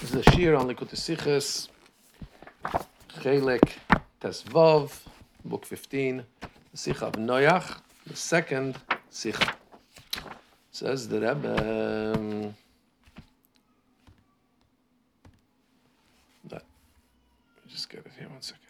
This 0.00 0.14
is 0.14 0.26
a 0.26 0.30
shir 0.30 0.54
on 0.54 0.66
Likutei 0.66 0.96
Sichos, 0.96 1.68
Chelik 3.18 3.74
Tesvav, 4.18 4.98
book 5.44 5.66
15, 5.66 6.24
the 6.40 6.90
of 7.02 7.12
Noach, 7.16 7.80
the 8.06 8.16
second 8.16 8.78
Sicha. 9.12 9.52
Says 10.72 11.06
the 11.06 11.20
Rebbe. 11.20 12.14
Um, 12.16 12.54
that, 16.44 16.62
just 17.68 17.90
get 17.90 18.06
it 18.06 18.12
here 18.18 18.30
one 18.30 18.40
second. 18.40 18.69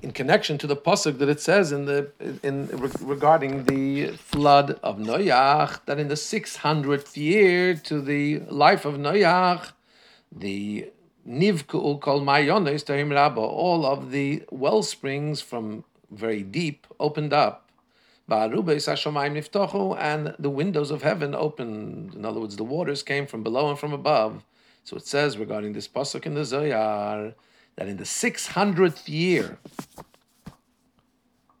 In 0.00 0.12
connection 0.12 0.58
to 0.58 0.68
the 0.68 0.76
pasuk 0.76 1.18
that 1.18 1.28
it 1.28 1.40
says 1.40 1.72
in 1.72 1.86
the 1.86 2.12
in 2.44 2.68
regarding 3.00 3.64
the 3.64 4.12
flood 4.12 4.78
of 4.80 4.98
Noach, 4.98 5.84
that 5.86 5.98
in 5.98 6.06
the 6.06 6.16
six 6.16 6.56
hundredth 6.56 7.16
year 7.16 7.74
to 7.74 8.00
the 8.00 8.38
life 8.48 8.84
of 8.84 8.94
Noach, 8.94 9.72
the 10.30 10.92
Nivku 11.28 12.00
kol 12.00 12.20
mayones 12.20 12.84
tahim 12.84 13.10
rabba, 13.12 13.40
all 13.40 13.84
of 13.84 14.12
the 14.12 14.44
well 14.50 14.84
springs 14.84 15.40
from 15.40 15.82
very 16.12 16.42
deep 16.44 16.86
opened 17.00 17.32
up. 17.32 17.68
And 18.30 18.52
the 18.52 20.50
windows 20.50 20.90
of 20.90 21.02
heaven 21.02 21.34
opened. 21.34 22.14
In 22.14 22.24
other 22.24 22.40
words, 22.40 22.56
the 22.56 22.64
waters 22.64 23.02
came 23.02 23.26
from 23.26 23.42
below 23.42 23.68
and 23.68 23.78
from 23.78 23.92
above. 23.92 24.44
So 24.84 24.96
it 24.96 25.06
says 25.06 25.38
regarding 25.38 25.72
this 25.72 25.88
pasuk 25.88 26.24
in 26.24 26.34
the 26.34 26.44
Zohar 26.44 27.34
that 27.78 27.86
in 27.86 27.96
the 27.96 28.04
six 28.04 28.48
hundredth 28.48 29.08
year 29.08 29.58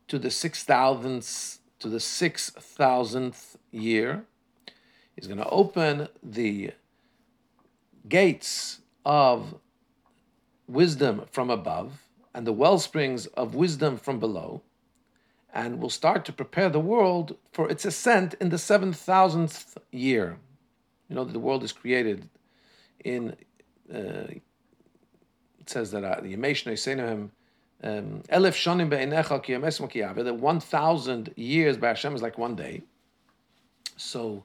to 0.08 0.18
the 0.18 0.32
six 0.32 0.64
thousandth 0.64 1.60
to 1.78 1.88
the 1.88 2.00
six 2.00 2.50
thousandth 2.50 3.56
year, 3.70 4.24
he's 5.14 5.28
going 5.28 5.38
to 5.38 5.48
open 5.48 6.08
the 6.20 6.72
gates 8.08 8.80
of 9.04 9.54
wisdom 10.66 11.22
from 11.30 11.50
above 11.50 12.02
and 12.34 12.44
the 12.44 12.52
well 12.52 12.80
springs 12.80 13.26
of 13.26 13.54
wisdom 13.54 13.96
from 13.96 14.18
below, 14.18 14.60
and 15.54 15.80
will 15.80 15.88
start 15.88 16.24
to 16.24 16.32
prepare 16.32 16.68
the 16.68 16.80
world 16.80 17.36
for 17.52 17.70
its 17.70 17.84
ascent 17.84 18.34
in 18.40 18.48
the 18.48 18.58
seven 18.58 18.92
thousandth 18.92 19.78
year. 19.92 20.36
You 21.08 21.14
know 21.14 21.22
that 21.22 21.32
the 21.32 21.38
world 21.38 21.62
is 21.62 21.70
created 21.70 22.28
in. 23.04 23.36
Uh, 23.94 24.40
says 25.70 25.90
that 25.92 26.04
uh, 26.04 26.20
the 26.20 26.36
Yemesh 26.36 26.64
Neisenohem 26.64 27.30
him, 27.82 28.22
Elef 28.28 28.54
Shonim 28.54 28.90
Be'enecha 28.90 29.42
Ki 29.42 29.52
Yames 29.52 30.24
That 30.24 30.36
one 30.36 30.60
thousand 30.60 31.32
years 31.36 31.76
by 31.76 31.88
Hashem 31.88 32.14
is 32.14 32.22
like 32.22 32.38
one 32.38 32.56
day. 32.56 32.82
So 33.96 34.44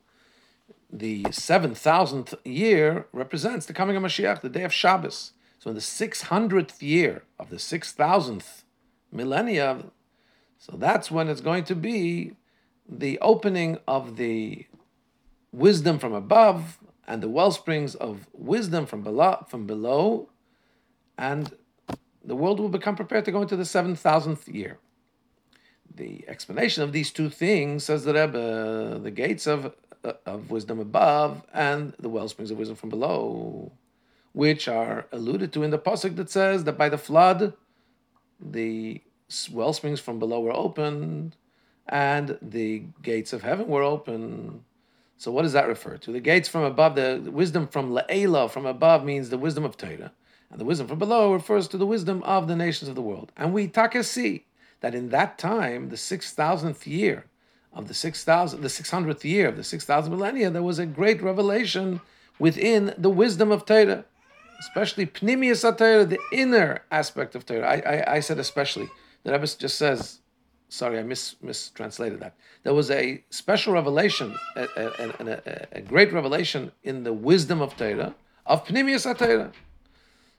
the 0.91 1.25
seven 1.31 1.73
thousandth 1.73 2.35
year 2.45 3.07
represents 3.11 3.65
the 3.65 3.73
coming 3.73 3.95
of 3.95 4.03
Mashiach, 4.03 4.41
the 4.41 4.49
day 4.49 4.63
of 4.63 4.73
Shabbos. 4.73 5.33
So 5.59 5.69
in 5.69 5.75
the 5.75 5.81
six 5.81 6.23
hundredth 6.23 6.83
year 6.83 7.23
of 7.39 7.49
the 7.49 7.59
six 7.59 7.91
thousandth 7.91 8.63
millennia, 9.11 9.85
so 10.59 10.75
that's 10.77 11.09
when 11.09 11.27
it's 11.27 11.41
going 11.41 11.63
to 11.65 11.75
be 11.75 12.35
the 12.87 13.17
opening 13.19 13.79
of 13.87 14.17
the 14.17 14.65
wisdom 15.51 15.99
from 15.99 16.13
above 16.13 16.79
and 17.07 17.21
the 17.23 17.29
well 17.29 17.51
springs 17.51 17.95
of 17.95 18.27
wisdom 18.33 18.85
from 18.85 19.01
below, 19.01 19.45
from 19.47 19.65
below, 19.65 20.29
and 21.17 21.55
the 22.23 22.35
world 22.35 22.59
will 22.59 22.69
become 22.69 22.95
prepared 22.95 23.25
to 23.25 23.31
go 23.31 23.41
into 23.41 23.55
the 23.55 23.65
seven 23.65 23.95
thousandth 23.95 24.47
year. 24.47 24.79
The 25.95 26.25
explanation 26.27 26.83
of 26.83 26.91
these 26.91 27.11
two 27.11 27.29
things 27.29 27.85
says 27.85 28.03
the 28.03 28.13
Rebbe, 28.13 28.99
the 29.01 29.11
gates 29.11 29.45
of 29.47 29.73
of 30.25 30.51
wisdom 30.51 30.79
above 30.79 31.43
and 31.53 31.93
the 31.99 32.09
well 32.09 32.27
springs 32.27 32.51
of 32.51 32.57
wisdom 32.57 32.75
from 32.75 32.89
below, 32.89 33.71
which 34.33 34.67
are 34.67 35.07
alluded 35.11 35.53
to 35.53 35.63
in 35.63 35.71
the 35.71 35.79
pasuk 35.79 36.15
that 36.17 36.29
says 36.29 36.65
that 36.65 36.77
by 36.77 36.89
the 36.89 36.97
flood, 36.97 37.53
the 38.39 39.01
well 39.51 39.73
springs 39.73 39.99
from 39.99 40.19
below 40.19 40.41
were 40.41 40.55
opened, 40.55 41.35
and 41.87 42.37
the 42.41 42.83
gates 43.01 43.33
of 43.33 43.43
heaven 43.43 43.67
were 43.67 43.83
open. 43.83 44.63
So, 45.17 45.31
what 45.31 45.43
does 45.43 45.53
that 45.53 45.67
refer 45.67 45.97
to? 45.97 46.11
The 46.11 46.19
gates 46.19 46.49
from 46.49 46.63
above, 46.63 46.95
the 46.95 47.29
wisdom 47.31 47.67
from 47.67 47.91
La'ela, 47.91 48.49
from 48.49 48.65
above, 48.65 49.05
means 49.05 49.29
the 49.29 49.37
wisdom 49.37 49.63
of 49.63 49.77
Torah. 49.77 50.11
And 50.53 50.61
the 50.61 50.65
wisdom 50.65 50.87
from 50.87 50.99
below 50.99 51.33
refers 51.33 51.67
to 51.69 51.77
the 51.77 51.85
wisdom 51.87 52.21
of 52.21 52.47
the 52.47 52.55
nations 52.55 52.87
of 52.87 52.93
the 52.93 53.01
world. 53.01 53.31
And 53.35 53.53
we 53.53 53.67
taka 53.67 54.03
see 54.03 54.45
that 54.81 54.93
in 54.93 55.09
that 55.09 55.39
time, 55.39 55.89
the 55.89 55.95
6,000th 55.95 56.85
year, 56.85 57.25
of 57.73 57.87
the 57.87 57.93
6,000, 57.95 58.61
the 58.61 58.67
600th 58.67 59.23
year 59.23 59.47
of 59.47 59.57
the 59.57 59.63
6,000 59.63 60.11
millennia, 60.11 60.51
there 60.51 60.61
was 60.61 60.77
a 60.77 60.85
great 60.85 61.23
revelation 61.23 62.01
within 62.37 62.93
the 62.99 63.09
wisdom 63.09 63.51
of 63.51 63.65
Torah, 63.65 64.05
especially 64.59 65.07
Pnimius 65.07 65.63
Torah, 65.75 66.05
the 66.05 66.19
inner 66.31 66.83
aspect 66.91 67.33
of 67.33 67.47
Torah. 67.47 67.67
I, 67.67 67.95
I, 67.95 68.13
I 68.15 68.19
said 68.19 68.37
especially. 68.37 68.89
The 69.23 69.31
Rebbe 69.31 69.47
just 69.47 69.75
says, 69.75 70.19
sorry, 70.69 70.99
I 70.99 71.03
mis, 71.03 71.35
mistranslated 71.41 72.19
that. 72.19 72.35
There 72.61 72.75
was 72.75 72.91
a 72.91 73.23
special 73.31 73.73
revelation, 73.73 74.35
a, 74.55 74.67
a, 74.77 75.13
a, 75.19 75.67
a 75.79 75.81
great 75.81 76.13
revelation 76.13 76.71
in 76.83 77.03
the 77.03 77.13
wisdom 77.13 77.59
of 77.59 77.75
Torah, 77.75 78.13
of 78.45 78.65
Pnimius 78.65 79.17
Torah. 79.17 79.51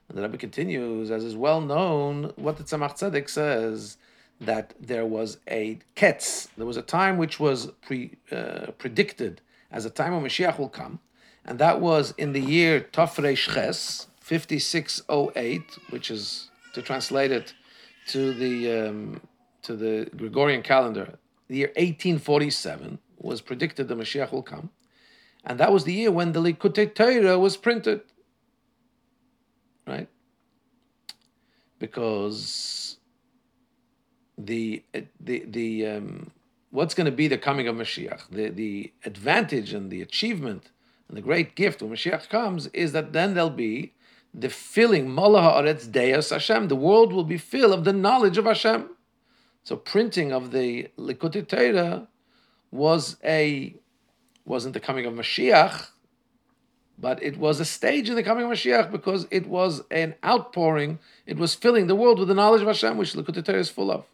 And 0.07 0.17
the 0.17 0.21
Rebbe 0.21 0.37
continues, 0.37 1.11
as 1.11 1.23
is 1.23 1.35
well 1.35 1.61
known, 1.61 2.31
what 2.35 2.57
the 2.57 2.63
Tzemach 2.63 2.97
Tzedek 2.97 3.29
says 3.29 3.97
that 4.39 4.73
there 4.79 5.05
was 5.05 5.37
a 5.47 5.79
ketz, 5.95 6.49
there 6.57 6.65
was 6.65 6.77
a 6.77 6.81
time 6.81 7.17
which 7.17 7.39
was 7.39 7.71
pre, 7.81 8.17
uh, 8.31 8.67
predicted 8.77 9.41
as 9.71 9.85
a 9.85 9.89
time 9.89 10.13
when 10.13 10.23
Mashiach 10.23 10.59
will 10.59 10.69
come, 10.69 10.99
and 11.43 11.59
that 11.59 11.79
was 11.81 12.13
in 12.17 12.33
the 12.33 12.41
year 12.41 12.81
Tafrei 12.81 13.35
Ches, 13.35 14.07
5608, 14.19 15.61
which 15.89 16.09
is 16.11 16.49
to 16.73 16.81
translate 16.81 17.31
it 17.31 17.53
to 18.07 18.33
the 18.33 18.71
um, 18.71 19.21
to 19.61 19.75
the 19.75 20.09
Gregorian 20.15 20.61
calendar, 20.61 21.17
the 21.47 21.57
year 21.57 21.67
1847 21.69 22.99
was 23.17 23.41
predicted 23.41 23.87
the 23.87 23.95
Mashiach 23.95 24.31
will 24.31 24.43
come, 24.43 24.69
and 25.43 25.59
that 25.59 25.71
was 25.71 25.85
the 25.85 25.93
year 25.93 26.11
when 26.11 26.31
the 26.33 26.41
Likutei 26.41 26.93
Torah 26.93 27.39
was 27.39 27.57
printed. 27.57 28.01
Right, 29.87 30.09
because 31.79 32.97
the 34.37 34.83
the 35.19 35.43
the 35.47 35.87
um, 35.87 36.31
what's 36.71 36.93
going 36.93 37.05
to 37.05 37.11
be 37.11 37.27
the 37.27 37.37
coming 37.37 37.67
of 37.67 37.75
Mashiach. 37.75 38.29
The 38.29 38.49
the 38.49 38.93
advantage 39.05 39.73
and 39.73 39.89
the 39.89 40.01
achievement 40.01 40.71
and 41.07 41.17
the 41.17 41.21
great 41.21 41.55
gift 41.55 41.81
when 41.81 41.91
Mashiach 41.91 42.29
comes 42.29 42.67
is 42.67 42.91
that 42.91 43.13
then 43.13 43.33
there'll 43.33 43.49
be 43.49 43.93
the 44.33 44.49
filling 44.49 45.07
Malaha 45.07 45.61
Aretz 45.61 45.91
Deus 45.91 46.29
Hashem. 46.29 46.67
The 46.67 46.75
world 46.75 47.13
will 47.13 47.23
be 47.23 47.37
filled 47.37 47.73
of 47.73 47.85
the 47.85 47.93
knowledge 47.93 48.37
of 48.37 48.45
Hashem. 48.45 48.89
So 49.63 49.77
printing 49.77 50.31
of 50.31 50.51
the 50.51 50.89
Likutei 50.97 51.47
Torah 51.47 52.07
was 52.71 53.17
a 53.23 53.75
wasn't 54.45 54.73
the 54.73 54.79
coming 54.79 55.05
of 55.05 55.13
Mashiach, 55.13 55.87
but 56.97 57.21
it 57.21 57.37
was 57.37 57.59
a 57.59 57.65
stage 57.65 58.09
in 58.09 58.15
the 58.15 58.23
coming 58.23 58.45
of 58.45 58.51
Mashiach 58.51 58.91
because 58.91 59.27
it 59.31 59.47
was 59.47 59.83
an 59.91 60.15
outpouring. 60.23 60.99
It 61.25 61.37
was 61.37 61.55
filling 61.55 61.87
the 61.87 61.95
world 61.95 62.19
with 62.19 62.27
the 62.27 62.33
knowledge 62.33 62.61
of 62.61 62.67
Hashem, 62.67 62.97
which 62.97 63.13
Likutei 63.13 63.43
Torah 63.43 63.59
is 63.59 63.69
full 63.69 63.91
of. 63.91 64.05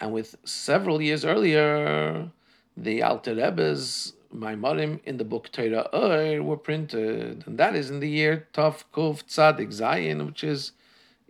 And 0.00 0.12
with 0.12 0.36
several 0.44 1.00
years 1.00 1.24
earlier, 1.24 2.30
the 2.76 3.02
Alter 3.02 3.34
Rebbe's 3.34 4.14
Maimorim 4.34 5.00
in 5.04 5.18
the 5.18 5.24
book 5.24 5.52
Torah 5.52 5.88
Or 5.92 6.42
were 6.42 6.56
printed, 6.56 7.44
and 7.46 7.58
that 7.58 7.76
is 7.76 7.90
in 7.90 8.00
the 8.00 8.08
year 8.08 8.48
Tov 8.52 8.82
Kuf 8.92 9.22
Tzadik 9.24 9.68
Zayin, 9.68 10.26
which 10.26 10.42
is 10.42 10.72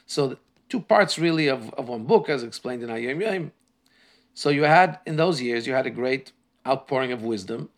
So, 0.06 0.38
two 0.70 0.80
parts 0.80 1.18
really 1.18 1.48
of, 1.48 1.70
of 1.74 1.88
one 1.88 2.04
book, 2.04 2.30
as 2.30 2.42
explained 2.42 2.82
in 2.82 2.88
Hayom 2.88 3.20
Yom. 3.20 3.52
So 4.34 4.48
you 4.48 4.62
had 4.62 4.98
in 5.06 5.16
those 5.16 5.42
years 5.42 5.66
you 5.66 5.74
had 5.74 5.86
a 5.86 5.90
great 5.90 6.32
outpouring 6.66 7.12
of 7.12 7.22
wisdom. 7.22 7.68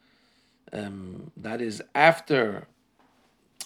Um, 0.73 1.31
that 1.37 1.61
is 1.61 1.83
after, 1.95 2.67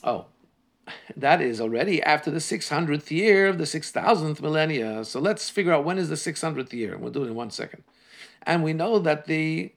oh, 0.04 0.26
that 1.16 1.40
is 1.40 1.60
already 1.60 2.02
after 2.02 2.31
the 2.31 2.38
600th 2.38 3.10
year 3.10 3.48
of 3.48 3.58
the 3.58 3.64
6000th 3.64 4.40
millennia. 4.40 5.04
So 5.04 5.20
let's 5.20 5.50
figure 5.50 5.72
out 5.72 5.84
when 5.84 5.98
is 5.98 6.08
the 6.08 6.14
600th 6.14 6.72
year. 6.72 6.96
We'll 6.96 7.12
do 7.12 7.25
it 7.25 7.28
in 7.28 7.34
one 7.34 7.50
second. 7.50 7.82
And 8.43 8.62
we 8.62 8.72
know 8.72 8.98
that 9.00 9.26
the 9.26 9.72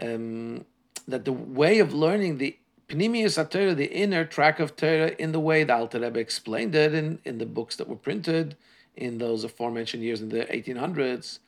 um, 0.00 0.64
that 1.08 1.24
the 1.24 1.32
way 1.32 1.80
of 1.80 1.92
learning 1.92 2.38
the 2.38 2.56
Pnimius 2.92 3.50
Torah, 3.50 3.74
the 3.74 3.90
inner 3.90 4.24
track 4.24 4.60
of 4.60 4.76
Torah, 4.76 5.14
in 5.18 5.32
the 5.32 5.40
way 5.40 5.64
the 5.64 5.74
Alter 5.74 6.00
Rebbe 6.00 6.20
explained 6.20 6.74
it 6.74 6.92
in, 6.92 7.20
in 7.24 7.38
the 7.38 7.46
books 7.46 7.76
that 7.76 7.88
were 7.88 7.96
printed 7.96 8.54
in 8.94 9.16
those 9.16 9.44
aforementioned 9.44 10.02
years 10.02 10.20
in 10.20 10.28
the 10.28 10.44
1800s, 10.44 11.38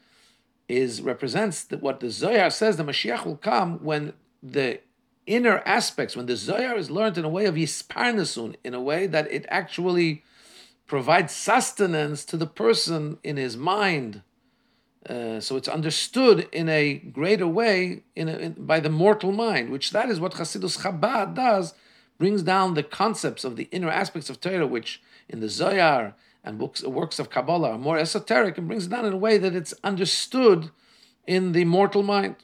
is 0.69 1.02
represents 1.02 1.62
that 1.64 1.82
what 1.82 2.00
the 2.00 2.11
Zohar 2.11 2.49
says 2.49 2.79
the 2.79 2.85
Mashiach 2.85 3.26
will 3.26 3.37
come 3.37 3.85
when 3.85 4.14
the 4.43 4.81
inner 5.26 5.62
aspects, 5.67 6.17
when 6.17 6.26
the 6.26 6.37
Zohar 6.37 6.76
is 6.76 6.91
learned 6.91 7.19
in 7.19 7.25
a 7.26 7.29
way 7.29 7.44
of 7.44 7.56
Yisparnasun, 7.56 8.56
in 8.64 8.73
a 8.73 8.81
way 8.81 9.06
that 9.06 9.31
it 9.31 9.44
actually 9.49 10.23
provides 10.87 11.35
sustenance 11.35 12.25
to 12.25 12.38
the 12.38 12.46
person 12.46 13.19
in 13.23 13.37
his 13.37 13.56
mind. 13.56 14.23
Uh, 15.08 15.38
so 15.38 15.56
it's 15.56 15.68
understood 15.68 16.48
in 16.50 16.68
a 16.68 16.94
greater 16.94 17.46
way 17.46 18.02
in, 18.16 18.28
a, 18.28 18.36
in 18.38 18.52
by 18.52 18.80
the 18.80 18.88
mortal 18.88 19.32
mind, 19.32 19.68
which 19.68 19.90
that 19.90 20.08
is 20.08 20.18
what 20.18 20.34
Hasidus 20.34 20.78
Chabad 20.78 21.34
does, 21.34 21.74
brings 22.18 22.42
down 22.42 22.74
the 22.74 22.82
concepts 22.82 23.44
of 23.44 23.56
the 23.56 23.68
inner 23.70 23.90
aspects 23.90 24.30
of 24.30 24.40
Torah, 24.40 24.66
which 24.66 25.02
in 25.28 25.40
the 25.40 25.48
Zohar 25.48 26.14
and 26.42 26.58
books, 26.58 26.82
works 26.82 27.18
of 27.18 27.30
Kabbalah 27.30 27.72
are 27.72 27.78
more 27.78 27.98
esoteric, 27.98 28.56
and 28.56 28.66
brings 28.66 28.86
it 28.86 28.90
down 28.90 29.04
in 29.04 29.12
a 29.12 29.18
way 29.18 29.38
that 29.38 29.54
it's 29.54 29.74
understood 29.82 30.70
in 31.26 31.52
the 31.52 31.64
mortal 31.64 32.02
mind. 32.02 32.36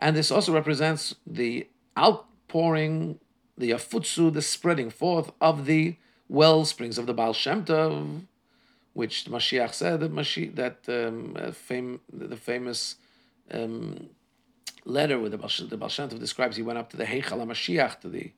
And 0.00 0.16
this 0.16 0.30
also 0.30 0.52
represents 0.52 1.14
the 1.26 1.68
outpouring, 1.98 3.18
the 3.56 3.70
afutsu, 3.70 4.32
the 4.32 4.42
spreading 4.42 4.90
forth 4.90 5.32
of 5.40 5.66
the 5.66 5.96
well 6.28 6.64
springs 6.64 6.98
of 6.98 7.06
the 7.06 7.14
Baal 7.14 7.32
Shem 7.32 7.64
Tov, 7.64 8.22
which 8.94 9.26
Mashiach 9.26 9.74
said 9.74 10.00
that 10.00 10.14
Mashiach, 10.14 10.54
that 10.54 10.78
um, 10.88 11.36
uh, 11.38 11.50
fame, 11.50 12.00
the 12.12 12.36
famous 12.36 12.96
um, 13.50 14.08
letter 14.84 15.18
where 15.18 15.28
the 15.28 15.36
Baal, 15.36 15.48
the 15.48 15.88
Shem 15.88 16.08
Tov 16.08 16.18
describes 16.18 16.56
he 16.56 16.62
went 16.62 16.78
up 16.78 16.90
to 16.90 16.96
the 16.96 17.04
Heichal 17.04 17.44
Mashiach, 17.44 18.00
to 18.00 18.08
the 18.08 18.32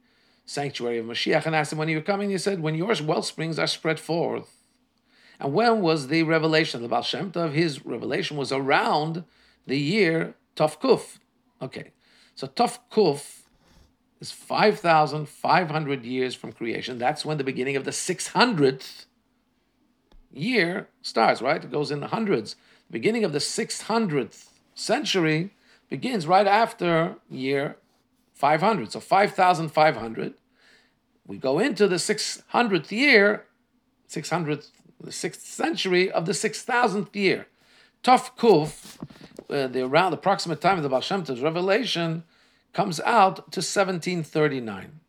sanctuary 0.47 0.99
of 0.99 1.07
Mashiach, 1.07 1.47
and 1.47 1.55
asked 1.55 1.73
him 1.73 1.79
when 1.79 1.89
you 1.89 1.97
were 1.97 2.03
coming. 2.03 2.31
He 2.31 2.39
said, 2.39 2.61
"When 2.61 2.75
your 2.75 2.95
well 3.05 3.23
springs 3.23 3.59
are 3.59 3.67
spread 3.67 4.01
forth." 4.01 4.53
And 5.39 5.53
when 5.53 5.83
was 5.83 6.09
the 6.09 6.23
revelation 6.23 6.83
of 6.83 6.83
the 6.83 6.89
Baal? 6.89 7.49
His 7.51 7.85
revelation 7.85 8.39
was 8.39 8.51
around 8.51 9.25
the 9.67 9.79
year 9.79 10.35
Tov 10.57 10.81
Kuf. 10.81 11.19
Okay, 11.61 11.93
so 12.35 12.47
Tov 12.47 12.79
Kuf 12.91 13.43
is 14.21 14.33
5,500 14.33 16.05
years 16.05 16.35
from 16.35 16.53
creation. 16.53 16.97
That's 16.99 17.27
when 17.27 17.37
the 17.37 17.45
beginning 17.45 17.77
of 17.77 17.85
the 17.85 17.91
600th 17.91 19.05
year 20.33 20.89
starts, 21.03 21.43
right? 21.43 21.63
It 21.63 21.71
goes 21.71 21.91
in 21.91 22.01
the 22.01 22.09
hundreds. 22.09 22.57
The 22.89 22.93
beginning 22.93 23.25
of 23.25 23.33
the 23.33 23.39
600th 23.39 24.49
century 24.75 25.51
begins 25.89 26.27
right 26.27 26.47
after 26.47 27.17
year 27.31 27.77
500. 28.35 28.93
So 28.93 29.01
5,500. 29.01 30.35
We 31.27 31.39
go 31.39 31.59
into 31.59 31.89
the 31.89 31.97
600th 31.97 32.91
year, 32.91 33.45
600th, 34.09 34.71
the 35.01 35.11
6th 35.11 35.41
century 35.41 36.11
of 36.11 36.27
the 36.27 36.33
6,000th 36.33 37.15
year. 37.15 37.47
Tov 38.05 38.37
Kuf, 38.37 38.99
uh, 39.51 39.67
the 39.67 39.83
around 39.83 40.13
the 40.13 40.19
approximate 40.19 40.61
time 40.61 40.77
of 40.77 40.83
the 40.85 40.89
Baal 40.89 41.01
Shem 41.01 41.25
Tov's 41.25 41.41
revelation, 41.41 42.23
comes 42.73 43.01
out 43.01 43.37
to 43.53 43.61
1739. 43.61 45.01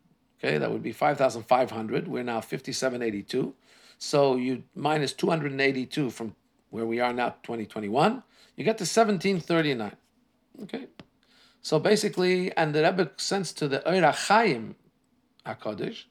Okay, 0.42 0.58
that 0.58 0.70
would 0.70 0.82
be 0.82 0.92
5,500. 0.92 2.08
We're 2.08 2.22
now 2.22 2.40
5782. 2.40 3.54
So 3.98 4.36
you 4.36 4.64
minus 4.74 5.12
282 5.12 6.10
from 6.10 6.34
where 6.70 6.86
we 6.86 7.00
are 7.00 7.12
now, 7.12 7.30
2021, 7.42 8.22
you 8.56 8.64
get 8.64 8.78
to 8.78 8.82
1739. 8.82 9.92
Okay. 10.62 10.86
So 11.62 11.78
basically, 11.78 12.54
and 12.56 12.74
the 12.74 12.82
Rebbe 12.82 13.10
sends 13.16 13.52
to 13.54 13.68
the 13.68 13.86
Ohr 13.86 14.00
HaChaim 14.00 14.74
HaKadosh, 15.46 16.04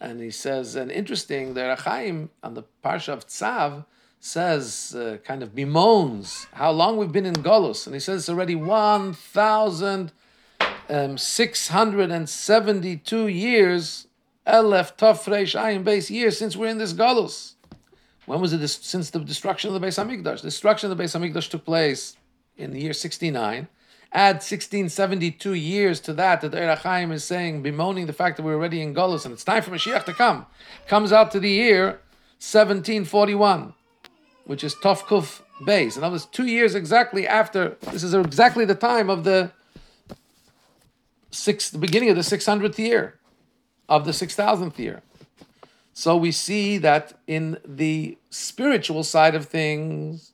and 0.00 0.20
he 0.20 0.30
says, 0.30 0.76
and 0.76 0.90
interesting, 0.90 1.54
the 1.54 1.70
Ohr 1.70 1.76
HaChaim 1.76 2.28
on 2.42 2.54
the 2.54 2.64
Parsha 2.84 3.12
of 3.12 3.26
Tzav 3.26 3.86
says, 4.18 4.94
uh, 4.96 5.18
kind 5.24 5.42
of 5.42 5.54
bemoans 5.54 6.46
how 6.52 6.70
long 6.70 6.96
we've 6.96 7.12
been 7.12 7.26
in 7.26 7.34
Golus, 7.34 7.86
and 7.86 7.94
he 7.94 8.00
says 8.00 8.22
it's 8.22 8.28
already 8.28 8.54
1,000 8.54 10.12
um, 10.88 11.18
672 11.18 13.28
years, 13.28 14.06
Elef 14.46 14.96
Tov 14.96 15.22
Reish 15.24 15.58
Ayin 15.58 15.84
base 15.84 16.10
years 16.10 16.36
since 16.36 16.56
we're 16.56 16.68
in 16.68 16.78
this 16.78 16.92
Galus. 16.92 17.54
When 18.26 18.40
was 18.40 18.52
it 18.52 18.66
since 18.66 19.10
the 19.10 19.20
destruction 19.20 19.72
of 19.72 19.80
the 19.80 19.86
Beis 19.86 20.02
Hamikdash? 20.02 20.42
The 20.42 20.48
destruction 20.48 20.90
of 20.90 20.96
the 20.96 21.02
Beis 21.02 21.18
Hamikdash 21.18 21.48
took 21.48 21.64
place 21.64 22.16
in 22.56 22.72
the 22.72 22.80
year 22.80 22.92
69. 22.92 23.68
Add 24.14 24.34
1672 24.36 25.54
years 25.54 26.00
to 26.00 26.12
that, 26.14 26.40
that 26.42 26.52
Eira 26.52 27.12
is 27.12 27.24
saying, 27.24 27.62
bemoaning 27.62 28.06
the 28.06 28.12
fact 28.12 28.36
that 28.36 28.42
we're 28.42 28.54
already 28.54 28.82
in 28.82 28.94
Galus 28.94 29.24
and 29.24 29.32
it's 29.32 29.44
time 29.44 29.62
for 29.62 29.70
Mashiach 29.70 30.04
to 30.04 30.12
come. 30.12 30.46
Comes 30.86 31.12
out 31.12 31.30
to 31.32 31.40
the 31.40 31.48
year 31.48 32.00
1741, 32.38 33.74
which 34.44 34.62
is 34.64 34.74
Tov 34.74 34.98
Kuf 35.02 35.40
base. 35.64 35.94
And 35.94 36.02
that 36.02 36.10
was 36.10 36.26
two 36.26 36.46
years 36.46 36.74
exactly 36.74 37.26
after, 37.26 37.76
this 37.92 38.02
is 38.02 38.12
exactly 38.12 38.64
the 38.64 38.74
time 38.74 39.08
of 39.08 39.24
the 39.24 39.52
six, 41.30 41.70
the 41.70 41.78
beginning 41.78 42.10
of 42.10 42.16
the 42.16 42.22
600th 42.22 42.78
year 42.78 43.18
of 43.92 44.06
the 44.06 44.12
6000th 44.12 44.78
year. 44.78 45.02
So 45.92 46.16
we 46.16 46.32
see 46.32 46.78
that 46.78 47.12
in 47.26 47.58
the 47.62 48.16
spiritual 48.30 49.04
side 49.04 49.34
of 49.34 49.44
things, 49.44 50.32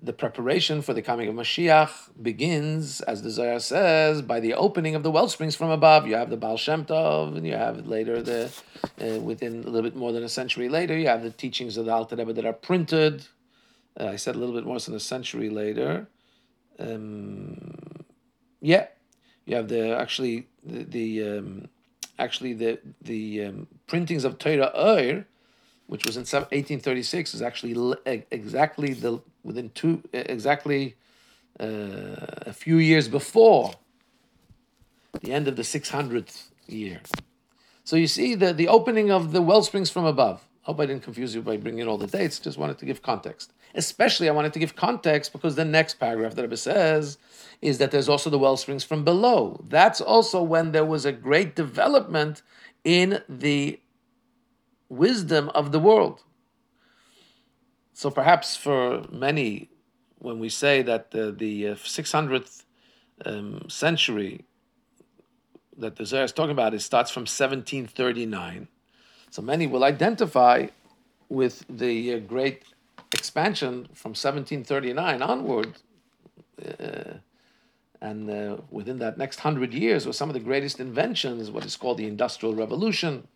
the 0.00 0.12
preparation 0.12 0.82
for 0.82 0.94
the 0.94 1.02
coming 1.02 1.28
of 1.28 1.34
Mashiach 1.34 2.10
begins, 2.22 3.00
as 3.00 3.22
the 3.22 3.30
Zohar 3.30 3.58
says, 3.58 4.22
by 4.22 4.38
the 4.38 4.54
opening 4.54 4.94
of 4.94 5.02
the 5.02 5.10
well 5.10 5.26
springs 5.26 5.56
from 5.56 5.70
above. 5.70 6.06
You 6.06 6.14
have 6.14 6.30
the 6.30 6.36
Baal 6.36 6.56
Shem 6.56 6.84
Tov, 6.84 7.36
and 7.36 7.44
you 7.44 7.54
have 7.54 7.88
later 7.88 8.22
the, 8.22 8.52
uh, 9.00 9.18
within 9.18 9.64
a 9.64 9.66
little 9.66 9.82
bit 9.82 9.96
more 9.96 10.12
than 10.12 10.22
a 10.22 10.28
century 10.28 10.68
later, 10.68 10.96
you 10.96 11.08
have 11.08 11.24
the 11.24 11.30
teachings 11.30 11.76
of 11.76 11.86
the 11.86 11.92
Alter 11.92 12.14
Rebbe 12.14 12.34
that 12.34 12.44
are 12.44 12.52
printed. 12.52 13.26
Uh, 13.98 14.08
I 14.08 14.16
said 14.16 14.36
a 14.36 14.38
little 14.38 14.54
bit 14.54 14.64
more 14.64 14.78
than 14.78 14.94
a 14.94 15.00
century 15.00 15.50
later. 15.50 16.06
Um, 16.78 18.04
yeah, 18.60 18.86
you 19.46 19.56
have 19.56 19.68
the 19.68 19.96
actually 19.96 20.46
the, 20.64 20.84
the 20.84 21.38
um, 21.38 21.68
actually 22.18 22.54
the 22.54 22.78
the 23.02 23.44
um, 23.46 23.66
printings 23.86 24.24
of 24.24 24.38
Torah 24.38 24.72
Oir, 24.76 25.26
which 25.86 26.06
was 26.06 26.16
in 26.16 26.22
1836, 26.22 27.34
is 27.34 27.42
actually 27.42 27.96
exactly 28.30 28.92
the 28.92 29.20
within 29.42 29.70
two 29.70 30.02
exactly 30.12 30.96
uh, 31.60 32.16
a 32.46 32.52
few 32.52 32.78
years 32.78 33.08
before 33.08 33.74
the 35.20 35.32
end 35.32 35.46
of 35.46 35.56
the 35.56 35.62
600th 35.62 36.48
year. 36.66 37.00
So 37.84 37.96
you 37.96 38.06
see 38.06 38.34
the, 38.34 38.52
the 38.52 38.68
opening 38.68 39.10
of 39.10 39.32
the 39.32 39.42
well 39.42 39.62
springs 39.62 39.90
from 39.90 40.04
above. 40.04 40.44
Hope 40.64 40.80
I 40.80 40.86
didn't 40.86 41.02
confuse 41.02 41.34
you 41.34 41.42
by 41.42 41.58
bringing 41.58 41.86
all 41.86 41.98
the 41.98 42.06
dates. 42.06 42.38
Just 42.38 42.56
wanted 42.56 42.78
to 42.78 42.86
give 42.86 43.02
context. 43.02 43.52
Especially, 43.74 44.30
I 44.30 44.32
wanted 44.32 44.54
to 44.54 44.58
give 44.58 44.74
context 44.74 45.32
because 45.32 45.56
the 45.56 45.64
next 45.64 46.00
paragraph 46.00 46.34
that 46.34 46.42
Rebbe 46.42 46.56
says 46.56 47.18
is 47.60 47.76
that 47.78 47.90
there's 47.90 48.08
also 48.08 48.30
the 48.30 48.38
well 48.38 48.56
springs 48.56 48.82
from 48.82 49.04
below. 49.04 49.62
That's 49.68 50.00
also 50.00 50.42
when 50.42 50.72
there 50.72 50.84
was 50.84 51.04
a 51.04 51.12
great 51.12 51.54
development 51.54 52.42
in 52.82 53.20
the 53.28 53.78
wisdom 54.88 55.50
of 55.54 55.70
the 55.70 55.78
world. 55.78 56.22
So 57.92 58.10
perhaps 58.10 58.56
for 58.56 59.04
many, 59.12 59.68
when 60.18 60.38
we 60.38 60.48
say 60.48 60.80
that 60.82 61.10
the, 61.10 61.30
the 61.30 61.64
600th 61.64 62.64
uh, 63.24 63.30
um, 63.30 63.68
century 63.68 64.46
that 65.76 65.96
the 65.96 66.06
Zohar 66.06 66.24
is 66.24 66.32
talking 66.32 66.52
about, 66.52 66.72
it 66.72 66.80
starts 66.80 67.10
from 67.10 67.22
1739. 67.22 68.68
So 69.34 69.42
many 69.42 69.66
will 69.66 69.82
identify 69.82 70.68
with 71.28 71.64
the 71.68 72.14
uh, 72.14 72.18
great 72.20 72.62
expansion 73.10 73.88
from 73.92 74.10
1739 74.10 75.22
onward. 75.22 75.72
Uh, 76.64 77.14
and 78.00 78.30
uh, 78.30 78.58
within 78.70 79.00
that 79.00 79.18
next 79.18 79.40
hundred 79.40 79.74
years 79.74 80.06
were 80.06 80.12
some 80.12 80.30
of 80.30 80.34
the 80.34 80.46
greatest 80.50 80.78
inventions, 80.78 81.50
what 81.50 81.64
is 81.64 81.76
called 81.76 81.98
the 81.98 82.06
Industrial 82.06 82.54
Revolution. 82.54 83.26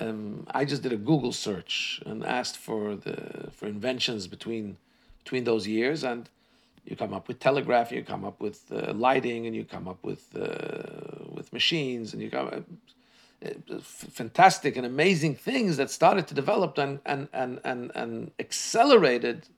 Um, 0.00 0.48
I 0.50 0.64
just 0.64 0.82
did 0.82 0.92
a 0.92 0.96
Google 0.96 1.30
search 1.30 2.02
and 2.04 2.26
asked 2.26 2.56
for 2.56 2.96
the 2.96 3.52
for 3.52 3.66
inventions 3.66 4.26
between 4.26 4.78
between 5.22 5.44
those 5.44 5.68
years, 5.68 6.02
and 6.02 6.28
you 6.84 6.96
come 6.96 7.14
up 7.14 7.28
with 7.28 7.38
telegraph, 7.38 7.92
you 7.92 8.02
come 8.02 8.24
up 8.24 8.40
with 8.40 8.60
uh, 8.72 8.94
lighting, 8.94 9.46
and 9.46 9.54
you 9.54 9.64
come 9.64 9.86
up 9.86 10.02
with 10.02 10.24
uh, 10.34 11.24
with 11.36 11.52
machines, 11.52 12.12
and 12.12 12.20
you 12.20 12.30
come 12.30 12.48
uh, 12.48 12.60
fantastic 13.82 14.76
and 14.76 14.84
amazing 14.84 15.34
things 15.34 15.76
that 15.76 15.90
started 15.90 16.26
to 16.28 16.34
develop 16.34 16.78
and 16.78 17.00
and 17.06 17.28
and 17.32 17.60
and, 17.64 17.90
and 17.94 18.30
accelerated 18.38 19.48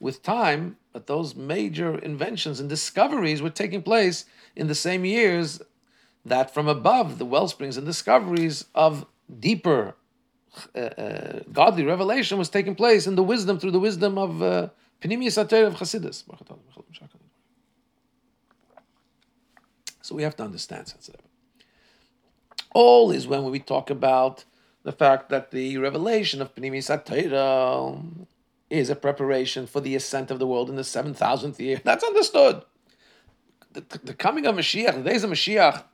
with 0.00 0.22
time, 0.22 0.76
but 0.92 1.06
those 1.06 1.36
major 1.36 1.98
inventions 1.98 2.58
and 2.58 2.68
discoveries 2.68 3.42
were 3.42 3.50
taking 3.50 3.82
place 3.82 4.24
in 4.56 4.66
the 4.66 4.74
same 4.74 5.04
years 5.04 5.60
that 6.24 6.52
from 6.52 6.68
above 6.68 7.18
the 7.18 7.24
well 7.24 7.48
springs 7.48 7.76
and 7.76 7.86
discoveries 7.86 8.64
of 8.74 9.06
deeper 9.38 9.94
uh, 10.74 10.78
uh, 10.78 11.40
godly 11.52 11.84
revelation 11.84 12.38
was 12.38 12.48
taking 12.48 12.74
place 12.74 13.06
in 13.06 13.14
the 13.14 13.22
wisdom 13.22 13.58
through 13.58 13.70
the 13.70 13.80
wisdom 13.80 14.18
of 14.18 14.42
uh, 14.42 14.68
Panimius 15.00 15.38
of 15.38 15.48
Chassidus. 15.48 16.24
So 20.02 20.14
we 20.14 20.22
have 20.24 20.36
to 20.36 20.42
understand 20.42 20.88
sensitive. 20.88 21.29
All 22.74 23.10
is 23.10 23.26
when 23.26 23.44
we 23.50 23.58
talk 23.58 23.90
about 23.90 24.44
the 24.82 24.92
fact 24.92 25.28
that 25.28 25.50
the 25.50 25.76
revelation 25.78 26.40
of 26.40 26.54
Panimius 26.54 26.88
is 28.70 28.88
a 28.88 28.96
preparation 28.96 29.66
for 29.66 29.80
the 29.80 29.96
ascent 29.96 30.30
of 30.30 30.38
the 30.38 30.46
world 30.46 30.70
in 30.70 30.76
the 30.76 30.82
7,000th 30.82 31.58
year. 31.58 31.80
That's 31.84 32.04
understood. 32.04 32.62
The, 33.72 33.84
the, 34.02 34.14
coming 34.14 34.46
of 34.46 34.56
Mashiach, 34.56 34.94
the 34.94 35.10
days 35.10 35.22
of 35.22 35.30
Mashiach 35.30 35.84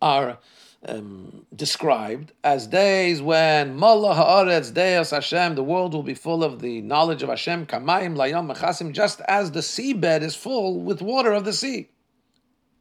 are 0.00 0.38
um, 0.86 1.46
described 1.54 2.32
as 2.42 2.66
days 2.66 3.22
when 3.22 3.76
Mallah 3.76 4.14
Haaretz 4.14 4.74
Deus 4.74 5.10
Hashem, 5.10 5.54
the 5.54 5.62
world 5.62 5.94
will 5.94 6.02
be 6.02 6.14
full 6.14 6.42
of 6.42 6.60
the 6.60 6.80
knowledge 6.80 7.22
of 7.22 7.28
Hashem, 7.28 7.66
Kamayim 7.66 8.16
Layom 8.16 8.52
Mechasim, 8.52 8.92
just 8.92 9.20
as 9.22 9.52
the 9.52 9.60
seabed 9.60 10.22
is 10.22 10.34
full 10.34 10.80
with 10.80 11.02
water 11.02 11.32
of 11.32 11.44
the 11.44 11.52
sea. 11.52 11.88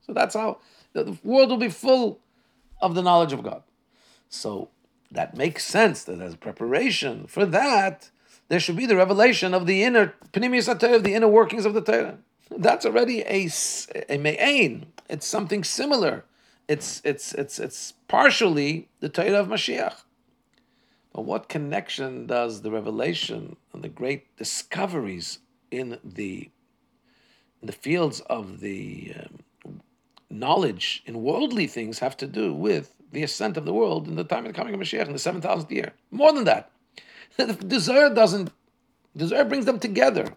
So 0.08 0.13
that's 0.13 0.34
how 0.34 0.60
the 0.93 1.17
world 1.24 1.50
will 1.50 1.58
be 1.58 1.70
full 1.70 2.20
of 2.81 2.95
the 2.95 3.01
knowledge 3.01 3.33
of 3.33 3.43
God. 3.43 3.63
So 4.29 4.69
that 5.11 5.35
makes 5.35 5.65
sense 5.65 6.03
that 6.03 6.21
as 6.21 6.35
preparation 6.35 7.27
for 7.27 7.45
that, 7.45 8.09
there 8.47 8.59
should 8.59 8.75
be 8.75 8.85
the 8.85 8.95
revelation 8.95 9.53
of 9.53 9.65
the 9.65 9.83
inner 9.83 10.13
of 10.33 11.03
the 11.03 11.13
inner 11.13 11.27
workings 11.27 11.65
of 11.65 11.73
the 11.73 11.81
Torah. 11.81 12.17
That's 12.50 12.85
already 12.85 13.21
a, 13.21 13.50
a 14.09 14.17
me'ain. 14.17 14.88
It's 15.09 15.25
something 15.25 15.63
similar 15.63 16.25
it's 16.71 17.01
it's 17.03 17.33
it's 17.33 17.59
it's 17.59 17.91
partially 18.07 18.88
the 19.01 19.09
Torah 19.09 19.41
of 19.41 19.50
Mashiach. 19.50 20.03
But 21.13 21.23
what 21.23 21.50
connection 21.50 22.27
does 22.27 22.61
the 22.61 22.71
revelation 22.71 23.57
and 23.73 23.83
the 23.83 23.89
great 23.89 24.38
discoveries 24.38 25.39
in 25.69 26.00
the 26.01 26.50
in 27.61 27.67
the 27.67 27.73
fields 27.73 28.21
of 28.21 28.61
the 28.61 29.13
um, 29.19 29.39
knowledge 30.31 31.03
in 31.05 31.23
worldly 31.23 31.67
things 31.67 32.00
have 32.00 32.17
to 32.17 32.27
do 32.27 32.53
with 32.53 32.93
the 33.11 33.23
ascent 33.23 33.57
of 33.57 33.65
the 33.65 33.73
world 33.73 34.07
in 34.07 34.15
the 34.15 34.23
time 34.23 34.45
of 34.45 34.53
the 34.53 34.57
coming 34.57 34.73
of 34.73 34.79
Mashiach 34.79 35.05
in 35.05 35.13
the 35.13 35.19
seven 35.19 35.41
thousandth 35.41 35.71
year? 35.71 35.93
More 36.09 36.33
than 36.33 36.45
that, 36.45 36.71
the 37.38 37.79
Zohar 37.79 38.13
doesn't. 38.13 38.51
Zohar 39.17 39.45
brings 39.45 39.65
them 39.65 39.79
together. 39.79 40.35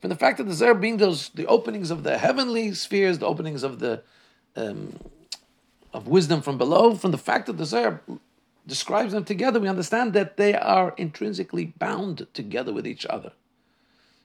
From 0.00 0.10
the 0.10 0.16
fact 0.16 0.36
that 0.36 0.44
the 0.44 0.54
Zohar 0.54 0.74
being 0.74 0.98
those 0.98 1.30
the 1.30 1.46
openings 1.46 1.90
of 1.90 2.02
the 2.02 2.18
heavenly 2.18 2.74
spheres, 2.74 3.18
the 3.18 3.26
openings 3.26 3.62
of 3.62 3.78
the 3.78 4.02
um, 4.56 4.98
of 5.92 6.08
wisdom 6.08 6.42
from 6.42 6.58
below, 6.58 6.94
from 6.94 7.12
the 7.12 7.18
fact 7.18 7.46
that 7.46 7.56
the 7.56 7.64
Zohar 7.64 8.02
describes 8.66 9.12
them 9.12 9.24
together, 9.24 9.60
we 9.60 9.68
understand 9.68 10.12
that 10.12 10.36
they 10.36 10.54
are 10.54 10.94
intrinsically 10.96 11.66
bound 11.78 12.26
together 12.34 12.72
with 12.72 12.86
each 12.86 13.06
other. 13.06 13.32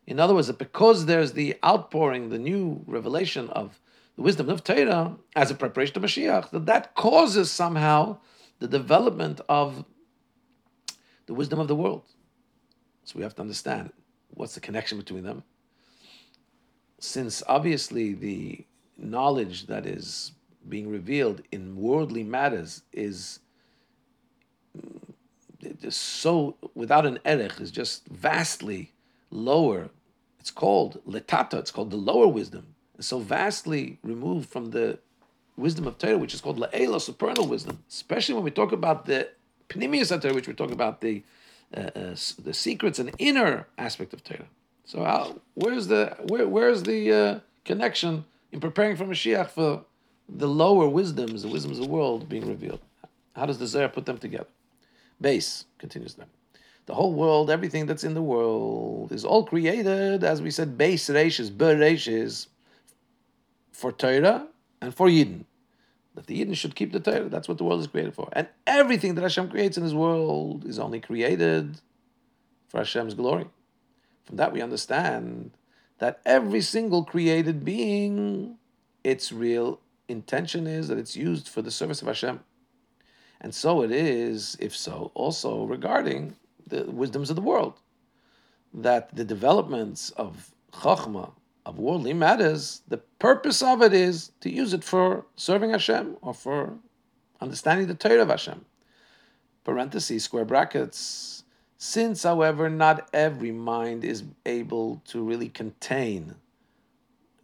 In 0.07 0.19
other 0.19 0.33
words, 0.33 0.47
that 0.47 0.57
because 0.57 1.05
there's 1.05 1.33
the 1.33 1.55
outpouring, 1.63 2.29
the 2.29 2.39
new 2.39 2.83
revelation 2.87 3.49
of 3.51 3.79
the 4.19 4.23
wisdom 4.23 4.49
of 4.49 4.65
Torah 4.65 5.15
as 5.33 5.49
a 5.49 5.55
preparation 5.55 5.93
to 5.93 6.01
Mashiach, 6.01 6.49
that 6.49 6.65
that 6.65 6.93
causes 6.93 7.49
somehow 7.49 8.17
the 8.59 8.67
development 8.67 9.39
of 9.47 9.85
the 11.25 11.33
wisdom 11.33 11.57
of 11.57 11.69
the 11.69 11.75
world. 11.75 12.03
So 13.05 13.13
we 13.15 13.23
have 13.23 13.33
to 13.35 13.41
understand 13.41 13.93
what's 14.31 14.55
the 14.55 14.59
connection 14.59 14.97
between 14.97 15.23
them. 15.23 15.43
Since 16.99 17.43
obviously 17.47 18.13
the 18.13 18.65
knowledge 18.97 19.67
that 19.67 19.85
is 19.85 20.33
being 20.67 20.89
revealed 20.89 21.41
in 21.53 21.77
worldly 21.77 22.25
matters 22.25 22.81
is 22.91 23.39
just 25.81 25.97
so 25.97 26.57
without 26.75 27.05
an 27.05 27.19
erech 27.23 27.61
is 27.61 27.71
just 27.71 28.05
vastly 28.09 28.91
lower. 29.31 29.91
It's 30.41 30.51
called 30.51 30.99
letata. 31.07 31.53
It's 31.53 31.71
called 31.71 31.91
the 31.91 31.95
lower 31.95 32.27
wisdom. 32.27 32.75
So 32.99 33.19
vastly 33.19 33.97
removed 34.03 34.49
from 34.49 34.71
the 34.71 34.99
wisdom 35.57 35.87
of 35.87 35.97
Torah, 35.97 36.17
which 36.17 36.33
is 36.33 36.41
called 36.41 36.59
la'ela, 36.59 37.01
supernal 37.01 37.47
wisdom. 37.47 37.83
Especially 37.89 38.35
when 38.35 38.43
we 38.43 38.51
talk 38.51 38.71
about 38.71 39.05
the 39.05 39.29
pnimius 39.69 40.09
Torah, 40.21 40.33
which 40.33 40.47
we're 40.47 40.53
talking 40.53 40.73
about 40.73 41.01
the 41.01 41.23
uh, 41.75 41.81
uh, 41.95 42.15
the 42.43 42.53
secrets 42.53 42.97
and 42.97 43.11
inner 43.19 43.67
aspect 43.77 44.13
of 44.13 44.23
Torah. 44.23 44.47
So 44.85 45.03
how, 45.03 45.39
where's 45.53 45.87
the 45.87 46.17
where, 46.27 46.47
where's 46.47 46.83
the 46.83 47.13
uh, 47.13 47.39
connection 47.63 48.25
in 48.51 48.59
preparing 48.59 48.95
for 48.95 49.05
Mashiach 49.05 49.49
for 49.49 49.85
the 50.27 50.47
lower 50.47 50.87
wisdoms, 50.87 51.43
the 51.43 51.47
wisdoms 51.47 51.79
of 51.79 51.85
the 51.85 51.91
world 51.91 52.29
being 52.29 52.47
revealed. 52.47 52.79
How 53.35 53.45
does 53.45 53.59
the 53.59 53.67
Zohar 53.67 53.89
put 53.89 54.05
them 54.05 54.17
together? 54.17 54.47
Base 55.21 55.65
continues 55.77 56.15
then. 56.15 56.27
The 56.85 56.95
whole 56.95 57.13
world, 57.13 57.49
everything 57.49 57.85
that's 57.85 58.03
in 58.03 58.15
the 58.15 58.21
world, 58.21 59.11
is 59.11 59.23
all 59.23 59.45
created, 59.45 60.23
as 60.23 60.41
we 60.41 60.49
said, 60.49 60.77
base 60.77 61.07
reishes, 61.07 61.51
bereishes, 61.51 62.47
for 63.79 63.91
Torah 63.91 64.47
and 64.81 64.93
for 64.93 65.07
Yidden. 65.07 65.45
That 66.15 66.27
the 66.27 66.43
Yidden 66.43 66.55
should 66.55 66.75
keep 66.75 66.91
the 66.91 66.99
Torah. 66.99 67.29
That's 67.29 67.47
what 67.47 67.57
the 67.57 67.63
world 67.63 67.79
is 67.79 67.87
created 67.87 68.13
for. 68.13 68.29
And 68.33 68.47
everything 68.67 69.15
that 69.15 69.21
Hashem 69.21 69.49
creates 69.49 69.77
in 69.77 69.83
His 69.83 69.95
world 69.95 70.65
is 70.65 70.77
only 70.77 70.99
created 70.99 71.79
for 72.67 72.79
Hashem's 72.79 73.13
glory. 73.13 73.45
From 74.25 74.35
that 74.35 74.51
we 74.51 74.61
understand 74.61 75.51
that 75.99 76.19
every 76.25 76.61
single 76.61 77.03
created 77.03 77.63
being, 77.63 78.57
its 79.03 79.31
real 79.31 79.79
intention 80.07 80.67
is 80.67 80.87
that 80.89 80.97
it's 80.97 81.15
used 81.15 81.47
for 81.47 81.61
the 81.61 81.71
service 81.71 82.01
of 82.01 82.07
Hashem. 82.07 82.41
And 83.41 83.55
so 83.55 83.81
it 83.81 83.91
is, 83.91 84.57
if 84.59 84.75
so, 84.75 85.11
also 85.13 85.63
regarding 85.63 86.35
the 86.67 86.83
wisdoms 86.83 87.29
of 87.29 87.37
the 87.37 87.41
world. 87.41 87.79
That 88.73 89.15
the 89.15 89.23
developments 89.23 90.09
of 90.11 90.51
Chachma, 90.73 91.31
of 91.65 91.79
worldly 91.79 92.13
matters, 92.13 92.81
the 92.87 92.97
purpose 92.97 93.61
of 93.61 93.81
it 93.81 93.93
is 93.93 94.31
to 94.41 94.49
use 94.49 94.73
it 94.73 94.83
for 94.83 95.25
serving 95.35 95.71
Hashem 95.71 96.17
or 96.21 96.33
for 96.33 96.73
understanding 97.41 97.87
the 97.87 97.95
Torah 97.95 98.21
of 98.21 98.29
Hashem. 98.29 98.65
Parentheses, 99.63 100.23
square 100.23 100.45
brackets. 100.45 101.43
Since, 101.77 102.23
however, 102.23 102.69
not 102.69 103.09
every 103.13 103.51
mind 103.51 104.03
is 104.03 104.23
able 104.45 105.01
to 105.05 105.23
really 105.23 105.49
contain 105.49 106.35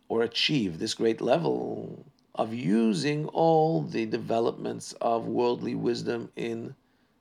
or 0.08 0.22
achieve 0.22 0.80
this 0.80 0.94
great 0.94 1.22
level, 1.22 2.06
of 2.36 2.54
using 2.54 3.26
all 3.28 3.82
the 3.82 4.06
developments 4.06 4.94
of 5.00 5.26
worldly 5.26 5.74
wisdom 5.74 6.30
in 6.36 6.76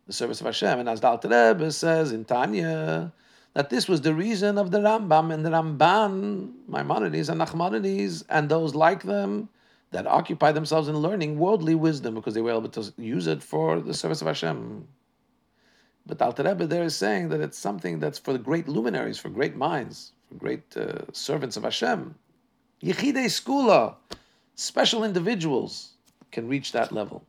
the 0.06 0.12
service 0.12 0.40
of 0.40 0.46
Hashem. 0.46 0.80
And 0.80 0.88
as 0.88 1.02
Alter 1.02 1.28
Rebbe 1.28 1.70
says 1.70 2.12
in 2.12 2.24
Tanya, 2.24 3.12
that 3.54 3.70
this 3.70 3.88
was 3.88 4.00
the 4.00 4.14
reason 4.14 4.58
of 4.58 4.70
the 4.70 4.78
Rambam 4.78 5.32
and 5.32 5.44
the 5.44 5.50
Ramban, 5.50 6.52
Maimonides 6.68 7.28
and 7.28 7.40
Nachmanides, 7.40 8.25
and 8.28 8.49
those 8.49 8.75
like 8.75 9.04
them 9.04 9.49
that 9.92 10.06
occupy 10.06 10.50
themselves 10.52 10.88
in 10.88 10.96
learning 10.96 11.38
worldly 11.38 11.75
wisdom 11.75 12.14
because 12.14 12.34
they 12.34 12.40
were 12.40 12.50
able 12.50 12.68
to 12.68 12.92
use 12.99 13.28
it 13.28 13.42
for 13.42 13.80
the 13.80 13.94
service 13.94 14.20
of 14.20 14.26
Hashem. 14.26 14.87
But 16.04 16.20
Alter 16.20 16.42
Rebbe 16.42 16.66
there 16.66 16.82
is 16.82 16.96
saying 16.96 17.28
that 17.28 17.40
it's 17.40 17.56
something 17.56 18.00
that's 18.00 18.18
for 18.18 18.32
the 18.32 18.38
great 18.38 18.68
luminaries, 18.68 19.18
for 19.18 19.28
great 19.28 19.56
minds, 19.56 20.12
for 20.28 20.34
great 20.34 20.76
uh, 20.76 21.11
servants 21.12 21.56
of 21.56 21.62
Hashem. 21.62 22.14
Yechidei 22.82 23.26
Segulah, 23.26 23.94
Special 24.56 25.02
individuals 25.02 25.92
can 26.30 26.46
reach 26.46 26.73
that 26.73 26.92
level. 26.92 27.25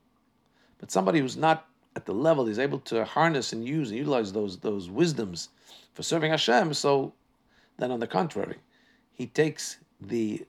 But 0.80 0.92
somebody 0.92 1.20
who's 1.20 1.38
not 1.38 1.68
at 1.96 2.06
the 2.06 2.14
level 2.14 2.46
he's 2.46 2.60
able 2.60 2.80
to 2.80 3.06
harness 3.06 3.54
and 3.54 3.68
use 3.68 3.90
and 3.90 3.98
utilize 3.98 4.34
those 4.34 4.58
those 4.58 4.90
wisdoms 4.90 5.50
for 5.94 6.04
serving 6.04 6.32
Hashem. 6.32 6.74
So 6.74 7.14
then, 7.78 7.92
on 7.92 8.00
the 8.00 8.08
contrary, 8.08 8.58
he 9.14 9.28
takes 9.28 9.78
the 10.00 10.46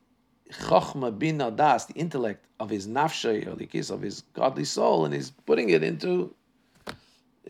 chokhmah 0.53 1.19
bin 1.19 1.39
das, 1.39 1.87
the 1.87 1.95
intellect 1.95 2.45
of 2.59 2.71
his 2.71 2.87
nafshay 2.87 3.47
or 3.47 3.95
of 3.95 4.03
his 4.03 4.23
godly 4.33 4.65
soul, 4.65 5.05
and 5.05 5.15
he's 5.15 5.31
putting 5.31 5.71
it 5.71 5.83
into. 5.83 6.35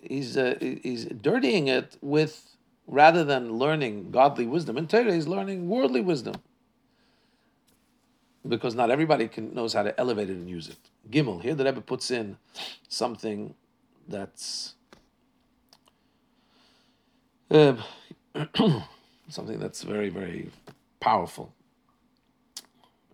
He's 0.02 0.36
uh, 0.36 0.56
he's 0.60 1.06
dirtying 1.06 1.68
it 1.68 1.96
with 2.00 2.56
rather 2.86 3.24
than 3.24 3.58
learning 3.58 4.10
godly 4.10 4.46
wisdom 4.46 4.76
in 4.76 4.86
Torah, 4.86 5.12
he's 5.12 5.26
learning 5.26 5.68
worldly 5.68 6.00
wisdom 6.00 6.36
because 8.48 8.74
not 8.74 8.90
everybody 8.90 9.28
can 9.28 9.52
knows 9.54 9.72
how 9.72 9.82
to 9.82 9.98
elevate 9.98 10.30
it 10.30 10.36
and 10.36 10.48
use 10.48 10.68
it. 10.68 10.78
Gimel 11.10 11.42
here, 11.42 11.54
the 11.54 11.64
Rebbe 11.64 11.80
puts 11.80 12.10
in 12.10 12.36
something 12.88 13.54
that's 14.08 14.74
uh, 17.50 17.76
something 19.28 19.58
that's 19.58 19.82
very 19.82 20.08
very 20.08 20.50
powerful. 21.00 21.52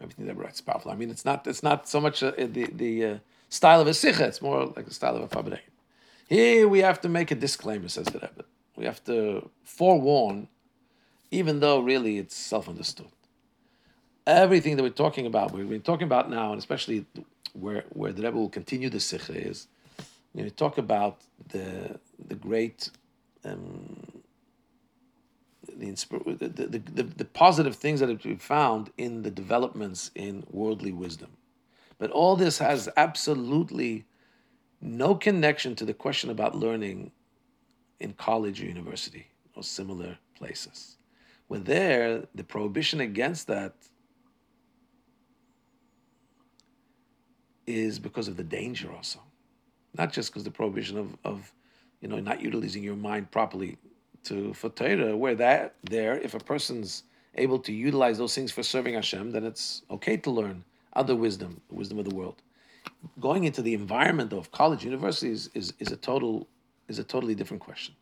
Everything 0.01 0.27
that 0.27 0.37
writes 0.37 0.61
powerful. 0.61 0.91
I 0.91 0.97
mean, 0.97 1.11
it's 1.11 1.25
not 1.25 1.47
it's 1.47 1.63
not 1.63 1.89
so 1.89 2.01
much 2.01 2.23
uh, 2.23 2.33
the 2.37 2.69
the 2.73 3.05
uh, 3.05 3.19
style 3.49 3.81
of 3.81 3.87
a 3.87 3.95
sikha. 3.95 4.27
It's 4.27 4.43
more 4.43 4.67
like 4.77 4.87
the 4.87 4.95
style 4.95 5.17
of 5.17 5.23
a 5.23 5.29
fabrei. 5.29 5.61
Here 6.29 6.67
we 6.67 6.81
have 6.81 7.01
to 7.03 7.09
make 7.09 7.31
a 7.31 7.35
disclaimer, 7.35 7.89
says 7.89 8.07
the 8.07 8.19
Rebbe. 8.19 8.45
We 8.77 8.87
have 8.87 9.05
to 9.05 9.51
forewarn, 9.65 10.49
even 11.31 11.61
though 11.61 11.81
really 11.81 12.19
it's 12.19 12.35
self 12.35 12.69
understood 12.69 13.09
everything 14.27 14.77
that 14.77 14.83
we're 14.83 14.91
talking 14.91 15.27
about, 15.27 15.53
we've 15.53 15.69
been 15.69 15.83
talking 15.83 16.07
about 16.07 16.31
now, 16.31 16.51
and 16.53 16.59
especially 16.59 17.07
where 17.53 17.85
where 17.91 18.13
the 18.13 18.23
Rebbe 18.23 18.37
will 18.37 18.49
continue 18.49 18.89
the 18.89 19.01
sikha 19.01 19.35
is, 19.35 19.67
you 20.35 20.43
know, 20.45 20.49
talk 20.49 20.79
about 20.79 21.23
the 21.49 21.99
the 22.19 22.35
great. 22.35 22.91
Um, 23.45 24.23
the, 25.79 25.95
the, 26.39 26.49
the, 26.49 26.79
the, 26.79 27.03
the 27.03 27.25
positive 27.25 27.77
things 27.77 28.01
that 28.01 28.09
have 28.09 28.23
been 28.23 28.39
found 28.39 28.91
in 28.99 29.23
the 29.23 29.31
developments 29.31 30.11
in 30.15 30.45
worldly 30.51 30.93
wisdom. 30.93 31.31
But 31.99 32.11
all 32.11 32.37
this 32.37 32.59
has 32.59 32.89
absolutely 32.97 34.05
no 34.81 35.15
connection 35.15 35.77
to 35.77 35.85
the 35.85 35.95
question 35.95 36.31
about 36.31 36.57
learning 36.57 37.13
in 38.01 38.13
college 38.15 38.61
or 38.61 38.67
university 38.67 39.29
or 39.55 39.63
similar 39.63 40.19
places. 40.37 40.97
When 41.47 41.65
there, 41.65 42.25
the 42.35 42.45
prohibition 42.45 43.01
against 43.01 43.47
that 43.47 43.75
is 47.67 47.99
because 47.99 48.27
of 48.27 48.37
the 48.37 48.43
danger 48.43 48.93
also. 48.93 49.21
Not 49.97 50.13
just 50.13 50.31
because 50.31 50.45
the 50.45 50.51
prohibition 50.51 50.97
of, 50.99 51.17
of, 51.25 51.53
you 52.01 52.09
know, 52.09 52.19
not 52.21 52.41
utilizing 52.41 52.83
your 52.83 52.97
mind 52.97 53.31
properly 53.31 53.79
to 54.25 54.55
for 54.55 54.69
Torah, 54.69 55.17
where 55.17 55.35
that 55.35 55.75
there, 55.91 56.19
if 56.19 56.35
a 56.35 56.39
person's 56.39 57.03
able 57.35 57.59
to 57.59 57.73
utilize 57.73 58.19
those 58.19 58.35
things 58.35 58.53
for 58.53 58.63
serving 58.63 58.95
Hashem, 58.95 59.33
then 59.33 59.45
it's 59.45 59.83
okay 59.91 60.17
to 60.19 60.31
learn 60.31 60.65
other 60.95 61.17
wisdom, 61.17 61.61
the 61.69 61.75
wisdom 61.75 61.99
of 61.99 62.09
the 62.09 62.15
world. 62.15 62.43
Going 63.21 63.45
into 63.45 63.63
the 63.63 63.75
environment 63.75 64.33
of 64.33 64.53
college, 64.53 64.85
universities 64.85 65.51
is, 65.55 65.73
is 65.79 65.91
a 65.91 65.97
total 65.97 66.47
is 66.89 66.99
a 66.99 67.05
totally 67.05 67.35
different 67.35 67.63
question, 67.63 67.95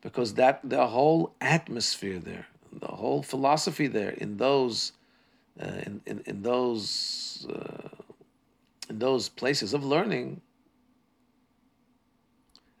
because 0.00 0.34
that 0.34 0.60
the 0.64 0.86
whole 0.86 1.34
atmosphere 1.40 2.18
there, 2.18 2.46
the 2.72 2.86
whole 2.86 3.22
philosophy 3.22 3.86
there, 3.88 4.10
in 4.10 4.36
those 4.36 4.92
uh, 5.60 5.66
in, 5.86 6.00
in, 6.06 6.22
in 6.26 6.42
those 6.42 7.46
uh, 7.52 7.88
in 8.88 8.98
those 8.98 9.28
places 9.28 9.74
of 9.74 9.84
learning, 9.84 10.40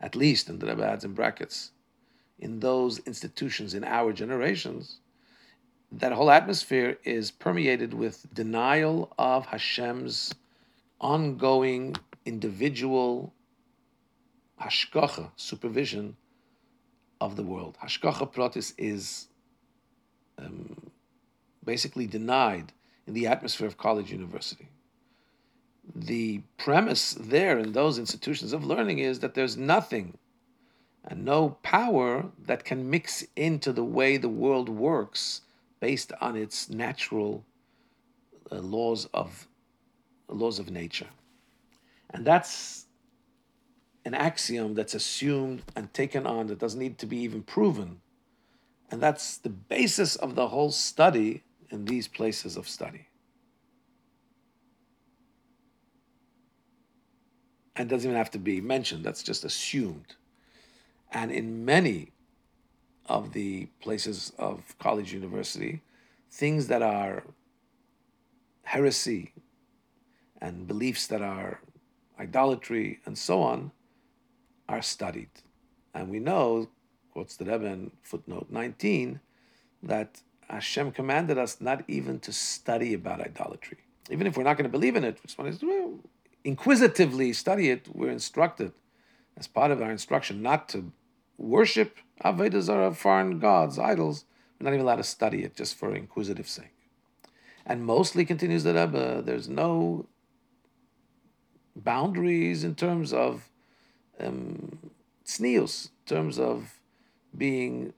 at 0.00 0.14
least, 0.14 0.48
and 0.48 0.60
the 0.60 0.66
Rebbe 0.66 0.84
adds 0.84 1.04
in 1.04 1.12
brackets, 1.12 1.72
in 2.38 2.60
those 2.60 2.98
institutions 3.00 3.74
in 3.74 3.84
our 3.84 4.12
generations, 4.12 5.00
that 5.90 6.12
whole 6.12 6.30
atmosphere 6.30 6.98
is 7.04 7.30
permeated 7.30 7.94
with 7.94 8.26
denial 8.32 9.12
of 9.18 9.46
Hashem's 9.46 10.34
ongoing 11.00 11.96
individual 12.26 13.32
hashgacha, 14.60 15.30
supervision 15.36 16.16
of 17.20 17.36
the 17.36 17.42
world. 17.42 17.78
Hashgacha 17.82 18.32
pratis 18.32 18.74
is 18.76 19.28
um, 20.38 20.90
basically 21.64 22.06
denied 22.06 22.72
in 23.06 23.14
the 23.14 23.26
atmosphere 23.26 23.66
of 23.66 23.78
college 23.78 24.12
university. 24.12 24.68
The 25.94 26.42
premise 26.58 27.14
there 27.14 27.58
in 27.58 27.72
those 27.72 27.98
institutions 27.98 28.52
of 28.52 28.64
learning 28.64 28.98
is 28.98 29.20
that 29.20 29.34
there's 29.34 29.56
nothing 29.56 30.18
and 31.04 31.24
no 31.24 31.56
power 31.62 32.26
that 32.46 32.64
can 32.64 32.90
mix 32.90 33.24
into 33.34 33.72
the 33.72 33.84
way 33.84 34.16
the 34.16 34.28
world 34.28 34.68
works 34.68 35.42
based 35.80 36.12
on 36.20 36.36
its 36.36 36.68
natural 36.68 37.44
uh, 38.52 38.56
laws 38.56 39.06
of 39.14 39.48
laws 40.28 40.58
of 40.58 40.70
nature. 40.70 41.08
And 42.10 42.24
that's 42.26 42.86
an 44.04 44.14
axiom 44.14 44.74
that's 44.74 44.94
assumed 44.94 45.62
and 45.74 45.92
taken 45.92 46.26
on 46.26 46.46
that 46.48 46.58
doesn't 46.58 46.80
need 46.80 46.98
to 46.98 47.06
be 47.06 47.18
even 47.18 47.42
proven. 47.42 48.00
And 48.90 49.02
that's 49.02 49.38
the 49.38 49.50
basis 49.50 50.16
of 50.16 50.34
the 50.34 50.48
whole 50.48 50.70
study 50.70 51.42
in 51.70 51.84
these 51.84 52.08
places 52.08 52.56
of 52.56 52.68
study. 52.68 53.07
And 57.78 57.88
doesn't 57.88 58.10
even 58.10 58.18
have 58.18 58.32
to 58.32 58.40
be 58.40 58.60
mentioned, 58.60 59.04
that's 59.04 59.22
just 59.22 59.44
assumed. 59.44 60.16
And 61.12 61.30
in 61.30 61.64
many 61.64 62.10
of 63.06 63.32
the 63.32 63.66
places 63.80 64.32
of 64.36 64.76
college, 64.78 65.14
university, 65.14 65.80
things 66.30 66.66
that 66.66 66.82
are 66.82 67.22
heresy 68.64 69.32
and 70.42 70.66
beliefs 70.66 71.06
that 71.06 71.22
are 71.22 71.60
idolatry 72.18 72.98
and 73.06 73.16
so 73.16 73.40
on 73.40 73.70
are 74.68 74.82
studied. 74.82 75.30
And 75.94 76.10
we 76.10 76.18
know, 76.18 76.68
quotes 77.12 77.36
the 77.36 77.44
Rebbe 77.44 77.64
in 77.64 77.92
footnote 78.02 78.48
19, 78.50 79.20
that 79.84 80.20
Hashem 80.50 80.90
commanded 80.92 81.38
us 81.38 81.60
not 81.60 81.84
even 81.88 82.18
to 82.20 82.32
study 82.32 82.94
about 82.94 83.20
idolatry. 83.20 83.78
Even 84.10 84.26
if 84.26 84.36
we're 84.36 84.42
not 84.42 84.56
going 84.56 84.64
to 84.64 84.78
believe 84.78 84.96
in 84.96 85.04
it, 85.04 85.18
we 85.22 85.46
just 85.46 85.60
to 85.60 86.00
inquisitively 86.44 87.32
study 87.32 87.70
it, 87.70 87.88
we're 87.92 88.10
instructed 88.10 88.72
as 89.36 89.46
part 89.46 89.70
of 89.70 89.80
our 89.82 89.90
instruction 89.90 90.42
not 90.42 90.68
to 90.70 90.92
worship 91.36 91.98
Avodah 92.24 92.60
Zarah, 92.60 92.94
foreign 92.94 93.38
gods, 93.38 93.78
idols. 93.78 94.24
We're 94.58 94.64
not 94.64 94.74
even 94.74 94.84
allowed 94.84 94.96
to 94.96 95.04
study 95.04 95.44
it 95.44 95.54
just 95.54 95.76
for 95.76 95.94
inquisitive 95.94 96.48
sake. 96.48 96.74
And 97.64 97.84
mostly, 97.84 98.24
continues 98.24 98.64
the 98.64 98.74
Rebbe, 98.74 99.22
there's 99.22 99.48
no 99.48 100.06
boundaries 101.76 102.64
in 102.64 102.74
terms 102.74 103.12
of 103.12 103.48
um, 104.18 104.90
tznius, 105.24 105.86
in 105.86 106.16
terms 106.16 106.38
of 106.38 106.80
being 107.36 107.92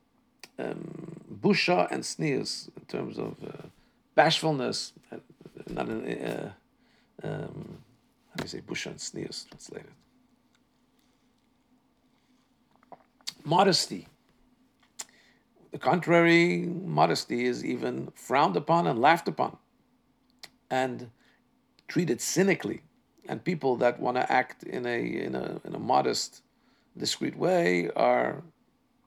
um, 0.58 1.20
busha 1.40 1.90
and 1.90 2.04
sneers, 2.04 2.68
in 2.76 2.84
terms 2.86 3.18
of 3.18 3.36
uh, 3.42 3.68
bashfulness, 4.14 4.92
uh, 5.12 5.16
not 5.70 5.88
an, 5.88 6.04
uh, 6.06 6.52
um, 7.22 7.78
how 8.30 8.36
do 8.36 8.44
you 8.44 8.48
say 8.48 8.60
busha 8.60 8.86
and 8.86 9.00
sneers 9.00 9.46
translated? 9.50 9.92
modesty. 13.44 14.06
The 15.72 15.78
contrary, 15.78 16.66
modesty 16.66 17.44
is 17.44 17.64
even 17.64 18.10
frowned 18.14 18.56
upon 18.56 18.86
and 18.86 18.98
laughed 18.98 19.28
upon 19.28 19.56
and 20.70 21.10
treated 21.88 22.20
cynically. 22.20 22.82
And 23.28 23.42
people 23.44 23.76
that 23.76 24.00
want 24.00 24.16
to 24.16 24.32
act 24.32 24.64
in 24.64 24.86
a, 24.86 24.98
in 24.98 25.34
a, 25.34 25.60
in 25.64 25.74
a 25.74 25.78
modest, 25.78 26.42
discreet 26.96 27.36
way 27.36 27.90
are, 27.94 28.42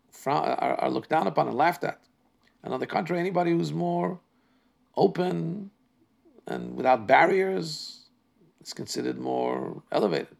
frown, 0.10 0.46
are, 0.46 0.76
are 0.80 0.90
looked 0.90 1.10
down 1.10 1.28
upon 1.28 1.48
and 1.48 1.58
laughed 1.58 1.84
at. 1.84 2.00
And 2.64 2.74
on 2.74 2.80
the 2.80 2.88
contrary, 2.88 3.20
anybody 3.20 3.52
who's 3.52 3.74
more 3.74 4.20
open 4.96 5.70
and 6.48 6.76
without 6.76 7.08
barriers 7.08 8.03
is 8.64 8.74
considered 8.74 9.20
more 9.20 9.84
elevated 9.92 10.36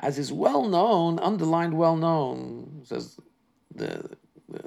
as 0.00 0.18
is 0.18 0.32
well 0.32 0.66
known, 0.66 1.18
underlined 1.18 1.74
well 1.74 1.96
known, 1.96 2.82
says 2.84 3.18
the, 3.74 4.16
the, 4.48 4.62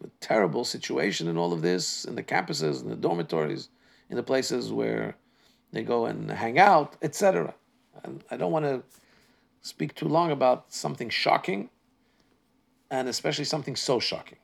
the, 0.00 0.10
terrible 0.20 0.64
situation 0.64 1.28
in 1.28 1.36
all 1.36 1.52
of 1.52 1.62
this, 1.62 2.04
in 2.04 2.16
the 2.16 2.22
campuses, 2.22 2.82
in 2.82 2.88
the 2.88 2.96
dormitories, 2.96 3.68
in 4.10 4.16
the 4.16 4.22
places 4.22 4.72
where 4.72 5.16
they 5.72 5.82
go 5.82 6.06
and 6.06 6.30
hang 6.30 6.58
out, 6.58 6.96
etc. 7.02 7.54
And 8.02 8.24
I 8.30 8.36
don't 8.36 8.50
want 8.50 8.64
to 8.64 8.82
speak 9.60 9.94
too 9.94 10.08
long 10.08 10.32
about 10.32 10.72
something 10.72 11.10
shocking, 11.10 11.70
and 12.90 13.08
especially 13.08 13.44
something 13.44 13.76
so 13.76 14.00
shocking. 14.00 14.38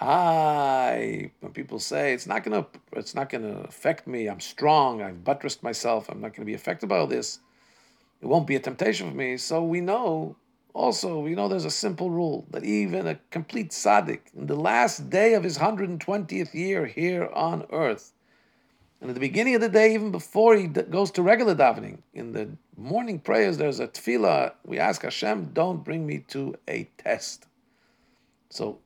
I 0.00 1.30
when 1.40 1.52
people 1.52 1.78
say 1.78 2.14
it's 2.14 2.26
not 2.26 2.42
gonna 2.42 2.66
it's 2.92 3.14
not 3.14 3.28
gonna 3.28 3.60
affect 3.60 4.06
me, 4.06 4.28
I'm 4.28 4.40
strong, 4.40 5.02
I've 5.02 5.24
buttressed 5.24 5.62
myself, 5.62 6.08
I'm 6.08 6.20
not 6.20 6.34
gonna 6.34 6.46
be 6.46 6.54
affected 6.54 6.88
by 6.88 6.98
all 6.98 7.06
this 7.06 7.40
it 8.20 8.26
won't 8.26 8.46
be 8.46 8.56
a 8.56 8.60
temptation 8.60 9.10
for 9.10 9.16
me. 9.16 9.36
So 9.36 9.64
we 9.64 9.80
know 9.80 10.36
also, 10.72 11.18
we 11.18 11.34
know 11.34 11.48
there's 11.48 11.64
a 11.64 11.70
simple 11.70 12.10
rule 12.10 12.46
that 12.50 12.62
even 12.62 13.06
a 13.08 13.18
complete 13.30 13.70
tzaddik, 13.70 14.20
in 14.36 14.46
the 14.46 14.54
last 14.54 15.10
day 15.10 15.34
of 15.34 15.42
his 15.42 15.58
120th 15.58 16.54
year 16.54 16.86
here 16.86 17.28
on 17.34 17.66
earth, 17.72 18.12
and 19.00 19.10
at 19.10 19.14
the 19.14 19.20
beginning 19.20 19.56
of 19.56 19.62
the 19.62 19.68
day, 19.68 19.94
even 19.94 20.12
before 20.12 20.54
he 20.54 20.68
goes 20.68 21.10
to 21.12 21.22
regular 21.22 21.56
davening, 21.56 21.98
in 22.14 22.32
the 22.32 22.50
morning 22.76 23.18
prayers, 23.18 23.56
there's 23.56 23.80
a 23.80 23.88
tefillah. 23.88 24.52
We 24.64 24.78
ask 24.78 25.02
Hashem, 25.02 25.50
don't 25.54 25.82
bring 25.82 26.06
me 26.06 26.18
to 26.28 26.54
a 26.68 26.88
test. 26.98 27.46
So, 28.50 28.78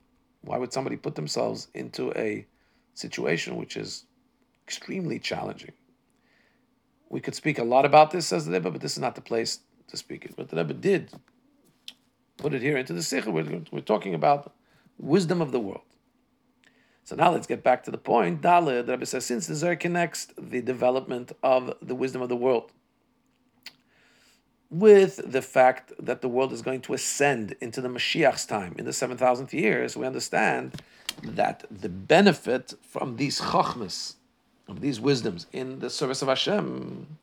why 0.44 0.58
would 0.58 0.72
somebody 0.72 0.96
put 0.96 1.14
themselves 1.14 1.68
into 1.74 2.12
a 2.12 2.46
situation 2.94 3.56
which 3.56 3.76
is 3.76 4.04
extremely 4.66 5.18
challenging? 5.18 5.72
We 7.08 7.20
could 7.20 7.34
speak 7.34 7.58
a 7.58 7.64
lot 7.64 7.84
about 7.84 8.10
this, 8.10 8.26
says 8.26 8.46
the 8.46 8.52
Rebbe, 8.52 8.70
but 8.70 8.80
this 8.80 8.92
is 8.92 8.98
not 8.98 9.14
the 9.14 9.20
place 9.20 9.60
to 9.88 9.96
speak 9.96 10.24
it. 10.24 10.34
But 10.36 10.48
the 10.48 10.56
Rebbe 10.56 10.74
did 10.74 11.10
put 12.36 12.54
it 12.54 12.62
here 12.62 12.76
into 12.76 12.92
the 12.92 13.02
Sikha. 13.02 13.30
We're, 13.30 13.62
we're 13.70 13.80
talking 13.80 14.14
about 14.14 14.52
wisdom 14.98 15.40
of 15.40 15.52
the 15.52 15.60
world. 15.60 15.82
So 17.04 17.14
now 17.16 17.30
let's 17.32 17.46
get 17.46 17.62
back 17.62 17.84
to 17.84 17.90
the 17.90 17.98
point. 17.98 18.40
Dalet, 18.40 18.86
the 18.86 18.92
Rebbe 18.92 19.06
says, 19.06 19.26
since 19.26 19.46
the 19.46 19.54
Zohar 19.54 19.76
connects 19.76 20.28
the 20.38 20.62
development 20.62 21.32
of 21.42 21.74
the 21.82 21.94
wisdom 21.94 22.22
of 22.22 22.28
the 22.28 22.36
world 22.36 22.72
with 24.70 25.20
the 25.30 25.42
fact 25.42 25.92
that 25.98 26.20
the 26.20 26.28
world 26.28 26.52
is 26.52 26.62
going 26.62 26.80
to 26.82 26.94
ascend 26.94 27.54
into 27.60 27.80
the 27.80 27.88
Mashiach's 27.88 28.46
time 28.46 28.74
in 28.78 28.84
the 28.84 28.90
7,000th 28.90 29.52
years, 29.52 29.96
we 29.96 30.06
understand 30.06 30.80
that 31.22 31.64
the 31.70 31.88
benefit 31.88 32.74
from 32.82 33.16
these 33.16 33.40
chachmas, 33.40 34.14
of 34.66 34.80
these 34.80 35.00
wisdoms 35.00 35.46
in 35.52 35.78
the 35.80 35.90
service 35.90 36.22
of 36.22 36.28
Hashem 36.28 37.18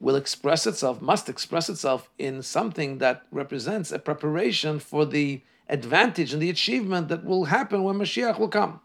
will 0.00 0.16
express 0.16 0.66
itself, 0.66 1.02
must 1.02 1.28
express 1.28 1.68
itself 1.68 2.08
in 2.18 2.42
something 2.42 2.98
that 2.98 3.22
represents 3.30 3.92
a 3.92 3.98
preparation 3.98 4.78
for 4.78 5.04
the 5.04 5.42
advantage 5.68 6.32
and 6.32 6.42
the 6.42 6.50
achievement 6.50 7.08
that 7.08 7.24
will 7.24 7.44
happen 7.44 7.82
when 7.82 7.96
Mashiach 7.96 8.38
will 8.38 8.48
come. 8.48 8.80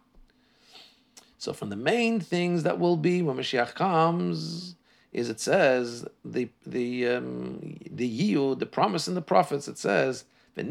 So, 1.37 1.53
from 1.53 1.69
the 1.69 1.75
main 1.75 2.19
things 2.19 2.63
that 2.63 2.79
will 2.79 2.97
be 2.97 3.21
when 3.21 3.37
Mashiach 3.37 3.75
comes, 3.75 4.75
is 5.15 5.29
it 5.29 5.39
says 5.39 6.05
the 6.25 6.49
the 6.65 7.07
um, 7.07 7.77
the 7.89 8.05
yield, 8.05 8.59
the 8.59 8.65
promise 8.65 9.07
in 9.07 9.15
the 9.15 9.21
prophets. 9.21 9.69
It 9.69 9.77
says 9.77 10.25
the 10.55 10.63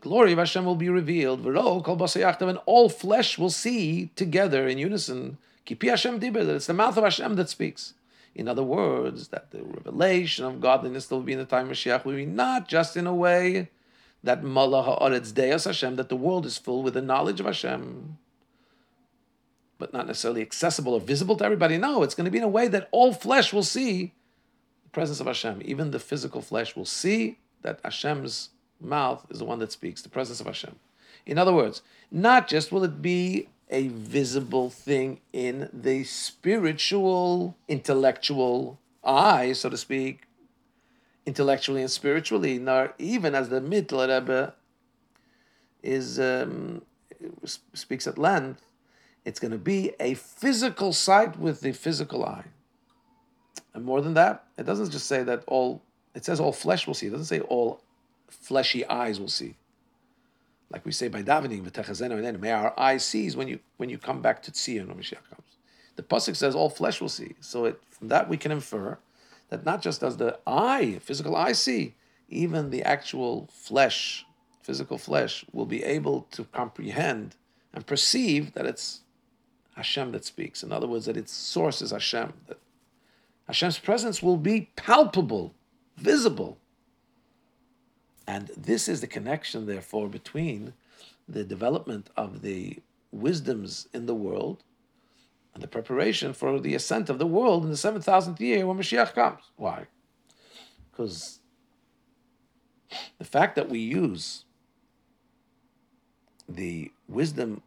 glory 0.00 0.32
of 0.32 0.38
Hashem 0.38 0.64
will 0.64 0.76
be 0.76 0.88
revealed. 0.88 1.44
And 1.44 2.58
all 2.66 2.88
flesh 2.88 3.36
will 3.36 3.50
see 3.50 4.10
together 4.14 4.68
in 4.68 4.78
unison. 4.78 5.38
Kipi 5.66 5.88
Hashem 5.88 6.20
that 6.20 6.54
it's 6.54 6.66
the 6.66 6.74
mouth 6.74 6.96
of 6.96 7.02
Hashem 7.02 7.34
that 7.34 7.48
speaks. 7.48 7.94
In 8.36 8.46
other 8.46 8.62
words, 8.62 9.28
that 9.28 9.50
the 9.50 9.64
revelation 9.64 10.44
of 10.44 10.60
godliness 10.60 11.08
that 11.08 11.16
will 11.16 11.22
be 11.22 11.32
in 11.32 11.40
the 11.40 11.44
time 11.44 11.68
of 11.68 11.72
Mashiach 11.72 12.04
will 12.04 12.14
be 12.14 12.26
not 12.26 12.68
just 12.68 12.96
in 12.96 13.08
a 13.08 13.14
way 13.14 13.70
that 14.22 14.42
Malach 14.42 14.84
Ha'aretz 14.84 15.34
Deus 15.34 15.64
Hashem, 15.64 15.96
that 15.96 16.08
the 16.08 16.16
world 16.16 16.46
is 16.46 16.58
full 16.58 16.84
with 16.84 16.94
the 16.94 17.02
knowledge 17.02 17.40
of 17.40 17.46
Hashem, 17.46 18.18
but 19.80 19.92
not 19.92 20.06
necessarily 20.06 20.42
accessible 20.42 20.94
or 20.94 21.00
visible 21.00 21.36
to 21.36 21.44
everybody. 21.44 21.76
No, 21.76 22.04
it's 22.04 22.14
going 22.14 22.26
to 22.26 22.30
be 22.30 22.38
in 22.38 22.44
a 22.44 22.48
way 22.48 22.68
that 22.68 22.88
all 22.92 23.12
flesh 23.12 23.52
will 23.52 23.64
see 23.64 24.12
the 24.84 24.90
presence 24.90 25.18
of 25.18 25.26
Hashem. 25.26 25.62
Even 25.64 25.90
the 25.90 25.98
physical 25.98 26.42
flesh 26.42 26.76
will 26.76 26.84
see 26.84 27.38
that 27.62 27.80
Hashem's 27.82 28.50
mouth 28.80 29.26
is 29.30 29.40
the 29.40 29.44
one 29.44 29.58
that 29.58 29.72
speaks, 29.72 30.02
the 30.02 30.08
presence 30.08 30.40
of 30.40 30.46
Hashem. 30.46 30.76
In 31.26 31.38
other 31.38 31.52
words, 31.52 31.82
not 32.12 32.46
just 32.46 32.70
will 32.70 32.84
it 32.84 33.02
be 33.02 33.48
a 33.70 33.88
visible 33.88 34.68
thing 34.68 35.20
in 35.32 35.68
the 35.72 36.04
spiritual, 36.04 37.56
intellectual 37.68 38.78
eye, 39.02 39.52
so 39.52 39.70
to 39.70 39.76
speak, 39.76 40.22
intellectually 41.24 41.80
and 41.80 41.90
spiritually, 41.90 42.58
nor 42.58 42.94
even 42.98 43.34
as 43.34 43.48
the 43.48 43.60
Mittler 43.60 44.08
Rebbe 44.08 44.54
is 45.82 46.18
um, 46.18 46.82
speaks 47.72 48.06
at 48.06 48.18
length, 48.18 48.62
it's 49.24 49.40
going 49.40 49.52
to 49.52 49.58
be 49.58 49.92
a 50.00 50.14
physical 50.14 50.92
sight 50.92 51.38
with 51.38 51.60
the 51.60 51.72
physical 51.72 52.24
eye. 52.24 52.44
And 53.74 53.84
more 53.84 54.00
than 54.00 54.14
that, 54.14 54.44
it 54.56 54.64
doesn't 54.64 54.90
just 54.90 55.06
say 55.06 55.22
that 55.22 55.44
all, 55.46 55.82
it 56.14 56.24
says 56.24 56.40
all 56.40 56.52
flesh 56.52 56.86
will 56.86 56.94
see. 56.94 57.06
It 57.06 57.10
doesn't 57.10 57.26
say 57.26 57.40
all 57.40 57.82
fleshy 58.28 58.86
eyes 58.86 59.20
will 59.20 59.28
see 59.28 59.56
like 60.70 60.86
we 60.86 60.92
say 60.92 61.08
by 61.08 61.22
davening, 61.22 62.40
may 62.40 62.52
our 62.52 62.78
eyes 62.78 63.04
sees 63.04 63.36
when 63.36 63.48
you 63.48 63.58
when 63.76 63.90
you 63.90 63.98
come 63.98 64.22
back 64.22 64.42
to 64.44 64.52
Tzion 64.52 64.86
when 64.86 64.96
Mashiach 64.96 65.28
comes. 65.28 65.58
The 65.96 66.02
pasuk 66.02 66.36
says 66.36 66.54
all 66.54 66.70
flesh 66.70 67.00
will 67.00 67.08
see. 67.08 67.34
So 67.40 67.66
it, 67.66 67.80
from 67.90 68.08
that 68.08 68.28
we 68.28 68.36
can 68.36 68.52
infer 68.52 68.98
that 69.48 69.66
not 69.66 69.82
just 69.82 70.00
does 70.00 70.16
the 70.16 70.38
eye, 70.46 71.00
physical 71.02 71.34
eye, 71.34 71.52
see, 71.52 71.96
even 72.28 72.70
the 72.70 72.84
actual 72.84 73.48
flesh, 73.52 74.24
physical 74.62 74.96
flesh, 74.96 75.44
will 75.52 75.66
be 75.66 75.82
able 75.82 76.28
to 76.30 76.44
comprehend 76.44 77.34
and 77.74 77.84
perceive 77.84 78.54
that 78.54 78.64
it's 78.64 79.00
Hashem 79.80 80.12
that 80.12 80.26
speaks. 80.26 80.62
In 80.62 80.72
other 80.72 80.86
words, 80.86 81.06
that 81.06 81.16
its 81.16 81.32
source 81.32 81.80
is 81.80 81.90
Hashem. 81.90 82.34
That 82.48 82.58
Hashem's 83.46 83.78
presence 83.78 84.22
will 84.22 84.36
be 84.36 84.68
palpable, 84.76 85.54
visible. 85.96 86.58
And 88.26 88.50
this 88.56 88.88
is 88.88 89.00
the 89.00 89.06
connection, 89.06 89.64
therefore, 89.64 90.08
between 90.08 90.74
the 91.26 91.44
development 91.44 92.10
of 92.14 92.42
the 92.42 92.78
wisdoms 93.10 93.88
in 93.94 94.04
the 94.04 94.14
world 94.14 94.62
and 95.54 95.62
the 95.62 95.68
preparation 95.68 96.34
for 96.34 96.60
the 96.60 96.74
ascent 96.74 97.08
of 97.08 97.18
the 97.18 97.26
world 97.26 97.64
in 97.64 97.70
the 97.70 97.76
7,000th 97.76 98.38
year 98.38 98.66
when 98.66 98.76
Mashiach 98.76 99.14
comes. 99.14 99.42
Why? 99.56 99.86
Because 100.90 101.40
the 103.18 103.24
fact 103.24 103.56
that 103.56 103.70
we 103.70 103.78
use 103.78 104.44
the 106.46 106.92
wisdom 107.08 107.62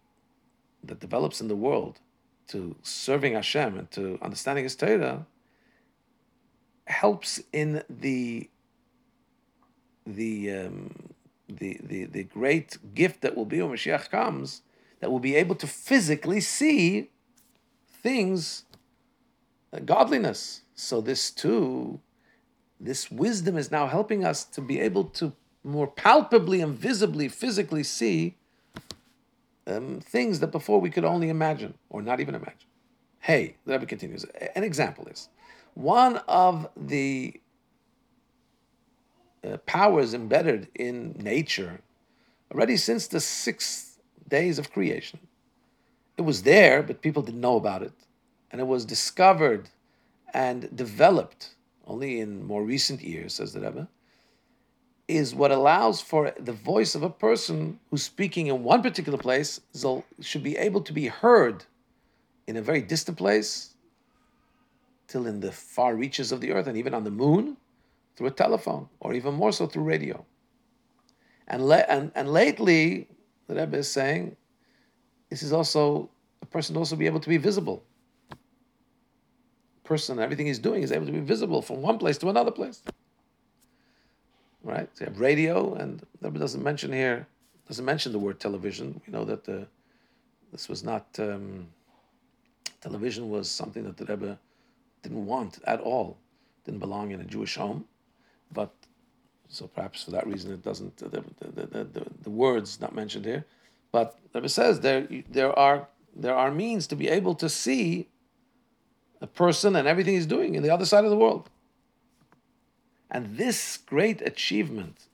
that 0.84 0.99
develops 0.99 1.41
in 1.41 1.47
the 1.47 1.56
world 1.56 1.99
to 2.47 2.75
serving 2.82 3.34
Hashem 3.34 3.77
and 3.77 3.91
to 3.91 4.19
understanding 4.21 4.63
His 4.63 4.75
Torah 4.75 5.25
helps 6.86 7.41
in 7.51 7.84
the 7.89 8.49
the 10.06 10.51
um, 10.51 11.13
the, 11.47 11.79
the 11.82 12.06
the 12.06 12.23
great 12.23 12.77
gift 12.93 13.21
that 13.21 13.36
will 13.36 13.45
be 13.45 13.62
when 13.62 13.71
Mashiach 13.71 14.10
comes, 14.10 14.62
that 14.99 15.10
we'll 15.10 15.19
be 15.19 15.36
able 15.36 15.56
to 15.56 15.67
physically 15.67 16.41
see 16.41 17.10
things, 17.88 18.65
uh, 19.71 19.79
godliness. 19.79 20.62
So 20.75 21.01
this 21.01 21.32
too, 21.32 21.99
this 22.79 23.10
wisdom 23.10 23.58
is 23.58 23.71
now 23.71 23.88
helping 23.88 24.25
us 24.25 24.43
to 24.45 24.62
be 24.62 24.79
able 24.79 25.06
to 25.06 25.34
more 25.63 25.88
palpably 25.88 26.60
and 26.62 26.77
visibly, 26.77 27.29
physically 27.29 27.84
see 27.84 28.36
um, 29.67 29.99
things 29.99 30.39
that 30.39 30.52
before 30.52 30.80
we 30.80 30.89
could 30.89 31.06
only 31.06 31.30
imagine 31.30 31.73
or 31.89 32.02
not 32.02 32.19
even 32.19 32.36
imagine. 32.36 32.69
Hey, 33.19 33.56
the 33.65 33.73
Rebbe 33.73 33.86
continues. 33.86 34.26
An 34.56 34.63
example 34.63 35.08
is 35.08 35.30
one 35.76 36.17
of 36.28 36.67
the 36.76 37.39
uh, 39.43 39.58
powers 39.65 40.13
embedded 40.13 40.67
in 40.76 41.13
nature 41.19 41.82
already 42.52 42.78
since 42.78 43.08
the 43.08 43.19
six 43.19 43.99
days 44.28 44.60
of 44.60 44.71
creation. 44.71 45.19
It 46.17 46.21
was 46.21 46.43
there, 46.43 46.84
but 46.84 47.02
people 47.02 47.23
didn't 47.23 47.41
know 47.41 47.56
about 47.56 47.82
it. 47.82 47.93
And 48.52 48.62
it 48.62 48.65
was 48.65 48.86
discovered 48.86 49.69
and 50.34 50.76
developed 50.76 51.56
only 51.88 52.19
in 52.19 52.45
more 52.45 52.63
recent 52.63 53.02
years, 53.02 53.36
says 53.36 53.54
the 53.54 53.62
Rebbe, 53.62 53.88
is 55.08 55.36
what 55.36 55.52
allows 55.52 56.02
for 56.02 56.34
the 56.39 56.54
voice 56.54 56.96
of 56.96 57.04
a 57.04 57.10
person 57.10 57.80
who's 57.89 58.04
speaking 58.04 58.48
in 58.48 58.63
one 58.63 58.82
particular 58.82 59.18
place 59.18 59.60
should 60.22 60.44
be 60.44 60.58
able 60.58 60.82
to 60.82 60.94
be 60.94 61.08
heard 61.08 61.66
in 62.48 62.58
a 62.58 62.62
very 62.62 62.82
distant 62.82 63.18
place 63.18 63.76
till 65.08 65.28
in 65.28 65.39
the 65.39 65.52
far 65.52 65.96
reaches 65.96 66.32
of 66.32 66.42
the 66.42 66.52
earth 66.52 66.68
and 66.68 66.78
even 66.78 66.94
on 66.94 67.04
the 67.04 67.12
moon 67.12 67.58
through 68.16 68.28
a 68.28 68.32
telephone, 68.32 68.88
or 69.00 69.13
even 69.13 69.34
more 69.34 69.52
so 69.52 69.66
through 69.66 69.84
radio. 69.84 70.24
And, 71.48 71.68
le- 71.68 71.86
and, 71.89 72.12
and 72.16 72.32
lately, 72.32 73.08
the 73.48 73.56
Rebbe 73.56 73.78
is 73.78 73.92
saying, 73.92 74.36
this 75.30 75.42
is 75.42 75.52
also 75.52 76.10
a 76.42 76.46
person 76.46 76.78
also 76.78 76.96
be 76.96 77.08
able 77.08 77.20
to 77.20 77.30
be 77.30 77.38
visible. 77.38 77.84
Person, 79.84 80.20
everything 80.20 80.46
he's 80.46 80.60
doing 80.60 80.84
is 80.84 80.92
able 80.92 81.08
to 81.08 81.12
be 81.12 81.20
visible 81.20 81.62
from 81.62 81.82
one 81.82 81.98
place 81.98 82.18
to 82.20 82.30
another 82.30 82.52
place. 82.52 82.84
Right? 84.63 84.89
So 84.93 85.06
you 85.06 85.12
have 85.12 85.19
radio, 85.19 85.73
and 85.76 85.99
the 85.99 86.08
Rebbe 86.21 86.39
doesn't 86.39 86.63
mention 86.63 86.91
here, 86.91 87.28
doesn't 87.67 87.86
mention 87.86 88.12
the 88.12 88.19
word 88.19 88.39
television. 88.39 89.02
We 89.06 89.12
know 89.12 89.26
that 89.26 89.43
the, 89.43 89.67
this 90.52 90.69
was 90.69 90.84
not, 90.84 91.06
um, 91.19 91.67
television 92.82 93.30
was 93.30 93.52
something 93.52 93.84
that 93.84 93.97
the 93.97 94.06
Rebbe 94.06 94.39
didn't 95.02 95.26
want 95.26 95.60
at 95.65 95.82
all, 95.82 96.17
didn't 96.65 96.80
belong 96.80 97.12
in 97.12 97.19
a 97.19 97.26
Jewish 97.26 97.56
home 97.56 97.86
but 98.54 98.71
so 99.49 99.67
perhaps 99.67 100.04
for 100.04 100.12
that 100.12 100.26
reason 100.28 100.54
it 100.54 100.63
doesn't 100.63 100.97
the, 100.97 101.10
the, 101.10 101.52
the, 101.52 101.84
the, 101.84 102.06
the 102.23 102.30
words 102.30 102.80
not 102.80 102.95
mentioned 102.95 103.26
here 103.26 103.45
but 103.91 104.17
it 104.34 104.49
says 104.49 104.80
there 104.80 105.08
there 105.30 105.58
are 105.58 105.88
there 106.15 106.36
are 106.36 106.52
means 106.52 106.88
to 106.88 106.95
be 106.95 107.10
able 107.10 107.36
to 107.36 107.49
see 107.49 108.08
a 109.21 109.28
person 109.28 109.76
and 109.76 109.88
everything 109.88 110.13
he's 110.13 110.26
doing 110.26 110.56
in 110.56 110.63
the 110.63 110.69
other 110.69 110.86
side 110.86 111.04
of 111.04 111.10
the 111.10 111.17
world 111.17 111.49
and 113.13 113.38
this 113.38 113.78
great 113.78 114.21
achievement 114.21 115.06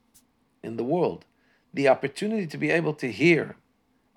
in 0.63 0.77
the 0.77 0.83
world 0.83 1.25
the 1.73 1.87
opportunity 1.87 2.47
to 2.47 2.57
be 2.57 2.71
able 2.71 2.93
to 2.93 3.11
hear 3.11 3.55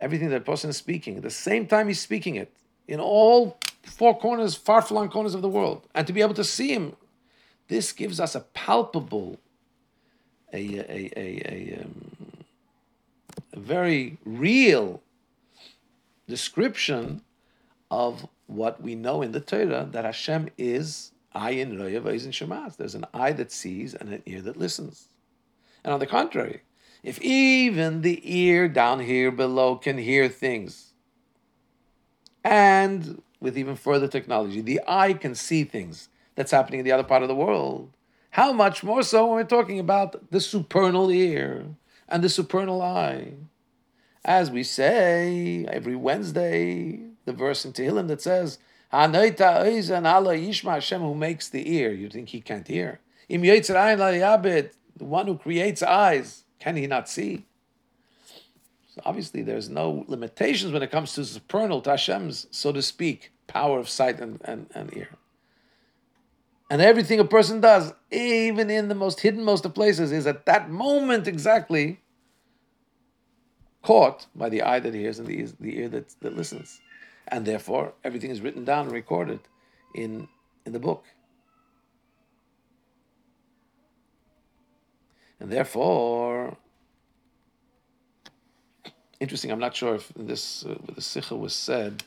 everything 0.00 0.30
that 0.30 0.46
person 0.46 0.70
is 0.70 0.76
speaking 0.78 1.16
at 1.16 1.22
the 1.22 1.30
same 1.30 1.66
time 1.66 1.88
he's 1.88 2.00
speaking 2.00 2.36
it 2.36 2.50
in 2.88 2.98
all 2.98 3.58
four 3.82 4.18
corners 4.18 4.54
far-flung 4.54 5.10
corners 5.10 5.34
of 5.34 5.42
the 5.42 5.48
world 5.48 5.86
and 5.94 6.06
to 6.06 6.12
be 6.12 6.22
able 6.22 6.34
to 6.34 6.44
see 6.44 6.72
him 6.72 6.96
this 7.72 7.92
gives 7.92 8.20
us 8.20 8.34
a 8.34 8.40
palpable, 8.40 9.38
a, 10.52 10.58
a, 10.58 11.10
a, 11.16 11.42
a, 11.46 11.80
um, 11.80 12.44
a 13.54 13.58
very 13.58 14.18
real 14.26 15.02
description 16.28 17.22
of 17.90 18.28
what 18.46 18.82
we 18.82 18.94
know 18.94 19.22
in 19.22 19.32
the 19.32 19.40
Torah 19.40 19.88
that 19.90 20.04
Hashem 20.04 20.50
is 20.58 21.11
ayin 21.34 21.78
roya 21.78 22.00
v'izin 22.00 22.28
shemas. 22.28 22.76
There's 22.76 22.94
an 22.94 23.06
eye 23.12 23.32
that 23.32 23.52
sees 23.52 23.94
and 23.94 24.08
an 24.08 24.22
ear 24.26 24.40
that 24.42 24.56
listens. 24.56 25.08
And 25.84 25.92
on 25.92 26.00
the 26.00 26.06
contrary, 26.06 26.62
if 27.02 27.20
even 27.20 28.02
the 28.02 28.20
ear 28.24 28.68
down 28.68 29.00
here 29.00 29.30
below 29.30 29.76
can 29.76 29.98
hear 29.98 30.28
things, 30.28 30.92
and 32.44 33.22
with 33.40 33.58
even 33.58 33.76
further 33.76 34.08
technology, 34.08 34.60
the 34.60 34.80
eye 34.86 35.12
can 35.12 35.34
see 35.34 35.64
things, 35.64 36.08
that's 36.34 36.50
happening 36.50 36.80
in 36.80 36.84
the 36.84 36.92
other 36.92 37.04
part 37.04 37.22
of 37.22 37.28
the 37.28 37.34
world. 37.34 37.90
How 38.30 38.52
much 38.52 38.82
more 38.82 39.02
so 39.02 39.26
when 39.26 39.36
we're 39.36 39.44
talking 39.44 39.78
about 39.78 40.30
the 40.30 40.40
supernal 40.40 41.10
ear 41.10 41.66
and 42.08 42.24
the 42.24 42.28
supernal 42.28 42.80
eye? 42.80 43.34
As 44.24 44.50
we 44.50 44.62
say 44.62 45.66
every 45.68 45.96
Wednesday, 45.96 47.00
the 47.24 47.32
verse 47.32 47.64
in 47.64 47.72
Tehillim 47.72 48.08
that 48.08 48.22
says, 48.22 48.58
Hashem 48.92 51.00
who 51.00 51.14
makes 51.14 51.48
the 51.48 51.74
ear. 51.74 51.92
You 51.92 52.08
think 52.08 52.28
he 52.28 52.40
can't 52.40 52.68
hear? 52.68 53.00
The 53.28 54.70
one 54.98 55.26
who 55.26 55.38
creates 55.38 55.82
eyes, 55.82 56.44
can 56.60 56.76
he 56.76 56.86
not 56.86 57.08
see? 57.08 57.46
So 58.94 59.00
obviously, 59.06 59.42
there's 59.42 59.70
no 59.70 60.04
limitations 60.06 60.72
when 60.72 60.82
it 60.82 60.90
comes 60.90 61.14
to 61.14 61.24
supernal, 61.24 61.80
to 61.80 61.90
Hashem's, 61.90 62.46
so 62.50 62.72
to 62.72 62.82
speak, 62.82 63.32
power 63.46 63.78
of 63.78 63.88
sight 63.88 64.20
and, 64.20 64.38
and, 64.44 64.66
and 64.74 64.94
ear. 64.94 65.08
And 66.68 66.82
everything 66.82 67.18
a 67.18 67.24
person 67.24 67.60
does, 67.60 67.94
even 68.10 68.68
in 68.68 68.88
the 68.88 68.94
most 68.94 69.20
hidden 69.20 69.44
most 69.44 69.64
of 69.64 69.74
places, 69.74 70.12
is 70.12 70.26
at 70.26 70.44
that 70.44 70.70
moment 70.70 71.26
exactly 71.26 72.00
caught 73.82 74.26
by 74.34 74.48
the 74.48 74.62
eye 74.62 74.80
that 74.80 74.94
hears 74.94 75.18
and 75.18 75.26
the, 75.26 75.42
the 75.58 75.78
ear 75.78 75.88
that, 75.88 76.14
that 76.20 76.36
listens 76.36 76.80
and 77.28 77.46
therefore 77.46 77.94
everything 78.04 78.30
is 78.30 78.40
written 78.40 78.64
down 78.64 78.86
and 78.86 78.94
recorded 78.94 79.40
in, 79.94 80.28
in 80.66 80.72
the 80.72 80.78
book. 80.78 81.04
And 85.40 85.50
therefore, 85.50 86.56
interesting, 89.18 89.50
I'm 89.50 89.58
not 89.58 89.74
sure 89.74 89.96
if 89.96 90.12
this, 90.14 90.64
uh, 90.64 90.76
the 90.94 91.02
Sikha 91.02 91.34
was 91.34 91.52
said, 91.52 92.04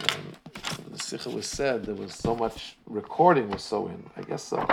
um, 0.00 0.32
the 0.90 0.98
Sikha 0.98 1.30
was 1.30 1.46
said, 1.46 1.86
there 1.86 1.94
was 1.94 2.14
so 2.14 2.36
much 2.36 2.76
recording 2.84 3.48
was 3.48 3.62
so 3.62 3.86
in. 3.86 4.04
I 4.16 4.22
guess 4.22 4.42
so. 4.42 4.68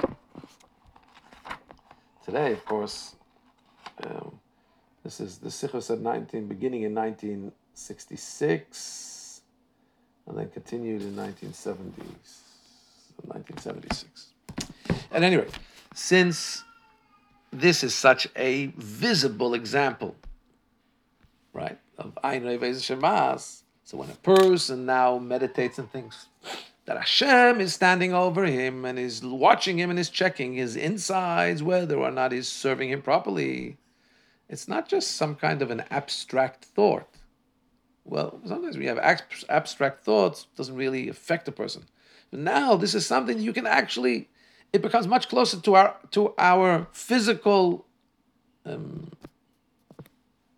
Today, 2.26 2.52
of 2.52 2.66
course, 2.66 3.16
um, 4.04 4.40
this 5.04 5.22
is 5.22 5.38
the 5.38 5.52
Sikha 5.52 5.82
said 5.82 6.02
19, 6.02 6.48
beginning 6.48 6.84
in 6.84 6.96
1966 6.96 9.13
and 10.28 10.38
then 10.38 10.50
continued 10.50 11.02
in 11.02 11.16
1970s, 11.16 12.42
1976. 13.26 14.28
At 15.12 15.24
any 15.24 15.38
rate, 15.38 15.52
since 15.94 16.64
this 17.52 17.84
is 17.84 17.94
such 17.94 18.28
a 18.36 18.68
visible 18.78 19.54
example, 19.54 20.16
right, 21.54 21.78
of 21.98 22.18
Ein 22.24 22.44
Shemas, 22.44 23.62
so 23.84 23.98
when 23.98 24.10
a 24.10 24.16
person 24.16 24.86
now 24.86 25.18
meditates 25.18 25.78
and 25.78 25.92
thinks 25.92 26.28
that 26.86 26.98
Hashem 26.98 27.62
is 27.62 27.74
standing 27.74 28.14
over 28.14 28.46
him 28.46 28.86
and 28.86 28.98
is 28.98 29.24
watching 29.24 29.78
him 29.78 29.90
and 29.90 30.00
is 30.00 30.10
checking 30.10 30.54
his 30.54 30.76
insides 30.76 31.62
whether 31.64 31.98
or 31.98 32.12
not 32.12 32.32
he's 32.32 32.48
serving 32.48 32.90
him 32.90 33.02
properly, 33.02 33.78
it's 34.50 34.68
not 34.68 34.88
just 34.88 35.12
some 35.12 35.36
kind 35.36 35.62
of 35.62 35.72
an 35.72 35.84
abstract 35.90 36.66
thought. 36.66 37.13
Well, 38.06 38.40
sometimes 38.46 38.78
we 38.78 38.86
have 38.88 38.98
abstract 38.98 40.04
thoughts, 40.04 40.48
doesn't 40.56 40.76
really 40.76 41.08
affect 41.10 41.48
a 41.48 41.52
person. 41.52 41.86
But 42.32 42.42
now 42.42 42.76
this 42.76 42.94
is 42.94 43.06
something 43.06 43.40
you 43.40 43.54
can 43.54 43.66
actually, 43.66 44.30
it 44.74 44.82
becomes 44.82 45.08
much 45.08 45.30
closer 45.30 45.60
to 45.62 45.76
our 45.76 45.96
to 46.12 46.34
our 46.38 46.88
physical 46.92 47.86
um, 48.66 49.12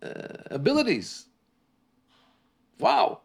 uh, 0.02 0.08
abilities. 0.50 1.26
Wow, 2.78 3.20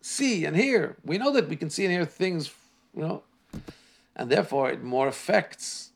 see 0.00 0.44
and 0.44 0.56
hear. 0.56 0.96
We 1.04 1.18
know 1.18 1.32
that 1.32 1.48
we 1.48 1.56
can 1.56 1.70
see 1.70 1.84
and 1.84 1.92
hear 1.92 2.04
things, 2.04 2.50
you 2.94 3.02
know, 3.02 3.22
and 4.16 4.30
therefore 4.30 4.70
it 4.70 4.82
more 4.82 5.08
affects 5.08 5.90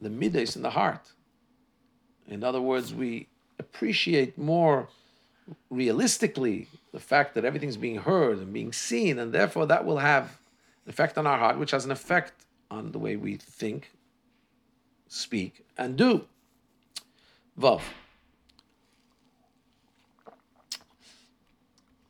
the 0.00 0.10
midas 0.10 0.56
in 0.56 0.62
the 0.62 0.70
heart. 0.70 1.12
In 2.26 2.42
other 2.42 2.60
words, 2.60 2.94
we 2.94 3.28
appreciate 3.58 4.38
more 4.38 4.88
realistically 5.70 6.68
the 6.92 7.00
fact 7.00 7.34
that 7.34 7.44
everything's 7.44 7.76
being 7.76 7.98
heard 7.98 8.38
and 8.38 8.52
being 8.52 8.72
seen, 8.72 9.18
and 9.18 9.32
therefore 9.32 9.66
that 9.66 9.84
will 9.84 9.98
have 9.98 10.38
an 10.84 10.90
effect 10.90 11.18
on 11.18 11.26
our 11.26 11.38
heart, 11.38 11.58
which 11.58 11.70
has 11.70 11.84
an 11.84 11.90
effect 11.90 12.32
on 12.70 12.92
the 12.92 12.98
way 12.98 13.16
we 13.16 13.36
think, 13.36 13.90
speak, 15.08 15.64
and 15.76 15.96
do. 15.96 16.26
Vav. 17.58 17.82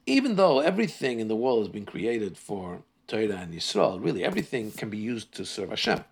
Even 0.06 0.36
though 0.36 0.60
everything 0.60 1.20
in 1.20 1.28
the 1.28 1.36
world 1.36 1.60
has 1.60 1.68
been 1.68 1.86
created 1.86 2.36
for 2.36 2.82
Torah 3.06 3.36
and 3.36 3.54
Yisrael, 3.54 4.02
really 4.02 4.24
everything 4.24 4.70
can 4.72 4.90
be 4.90 4.98
used 4.98 5.32
to 5.34 5.44
serve 5.44 5.70
Hashem. 5.70 6.04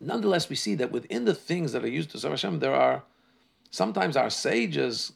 Nonetheless, 0.00 0.48
we 0.48 0.56
see 0.56 0.74
that 0.76 0.92
within 0.92 1.24
the 1.24 1.34
things 1.34 1.72
that 1.72 1.84
are 1.84 1.88
used 1.88 2.10
to 2.10 2.18
serve 2.18 2.32
Hashem, 2.32 2.58
there 2.58 2.74
are 2.74 3.04
sometimes 3.70 4.16
our 4.16 4.30
sages 4.30 5.12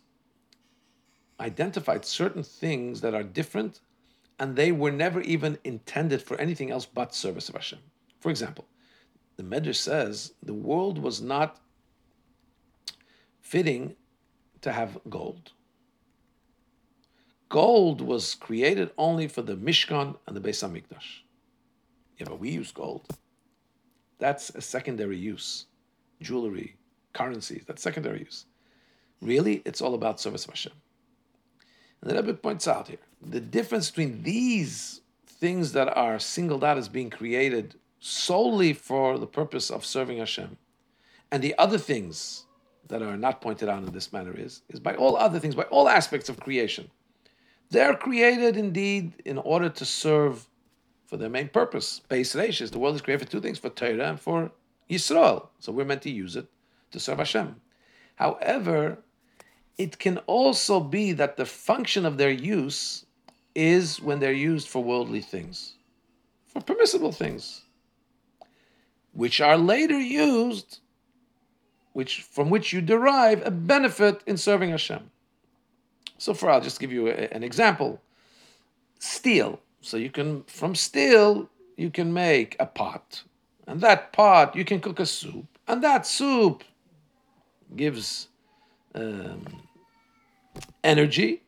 identified 1.41 2.05
certain 2.05 2.43
things 2.43 3.01
that 3.01 3.15
are 3.15 3.23
different 3.23 3.81
and 4.39 4.55
they 4.55 4.73
were 4.73 4.91
never 4.93 5.21
even 5.21 5.59
intended 5.65 6.23
for 6.23 6.37
anything 6.41 6.71
else 6.71 6.87
but 6.87 7.15
service 7.15 7.49
of 7.49 7.57
Hashem. 7.57 7.81
For 8.21 8.31
example, 8.31 8.67
the 9.37 9.43
Medrash 9.43 9.77
says 9.77 10.35
the 10.43 10.55
world 10.55 10.99
was 10.99 11.21
not 11.21 11.59
fitting 13.41 13.97
to 14.61 14.73
have 14.73 14.99
gold. 15.09 15.53
Gold 17.49 18.01
was 18.01 18.35
created 18.35 18.91
only 18.99 19.27
for 19.27 19.43
the 19.43 19.57
Mishkan 19.57 20.17
and 20.27 20.37
the 20.37 20.41
Beis 20.41 20.63
Hamikdash. 20.63 21.23
Yeah, 22.19 22.27
but 22.27 22.41
we 22.41 22.51
use 22.51 22.73
gold. 22.73 23.07
That's 24.19 24.51
a 24.51 24.61
secondary 24.61 25.17
use. 25.17 25.67
Jewelry, 26.21 26.77
currencies, 27.13 27.65
that's 27.67 27.83
secondary 27.83 28.21
use. 28.21 28.45
Really, 29.23 29.63
it's 29.65 29.81
all 29.81 29.95
about 29.95 30.21
service 30.21 30.45
of 30.45 30.51
Hashem. 30.51 30.73
And 32.01 32.11
the 32.11 32.15
Rebbe 32.15 32.35
points 32.35 32.69
out 32.69 32.89
here 32.89 32.99
the 33.21 33.41
difference 33.41 33.91
between 33.91 34.23
these 34.23 35.01
things 35.27 35.73
that 35.73 35.89
are 35.97 36.19
singled 36.19 36.65
out 36.65 36.79
as 36.79 36.89
being 36.89 37.11
created 37.11 37.75
solely 38.01 38.73
for 38.73 39.19
the 39.19 39.27
purpose 39.27 39.71
of 39.71 39.85
serving 39.85 40.19
Hashem, 40.19 40.57
and 41.31 41.43
the 41.43 41.57
other 41.59 41.79
things 41.79 42.45
that 42.87 43.03
are 43.03 43.17
not 43.17 43.41
pointed 43.41 43.69
out 43.69 43.83
in 43.83 43.93
this 43.93 44.13
manner 44.13 44.35
is, 44.37 44.63
is 44.69 44.81
by 44.81 44.95
all 44.95 45.17
other 45.17 45.39
things, 45.39 45.55
by 45.55 45.65
all 45.65 45.89
aspects 45.89 46.29
of 46.29 46.41
creation. 46.41 46.91
They're 47.71 47.95
created 47.95 48.57
indeed 48.57 49.15
in 49.25 49.37
order 49.37 49.69
to 49.69 49.85
serve 49.85 50.49
for 51.07 51.17
their 51.17 51.29
main 51.29 51.49
purpose. 51.49 52.01
Base 52.09 52.35
Reishis, 52.35 52.71
the 52.71 52.79
world 52.79 52.95
is 52.95 53.03
created 53.03 53.27
for 53.27 53.31
two 53.31 53.41
things, 53.41 53.59
for 53.59 53.69
Torah 53.69 54.09
and 54.09 54.21
for 54.21 54.53
Yisrael. 54.89 55.49
So 55.59 55.73
we're 55.73 55.85
meant 55.85 56.03
to 56.03 56.11
use 56.11 56.37
it 56.37 56.47
to 56.93 57.01
serve 57.01 57.19
Hashem. 57.19 57.57
However, 58.17 58.99
it 59.79 59.99
can 59.99 60.19
also 60.27 60.81
be 60.81 61.13
that 61.13 61.37
the 61.37 61.47
function 61.47 62.05
of 62.05 62.19
their 62.19 62.31
use 62.31 63.07
is 63.55 64.01
when 64.03 64.19
they're 64.19 64.33
used 64.33 64.69
for 64.69 64.83
worldly 64.83 65.21
things, 65.21 65.75
for 66.47 66.61
permissible 66.61 67.13
things, 67.13 67.63
which 69.13 69.41
are 69.41 69.57
later 69.57 69.99
used, 69.99 70.81
which 71.93 72.23
from 72.23 72.51
which 72.51 72.73
you 72.73 72.81
derive 72.81 73.45
a 73.47 73.51
benefit 73.51 74.23
in 74.27 74.37
serving 74.37 74.71
Hashem. 74.71 75.11
So, 76.19 76.35
for 76.35 76.51
I'll 76.51 76.61
just 76.61 76.81
give 76.81 76.93
you 76.93 77.07
a, 77.09 77.29
an 77.33 77.45
example: 77.45 78.01
steel. 78.99 79.61
So 79.81 79.97
you 79.97 80.11
can 80.11 80.43
from 80.45 80.75
steel 80.75 81.49
you 81.77 81.91
can 81.91 82.13
make 82.13 82.57
a 82.59 82.67
pot, 82.67 83.23
and 83.67 83.81
that 83.81 84.13
pot 84.13 84.57
you 84.57 84.65
can 84.65 84.81
cook 84.81 84.99
a 84.99 85.07
soup, 85.07 85.47
and 85.69 85.83
that 85.85 86.05
soup 86.05 86.65
gives 87.77 88.29
um, 88.95 89.68
energy, 90.85 91.43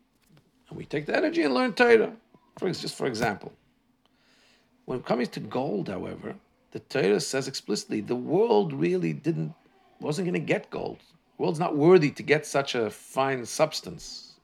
and 0.69 0.79
we 0.79 0.85
take 0.85 1.07
the 1.07 1.17
energy 1.17 1.43
and 1.43 1.55
learn 1.55 1.73
Torah. 1.73 2.13
For 2.59 2.71
just 2.71 2.97
for 2.97 3.07
example, 3.07 3.53
when 4.85 4.99
it 4.99 5.07
comes 5.07 5.29
to 5.29 5.41
gold, 5.41 5.89
however, 5.89 6.35
the 6.73 6.81
Torah 6.81 7.21
says 7.21 7.49
explicitly 7.49 8.01
the 8.01 8.17
world 8.17 8.73
really 8.73 9.13
didn't 9.13 9.55
wasn't 10.01 10.27
going 10.27 10.41
to 10.41 10.53
get 10.55 10.71
gold. 10.71 10.99
The 11.37 11.43
world's 11.43 11.59
not 11.59 11.77
worthy 11.77 12.11
to 12.11 12.23
get 12.23 12.47
such 12.47 12.75
a 12.75 12.91
fine 12.91 13.47
substance, 13.47 14.35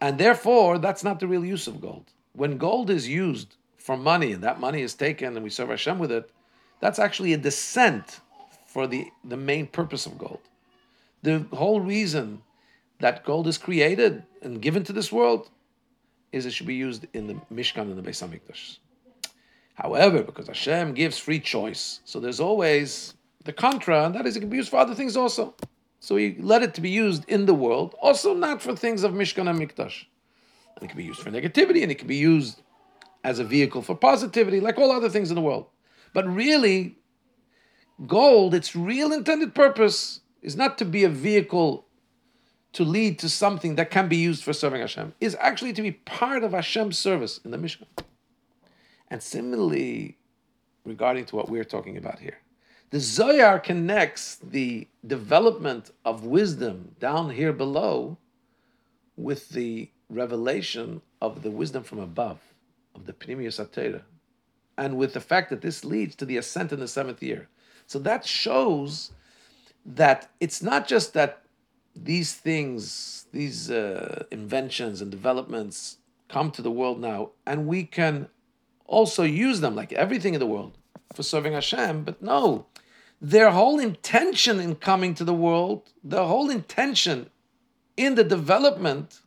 and 0.00 0.18
therefore 0.18 0.78
that's 0.78 1.04
not 1.04 1.20
the 1.20 1.26
real 1.26 1.44
use 1.44 1.66
of 1.66 1.80
gold. 1.80 2.04
When 2.32 2.58
gold 2.58 2.90
is 2.90 3.08
used 3.08 3.56
for 3.76 3.96
money, 3.96 4.32
and 4.32 4.42
that 4.42 4.58
money 4.58 4.82
is 4.82 4.94
taken, 4.94 5.36
and 5.36 5.44
we 5.44 5.50
serve 5.50 5.68
Hashem 5.68 5.98
with 5.98 6.10
it, 6.10 6.30
that's 6.80 6.98
actually 6.98 7.32
a 7.32 7.38
descent 7.38 8.20
for 8.66 8.86
the, 8.86 9.08
the 9.24 9.36
main 9.36 9.66
purpose 9.66 10.06
of 10.06 10.18
gold. 10.18 10.40
The 11.24 11.46
whole 11.54 11.80
reason 11.80 12.42
that 13.00 13.24
gold 13.24 13.46
is 13.46 13.56
created 13.56 14.24
and 14.42 14.60
given 14.60 14.84
to 14.84 14.92
this 14.92 15.10
world 15.10 15.48
is 16.32 16.44
it 16.44 16.52
should 16.52 16.66
be 16.66 16.74
used 16.74 17.06
in 17.14 17.26
the 17.26 17.34
Mishkan 17.50 17.90
and 17.90 17.96
the 17.96 18.02
Beis 18.02 18.22
Hamikdash. 18.22 18.76
However, 19.72 20.22
because 20.22 20.48
Hashem 20.48 20.92
gives 20.92 21.16
free 21.18 21.40
choice, 21.40 22.00
so 22.04 22.20
there's 22.20 22.40
always 22.40 23.14
the 23.42 23.54
contra, 23.54 24.04
and 24.04 24.14
that 24.14 24.26
is 24.26 24.36
it 24.36 24.40
can 24.40 24.50
be 24.50 24.58
used 24.58 24.68
for 24.68 24.76
other 24.76 24.94
things 24.94 25.16
also. 25.16 25.54
So 25.98 26.16
He 26.16 26.36
let 26.40 26.62
it 26.62 26.74
to 26.74 26.82
be 26.82 26.90
used 26.90 27.24
in 27.26 27.46
the 27.46 27.54
world, 27.54 27.94
also 28.02 28.34
not 28.34 28.60
for 28.60 28.76
things 28.76 29.02
of 29.02 29.12
Mishkan 29.12 29.48
and 29.48 29.58
Mikdash. 29.58 30.04
And 30.76 30.84
it 30.84 30.88
can 30.88 30.98
be 30.98 31.04
used 31.04 31.20
for 31.20 31.30
negativity, 31.30 31.82
and 31.82 31.90
it 31.90 31.98
can 31.98 32.06
be 32.06 32.16
used 32.16 32.60
as 33.24 33.38
a 33.38 33.44
vehicle 33.44 33.80
for 33.80 33.94
positivity, 33.94 34.60
like 34.60 34.76
all 34.76 34.92
other 34.92 35.08
things 35.08 35.30
in 35.30 35.36
the 35.36 35.40
world. 35.40 35.68
But 36.12 36.28
really, 36.28 36.98
gold, 38.06 38.52
its 38.52 38.76
real 38.76 39.10
intended 39.10 39.54
purpose 39.54 40.20
is 40.44 40.54
not 40.54 40.78
to 40.78 40.84
be 40.84 41.02
a 41.02 41.08
vehicle 41.08 41.86
to 42.74 42.84
lead 42.84 43.18
to 43.20 43.28
something 43.28 43.76
that 43.76 43.90
can 43.90 44.08
be 44.08 44.16
used 44.16 44.44
for 44.44 44.52
serving 44.52 44.80
Hashem, 44.80 45.14
is 45.20 45.36
actually 45.40 45.72
to 45.72 45.82
be 45.82 45.92
part 45.92 46.44
of 46.44 46.52
Hashem's 46.52 46.98
service 46.98 47.40
in 47.44 47.50
the 47.50 47.56
Mishkan. 47.56 47.86
And 49.08 49.22
similarly, 49.22 50.18
regarding 50.84 51.24
to 51.26 51.36
what 51.36 51.48
we're 51.48 51.64
talking 51.64 51.96
about 51.96 52.18
here, 52.18 52.38
the 52.90 53.00
Zohar 53.00 53.58
connects 53.58 54.36
the 54.36 54.86
development 55.06 55.90
of 56.04 56.24
wisdom 56.24 56.94
down 57.00 57.30
here 57.30 57.52
below 57.52 58.18
with 59.16 59.50
the 59.50 59.90
revelation 60.10 61.00
of 61.20 61.42
the 61.42 61.50
wisdom 61.50 61.84
from 61.84 62.00
above, 62.00 62.38
of 62.94 63.06
the 63.06 63.12
Pnimius 63.12 63.64
HaTorah, 63.64 64.02
and 64.76 64.96
with 64.96 65.14
the 65.14 65.20
fact 65.20 65.50
that 65.50 65.62
this 65.62 65.84
leads 65.84 66.16
to 66.16 66.24
the 66.24 66.36
ascent 66.36 66.72
in 66.72 66.80
the 66.80 66.88
seventh 66.88 67.22
year. 67.22 67.48
So 67.86 67.98
that 68.00 68.26
shows 68.26 69.12
that 69.84 70.30
it's 70.40 70.62
not 70.62 70.88
just 70.88 71.14
that 71.14 71.42
these 71.94 72.34
things, 72.34 73.26
these 73.32 73.70
uh, 73.70 74.24
inventions 74.30 75.00
and 75.00 75.10
developments 75.10 75.98
come 76.28 76.50
to 76.50 76.62
the 76.62 76.70
world 76.70 77.00
now, 77.00 77.30
and 77.46 77.66
we 77.66 77.84
can 77.84 78.28
also 78.86 79.22
use 79.22 79.60
them 79.60 79.74
like 79.74 79.92
everything 79.92 80.34
in 80.34 80.40
the 80.40 80.46
world 80.46 80.76
for 81.14 81.22
serving 81.22 81.52
Hashem. 81.52 82.04
But 82.04 82.22
no, 82.22 82.66
their 83.20 83.50
whole 83.50 83.78
intention 83.78 84.60
in 84.60 84.74
coming 84.76 85.14
to 85.14 85.24
the 85.24 85.34
world, 85.34 85.92
the 86.02 86.26
whole 86.26 86.50
intention 86.50 87.30
in 87.96 88.16
the 88.16 88.24
development 88.24 89.20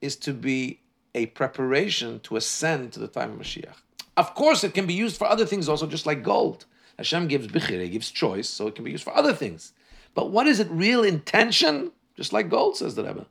is 0.00 0.16
to 0.16 0.32
be 0.32 0.80
a 1.14 1.26
preparation 1.26 2.20
to 2.20 2.36
ascend 2.36 2.92
to 2.92 3.00
the 3.00 3.08
time 3.08 3.32
of 3.32 3.38
Mashiach. 3.38 3.76
Of 4.16 4.34
course, 4.34 4.64
it 4.64 4.74
can 4.74 4.86
be 4.86 4.94
used 4.94 5.16
for 5.16 5.26
other 5.26 5.44
things 5.44 5.68
also, 5.68 5.86
just 5.86 6.06
like 6.06 6.22
gold. 6.22 6.66
Hashem 7.00 7.28
gives 7.28 7.46
bechira, 7.46 7.82
He 7.82 7.88
gives 7.88 8.10
choice, 8.10 8.46
so 8.46 8.66
it 8.66 8.74
can 8.74 8.84
be 8.84 8.90
used 8.90 9.04
for 9.04 9.16
other 9.16 9.32
things. 9.32 9.72
But 10.14 10.30
what 10.30 10.46
is 10.46 10.60
it 10.60 10.68
real 10.70 11.02
intention? 11.02 11.92
Just 12.14 12.32
like 12.32 12.50
gold, 12.50 12.76
says 12.76 12.94
the 12.94 13.04
Rebbe. 13.04 13.26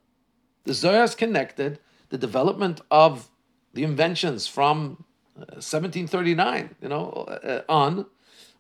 The 0.64 0.74
Zohar 0.74 1.04
is 1.04 1.14
connected 1.14 1.80
the 2.10 2.18
development 2.18 2.82
of 2.90 3.30
the 3.76 3.84
inventions 3.84 4.48
from 4.48 5.06
1739, 5.36 6.64
uh, 6.64 6.68
you 6.82 6.90
know, 6.90 7.12
uh, 7.44 7.62
on 7.70 8.08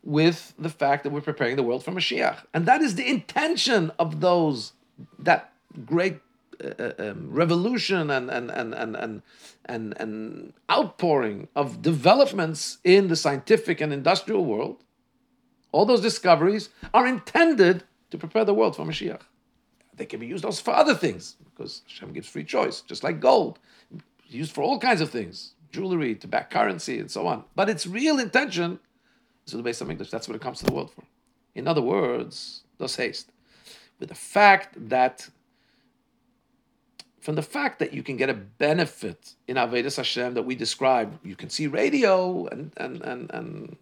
with 0.03 0.53
the 0.59 0.69
fact 0.69 1.03
that 1.03 1.09
we're 1.09 1.21
preparing 1.21 1.55
the 1.55 1.63
world 1.63 1.83
for 1.83 1.91
Mashiach. 1.91 2.45
And 2.53 2.67
that 2.67 2.81
is 2.81 2.95
the 2.95 3.09
intention 3.09 3.91
of 3.97 4.21
those, 4.21 4.73
that 5.17 5.51
great 5.85 6.19
uh, 6.63 6.91
um, 6.99 7.31
revolution 7.31 8.11
and, 8.11 8.29
and, 8.29 8.51
and, 8.51 8.73
and, 8.75 8.95
and, 8.95 9.21
and, 9.65 9.97
and 9.99 10.53
outpouring 10.69 11.47
of 11.55 11.81
developments 11.81 12.77
in 12.83 13.07
the 13.07 13.15
scientific 13.15 13.81
and 13.81 13.91
industrial 13.91 14.45
world. 14.45 14.83
All 15.71 15.85
those 15.85 16.01
discoveries 16.01 16.69
are 16.93 17.07
intended 17.07 17.83
to 18.11 18.17
prepare 18.17 18.45
the 18.45 18.53
world 18.53 18.75
for 18.75 18.85
Mashiach. 18.85 19.21
They 19.95 20.05
can 20.05 20.19
be 20.19 20.27
used 20.27 20.45
also 20.45 20.63
for 20.63 20.73
other 20.73 20.95
things 20.95 21.35
because 21.51 21.81
Hashem 21.87 22.13
gives 22.13 22.27
free 22.27 22.43
choice, 22.43 22.81
just 22.81 23.03
like 23.03 23.19
gold, 23.19 23.59
used 24.27 24.53
for 24.53 24.63
all 24.63 24.79
kinds 24.79 25.01
of 25.01 25.09
things, 25.09 25.53
jewelry, 25.71 26.15
to 26.15 26.27
back 26.27 26.49
currency, 26.49 26.99
and 26.99 27.11
so 27.11 27.27
on. 27.27 27.43
But 27.55 27.69
its 27.69 27.85
real 27.85 28.19
intention 28.19 28.79
is 29.45 29.53
the 29.53 29.61
Beis 29.61 29.83
Hamikdash. 29.83 30.09
That's 30.09 30.27
what 30.27 30.35
it 30.35 30.41
comes 30.41 30.59
to 30.59 30.65
the 30.65 30.73
world 30.73 30.91
for. 30.91 31.03
In 31.53 31.67
other 31.67 31.81
words, 31.81 32.63
thus 32.77 32.95
haste, 32.95 33.31
with 33.99 34.09
the 34.09 34.15
fact 34.15 34.89
that 34.89 35.29
from 37.19 37.35
the 37.35 37.41
fact 37.41 37.79
that 37.79 37.93
you 37.93 38.01
can 38.01 38.15
get 38.15 38.29
a 38.29 38.33
benefit 38.33 39.35
in 39.47 39.57
Avodas 39.57 39.97
Hashem 39.97 40.33
that 40.35 40.43
we 40.43 40.55
described, 40.55 41.19
you 41.25 41.35
can 41.35 41.49
see 41.49 41.67
radio 41.67 42.47
and 42.47 42.71
and 42.77 43.01
and 43.01 43.29
and 43.31 43.77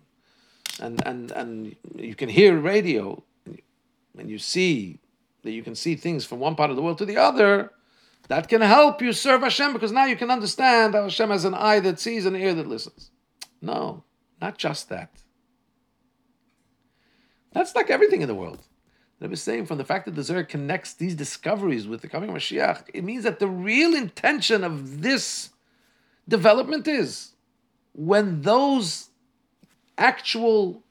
and 0.80 1.06
and, 1.06 1.32
and 1.32 1.76
you 1.96 2.16
can 2.16 2.30
hear 2.30 2.58
radio, 2.58 3.24
and 4.18 4.30
you 4.30 4.38
see 4.38 5.00
that 5.44 5.52
you 5.52 5.63
can 5.63 5.76
see 5.76 5.96
things 5.96 6.26
from 6.26 6.40
one 6.40 6.56
part 6.56 6.70
of 6.70 6.76
the 6.76 6.82
world 6.82 6.98
to 6.98 7.06
the 7.06 7.18
other, 7.18 7.72
that 8.28 8.50
can 8.50 8.62
help 8.62 9.02
you 9.02 9.13
serve 9.13 9.42
Hashem 9.42 9.74
because 9.74 9.92
now 9.92 10.06
you 10.06 10.16
can 10.16 10.32
understand 10.32 10.94
how 10.94 11.04
Hashem 11.04 11.30
has 11.30 11.46
an 11.46 11.54
eye 11.54 11.80
that 11.80 12.00
sees 12.00 12.26
and 12.26 12.36
an 12.36 12.42
ear 12.42 12.54
that 12.54 12.68
listens. 12.68 13.12
No, 13.62 14.04
not 14.42 14.58
just 14.58 14.90
that. 14.90 15.12
That's 17.54 17.76
like 17.76 17.90
everything 17.90 18.22
in 18.22 18.28
the 18.28 18.36
world. 18.36 18.62
I 19.22 19.26
was 19.26 19.42
saying 19.42 19.66
from 19.66 19.80
the 19.80 19.86
fact 19.86 20.06
that 20.06 20.16
the 20.16 20.22
Zohar 20.22 20.44
connects 20.44 20.94
these 20.94 21.16
discoveries 21.16 21.88
with 21.88 22.02
the 22.02 22.08
coming 22.08 22.30
of 22.30 22.36
Mashiach, 22.36 22.84
it 22.94 23.04
means 23.04 23.24
that 23.24 23.40
the 23.40 23.48
real 23.48 23.96
intention 23.96 24.63
of 24.63 25.02
this 25.02 25.50
development 26.28 26.88
is 26.88 27.34
when 27.94 28.42
those 28.44 29.07
actual 29.98 30.84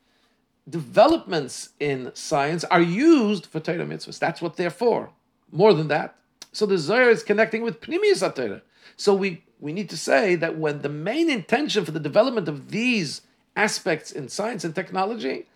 developments 0.69 1.71
in 1.79 2.11
science 2.15 2.65
are 2.65 2.81
used 2.81 3.47
for 3.47 3.61
Torah 3.61 3.87
mitzvahs. 3.87 4.19
That's 4.19 4.43
what 4.43 4.57
they're 4.57 4.71
for. 4.71 5.11
More 5.53 5.73
than 5.73 5.89
that. 5.89 6.17
So 6.53 6.67
the 6.67 6.79
Zohar 6.79 7.11
is 7.11 7.23
connecting 7.23 7.63
with 7.63 7.81
Pnimius 7.81 8.35
Torah. 8.35 8.63
So 8.97 9.15
we, 9.15 9.45
we 9.61 9.73
need 9.73 9.91
to 9.91 9.97
say 9.97 10.35
that 10.37 10.59
when 10.59 10.83
the 10.83 10.89
main 10.89 11.31
intention 11.31 11.85
for 11.85 11.91
the 11.91 12.01
development 12.01 12.49
of 12.49 12.71
these 12.71 13.23
aspects 13.55 14.11
in 14.11 14.29
science 14.29 14.65
and 14.65 14.75
technology 14.75 15.47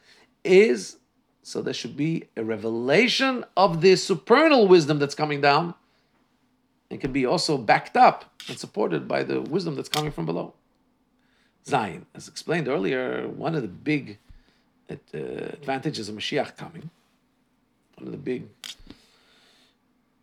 is 0.44 0.96
so 1.42 1.62
there 1.62 1.74
should 1.74 1.96
be 1.96 2.28
a 2.36 2.44
revelation 2.44 3.44
of 3.56 3.80
the 3.80 3.96
supernal 3.96 4.68
wisdom 4.68 4.98
that's 4.98 5.14
coming 5.14 5.40
down 5.40 5.74
and 6.90 7.00
can 7.00 7.12
be 7.12 7.24
also 7.24 7.56
backed 7.56 7.96
up 7.96 8.32
and 8.48 8.58
supported 8.58 9.08
by 9.08 9.22
the 9.22 9.40
wisdom 9.40 9.74
that's 9.74 9.88
coming 9.88 10.12
from 10.12 10.26
below. 10.26 10.54
Zion, 11.66 12.06
as 12.14 12.28
explained 12.28 12.68
earlier, 12.68 13.28
one 13.28 13.54
of 13.54 13.62
the 13.62 13.68
big 13.68 14.18
uh, 14.90 14.96
advantages 15.14 16.08
of 16.08 16.14
Mashiach 16.14 16.56
coming, 16.56 16.90
one 17.96 18.06
of 18.06 18.12
the 18.12 18.18
big 18.18 18.48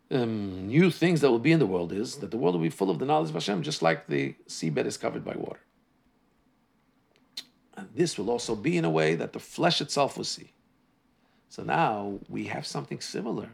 um, 0.10 0.68
new 0.68 0.90
things 0.90 1.22
that 1.22 1.30
will 1.30 1.40
be 1.40 1.52
in 1.52 1.60
the 1.60 1.66
world 1.66 1.92
is 1.92 2.18
that 2.18 2.32
the 2.32 2.38
world 2.38 2.56
will 2.56 2.62
be 2.62 2.70
full 2.70 2.90
of 2.90 3.00
the 3.00 3.06
knowledge 3.06 3.30
of 3.30 3.36
Hashem, 3.36 3.62
just 3.62 3.82
like 3.82 4.08
the 4.08 4.36
seabed 4.48 4.86
is 4.86 4.98
covered 4.98 5.24
by 5.24 5.36
water. 5.36 5.60
And 7.76 7.90
this 7.94 8.18
will 8.18 8.30
also 8.30 8.56
be 8.56 8.78
in 8.78 8.86
a 8.86 8.90
way 8.90 9.16
that 9.16 9.34
the 9.34 9.40
flesh 9.40 9.82
itself 9.82 10.18
will 10.18 10.24
see. 10.24 10.52
So 11.50 11.64
now 11.64 12.20
we 12.28 12.46
have 12.46 12.66
something 12.66 13.00
similar 13.00 13.50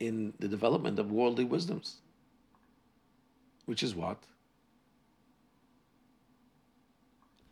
in 0.00 0.32
the 0.38 0.48
development 0.48 0.98
of 0.98 1.10
worldly 1.10 1.44
wisdoms, 1.44 1.96
which 3.68 3.82
is 3.82 3.94
what? 3.94 4.16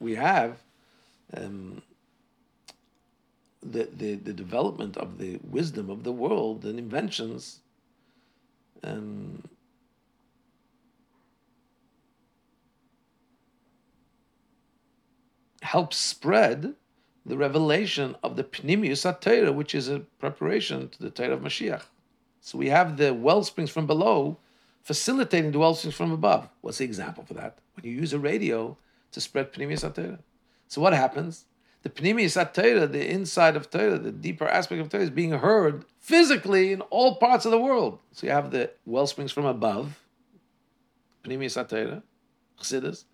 We 0.01 0.15
have 0.15 0.63
um, 1.37 1.83
the, 3.63 3.91
the, 3.95 4.15
the 4.15 4.33
development 4.33 4.97
of 4.97 5.19
the 5.19 5.39
wisdom 5.45 5.91
of 5.91 6.05
the 6.05 6.13
world 6.13 6.65
and 6.65 6.79
inventions 6.79 7.61
um, 8.83 9.43
helps 15.61 15.99
spread 15.99 16.75
the 17.27 17.37
revelation 17.37 18.17
of 18.23 18.37
the 18.37 18.45
Pnimius 18.45 19.05
HaTorah, 19.05 19.55
which 19.55 19.75
is 19.75 19.89
a 19.89 20.01
preparation 20.19 20.89
to 20.89 21.03
the 21.03 21.11
Torah 21.11 21.35
of 21.35 21.41
Mashiach. 21.41 21.83
So 22.41 22.57
we 22.57 22.69
have 22.69 22.97
the 22.97 23.13
well 23.13 23.45
springs 23.45 23.71
from 23.71 23.87
below 23.87 24.39
facilitating 24.87 25.51
the 25.51 25.59
well 25.59 25.75
springs 25.75 25.97
from 25.97 26.13
above. 26.13 26.49
What's 26.61 26.79
the 26.79 26.85
example 26.85 27.25
for 27.25 27.35
that? 27.35 27.59
When 27.75 27.85
you 27.85 27.91
use 27.91 28.13
a 28.13 28.21
radio 28.21 28.79
to 29.11 29.21
spread 29.21 29.53
Pnimius 29.53 29.85
HaTorah. 29.85 30.21
So 30.69 30.81
what 30.81 30.93
happens? 30.93 31.47
The 31.83 31.91
Pnimius 31.91 32.41
HaTorah, 32.41 32.93
the 32.93 33.11
inside 33.11 33.57
of 33.57 33.69
Torah, 33.69 33.99
the 33.99 34.13
deeper 34.13 34.47
aspect 34.47 34.81
of 34.81 34.89
Torah, 34.89 35.03
is 35.03 35.11
being 35.11 35.33
heard 35.33 35.85
physically 35.99 36.73
in 36.73 36.83
all 36.83 37.17
parts 37.17 37.45
of 37.45 37.51
the 37.51 37.59
world. 37.59 37.99
So 38.13 38.29
you 38.29 38.33
have 38.33 38.53
the 38.53 38.71
well 38.85 39.09
springs 39.09 39.33
from 39.33 39.45
above, 39.45 40.05
Pnimius 41.25 41.57
HaTorah, 41.61 42.05
Chassidus, 42.61 43.07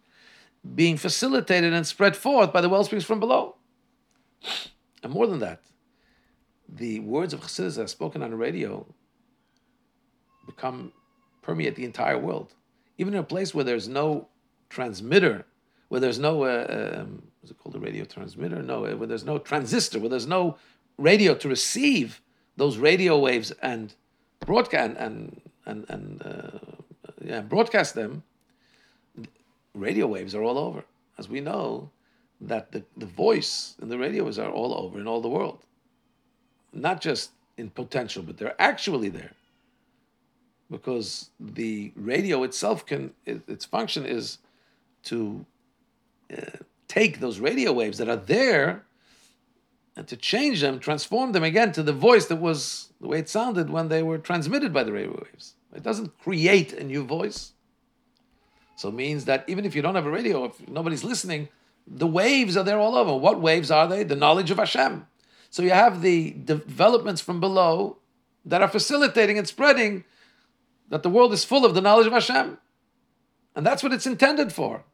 being 0.75 0.99
facilitated 0.99 1.73
and 1.73 1.87
spread 1.87 2.17
forth 2.17 2.53
by 2.53 2.61
the 2.61 2.69
well 2.69 2.85
springs 2.85 3.07
from 3.07 3.19
below. 3.19 3.57
And 5.03 5.11
more 5.11 5.27
than 5.27 5.39
that, 5.39 5.63
the 6.69 7.01
words 7.01 7.33
of 7.33 7.41
Chassidus 7.41 7.77
that 7.77 7.85
are 7.85 7.87
spoken 7.87 8.23
on 8.23 8.31
the 8.31 8.37
radio 8.37 8.87
become 10.45 10.93
permeate 11.43 11.77
the 11.77 11.85
entire 11.85 12.19
world. 12.19 12.55
Even 12.99 13.15
in 13.15 13.21
a 13.21 13.25
place 13.25 13.55
where 13.55 13.65
there's 13.65 13.89
no 13.89 14.29
transmitter, 14.71 15.45
where 15.89 16.01
there's 16.01 16.19
no 16.19 16.45
uh, 16.45 17.01
um, 17.01 17.23
what's 17.41 17.51
it 17.51 17.59
called 17.59 17.77
a 17.77 17.81
radio 17.81 18.05
transmitter? 18.05 18.63
No, 18.63 18.87
uh, 18.87 18.97
where 18.97 19.09
there's 19.09 19.25
no 19.25 19.39
transistor, 19.39 19.99
where 19.99 20.09
there's 20.09 20.27
no 20.27 20.57
radio 20.99 21.35
to 21.35 21.49
receive 21.49 22.21
those 22.57 22.79
radio 22.79 23.19
waves 23.19 23.51
and 23.63 23.95
broadcast 24.41 24.97
and 24.99 25.41
and 25.67 25.85
and 25.89 26.23
uh, 26.25 26.59
yeah, 27.25 27.41
broadcast 27.41 27.95
them 27.95 28.23
radio 29.75 30.07
waves 30.07 30.35
are 30.35 30.43
all 30.43 30.59
over. 30.59 30.85
As 31.19 31.29
we 31.29 31.41
know, 31.41 31.91
that 32.41 32.73
the, 32.73 32.85
the 32.97 33.07
voice 33.07 33.77
and 33.81 33.91
the 33.91 33.99
radio 33.99 34.25
waves 34.25 34.39
are 34.39 34.51
all 34.51 34.75
over 34.75 34.99
in 34.99 35.07
all 35.07 35.21
the 35.21 35.29
world. 35.29 35.61
Not 36.73 37.01
just 37.01 37.31
in 37.57 37.71
potential, 37.71 38.23
but 38.23 38.39
they're 38.39 38.61
actually 38.61 39.09
there. 39.09 39.33
Because 40.73 41.31
the 41.39 41.93
radio 41.95 42.43
itself 42.45 42.87
can, 42.87 43.13
it, 43.27 43.43
its 43.47 43.67
function 43.67 44.07
is 44.07 44.39
to 45.05 45.45
uh, 46.33 46.59
take 46.89 47.21
those 47.21 47.39
radio 47.39 47.73
waves 47.73 47.99
that 47.99 48.09
are 48.09 48.17
there 48.17 48.85
and 49.95 50.09
to 50.09 50.17
change 50.17 50.63
them, 50.63 50.81
transform 50.81 51.33
them 51.33 51.45
again 51.45 51.73
to 51.73 51.83
the 51.83 51.93
voice 51.93 52.25
that 52.27 52.37
was 52.37 52.89
the 53.03 53.07
way 53.07 53.19
it 53.19 53.29
sounded 53.29 53.69
when 53.69 53.89
they 53.89 54.03
were 54.03 54.17
transmitted 54.17 54.73
by 54.73 54.83
the 54.83 54.93
radio 54.93 55.11
waves. 55.11 55.55
It 55.77 55.83
doesn't 55.83 56.19
create 56.19 56.73
a 56.73 56.83
new 56.83 57.05
voice. 57.05 57.53
So 58.77 58.89
it 58.89 58.95
means 58.95 59.27
that 59.27 59.45
even 59.49 59.67
if 59.67 59.77
you 59.77 59.83
don't 59.83 59.95
have 59.95 60.07
a 60.07 60.11
radio, 60.11 60.45
if 60.47 60.69
nobody's 60.69 61.05
listening, 61.05 61.49
the 61.87 62.07
waves 62.07 62.57
are 62.57 62.65
there 62.65 62.79
all 62.79 62.97
over. 62.97 63.15
What 63.15 63.43
waves 63.43 63.71
are 63.71 63.87
they? 63.87 64.05
The 64.05 64.17
knowledge 64.17 64.51
of 64.51 64.57
Hashem. 64.57 65.07
So 65.51 65.63
you 65.63 65.71
have 65.71 66.01
the 66.01 66.31
developments 66.31 67.21
from 67.21 67.41
below 67.41 67.99
that 68.47 68.63
are 68.63 68.69
facilitating 68.69 69.37
and 69.37 69.47
spreading 69.47 70.05
that 70.93 71.03
the 71.03 71.09
world 71.09 71.33
is 71.33 71.43
full 71.43 71.65
of 71.65 71.75
the 71.75 71.81
knowledge 71.81 72.07
of 72.07 72.13
Hashem. 72.13 72.59
And 73.57 73.65
that's 73.65 73.83
what 73.83 73.95
it's 73.95 74.07
intended 74.07 74.53
for. 74.53 74.85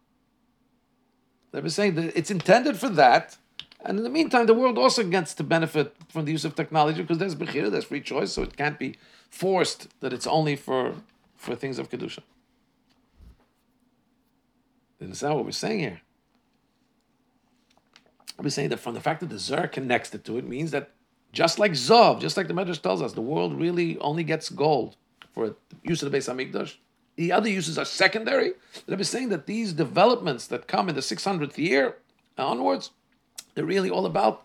They 1.50 1.60
were 1.60 1.70
saying 1.70 1.96
that 1.96 2.16
it's 2.16 2.30
intended 2.30 2.76
for 2.76 2.88
that. 2.90 3.36
And 3.84 3.98
in 3.98 4.04
the 4.04 4.10
meantime, 4.10 4.46
the 4.46 4.54
world 4.54 4.78
also 4.78 5.02
gets 5.02 5.34
to 5.34 5.42
benefit 5.42 5.96
from 6.08 6.24
the 6.24 6.30
use 6.30 6.44
of 6.44 6.54
technology 6.54 7.02
because 7.02 7.18
there's 7.18 7.34
bechira, 7.34 7.68
there's 7.68 7.86
free 7.86 8.00
choice, 8.00 8.32
so 8.32 8.44
it 8.44 8.56
can't 8.56 8.78
be 8.78 8.94
forced 9.28 9.88
that 9.98 10.12
it's 10.12 10.26
only 10.28 10.54
for, 10.54 10.94
for 11.36 11.56
things 11.56 11.80
of 11.80 11.90
Kedusha. 11.90 12.20
Understand 15.00 15.34
what 15.34 15.46
we're 15.46 15.50
saying 15.50 15.80
here? 15.80 16.00
I'm 18.38 18.48
saying 18.50 18.68
that 18.68 18.78
from 18.78 18.94
the 18.94 19.00
fact 19.00 19.18
that 19.18 19.30
the 19.30 19.38
Zohar 19.40 19.66
connects 19.66 20.14
it 20.14 20.24
to 20.26 20.38
it 20.38 20.46
means 20.46 20.70
that 20.70 20.90
just 21.32 21.58
like 21.58 21.72
Zahav, 21.72 22.20
just 22.20 22.36
like 22.36 22.46
the 22.46 22.54
Medrash 22.54 22.80
tells 22.80 23.02
us, 23.02 23.14
the 23.14 23.20
world 23.20 23.58
really 23.58 23.98
only 23.98 24.22
gets 24.22 24.48
gold 24.48 24.96
for 25.38 25.54
use 25.84 26.02
of 26.02 26.10
the 26.10 26.18
Beis 26.18 26.28
Hamikdash. 26.28 26.74
The 27.14 27.30
other 27.30 27.48
uses 27.48 27.78
are 27.78 27.84
secondary. 27.84 28.54
The 28.86 28.92
Rebbe 28.92 29.02
is 29.02 29.08
saying 29.08 29.28
that 29.28 29.46
these 29.46 29.72
developments 29.72 30.48
that 30.48 30.66
come 30.66 30.88
in 30.88 30.96
the 30.96 31.00
600th 31.00 31.56
year 31.56 31.96
onwards, 32.36 32.90
they're 33.54 33.64
really 33.64 33.88
all 33.88 34.04
about 34.04 34.44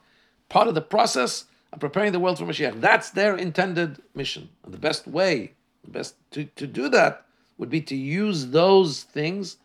part 0.50 0.68
of 0.68 0.76
the 0.76 0.82
process 0.82 1.46
of 1.72 1.80
preparing 1.80 2.12
the 2.12 2.20
world 2.20 2.38
for 2.38 2.46
Mashiach. 2.46 2.80
That's 2.80 3.10
their 3.10 3.36
intended 3.36 4.04
mission. 4.14 4.50
And 4.64 4.72
the 4.72 4.78
best 4.78 5.08
way, 5.08 5.54
the 5.84 5.90
best 5.90 6.14
to, 6.32 6.46
to 6.46 6.68
do 6.68 6.90
that 6.90 7.26
would 7.58 7.72
be 7.72 7.82
to 7.82 7.96
use 7.96 8.48
those 8.48 9.02
things 9.02 9.58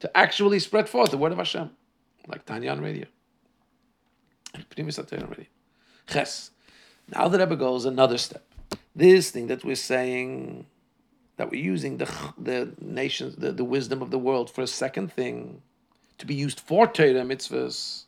to 0.00 0.16
actually 0.16 0.58
spread 0.58 0.88
forth 0.88 1.12
the 1.12 1.18
word 1.18 1.30
of 1.30 1.38
Hashem, 1.38 1.70
like 2.26 2.44
Tanya 2.44 2.72
on 2.72 2.80
radio. 2.80 3.06
Now 7.14 7.28
the 7.28 7.38
Rebbe 7.38 7.54
goes 7.54 7.84
another 7.84 8.18
step. 8.18 8.45
This 8.96 9.30
thing 9.30 9.48
that 9.48 9.62
we're 9.62 9.76
saying, 9.76 10.64
that 11.36 11.50
we're 11.50 11.60
using 11.60 11.98
the 11.98 12.10
the 12.38 12.72
nations, 12.80 13.36
the, 13.36 13.52
the 13.52 13.62
wisdom 13.62 14.00
of 14.00 14.10
the 14.10 14.18
world 14.18 14.50
for 14.50 14.62
a 14.62 14.66
second 14.66 15.12
thing, 15.12 15.60
to 16.16 16.24
be 16.24 16.34
used 16.34 16.60
for 16.60 16.86
Torah 16.86 17.26
mitzvahs. 17.32 18.04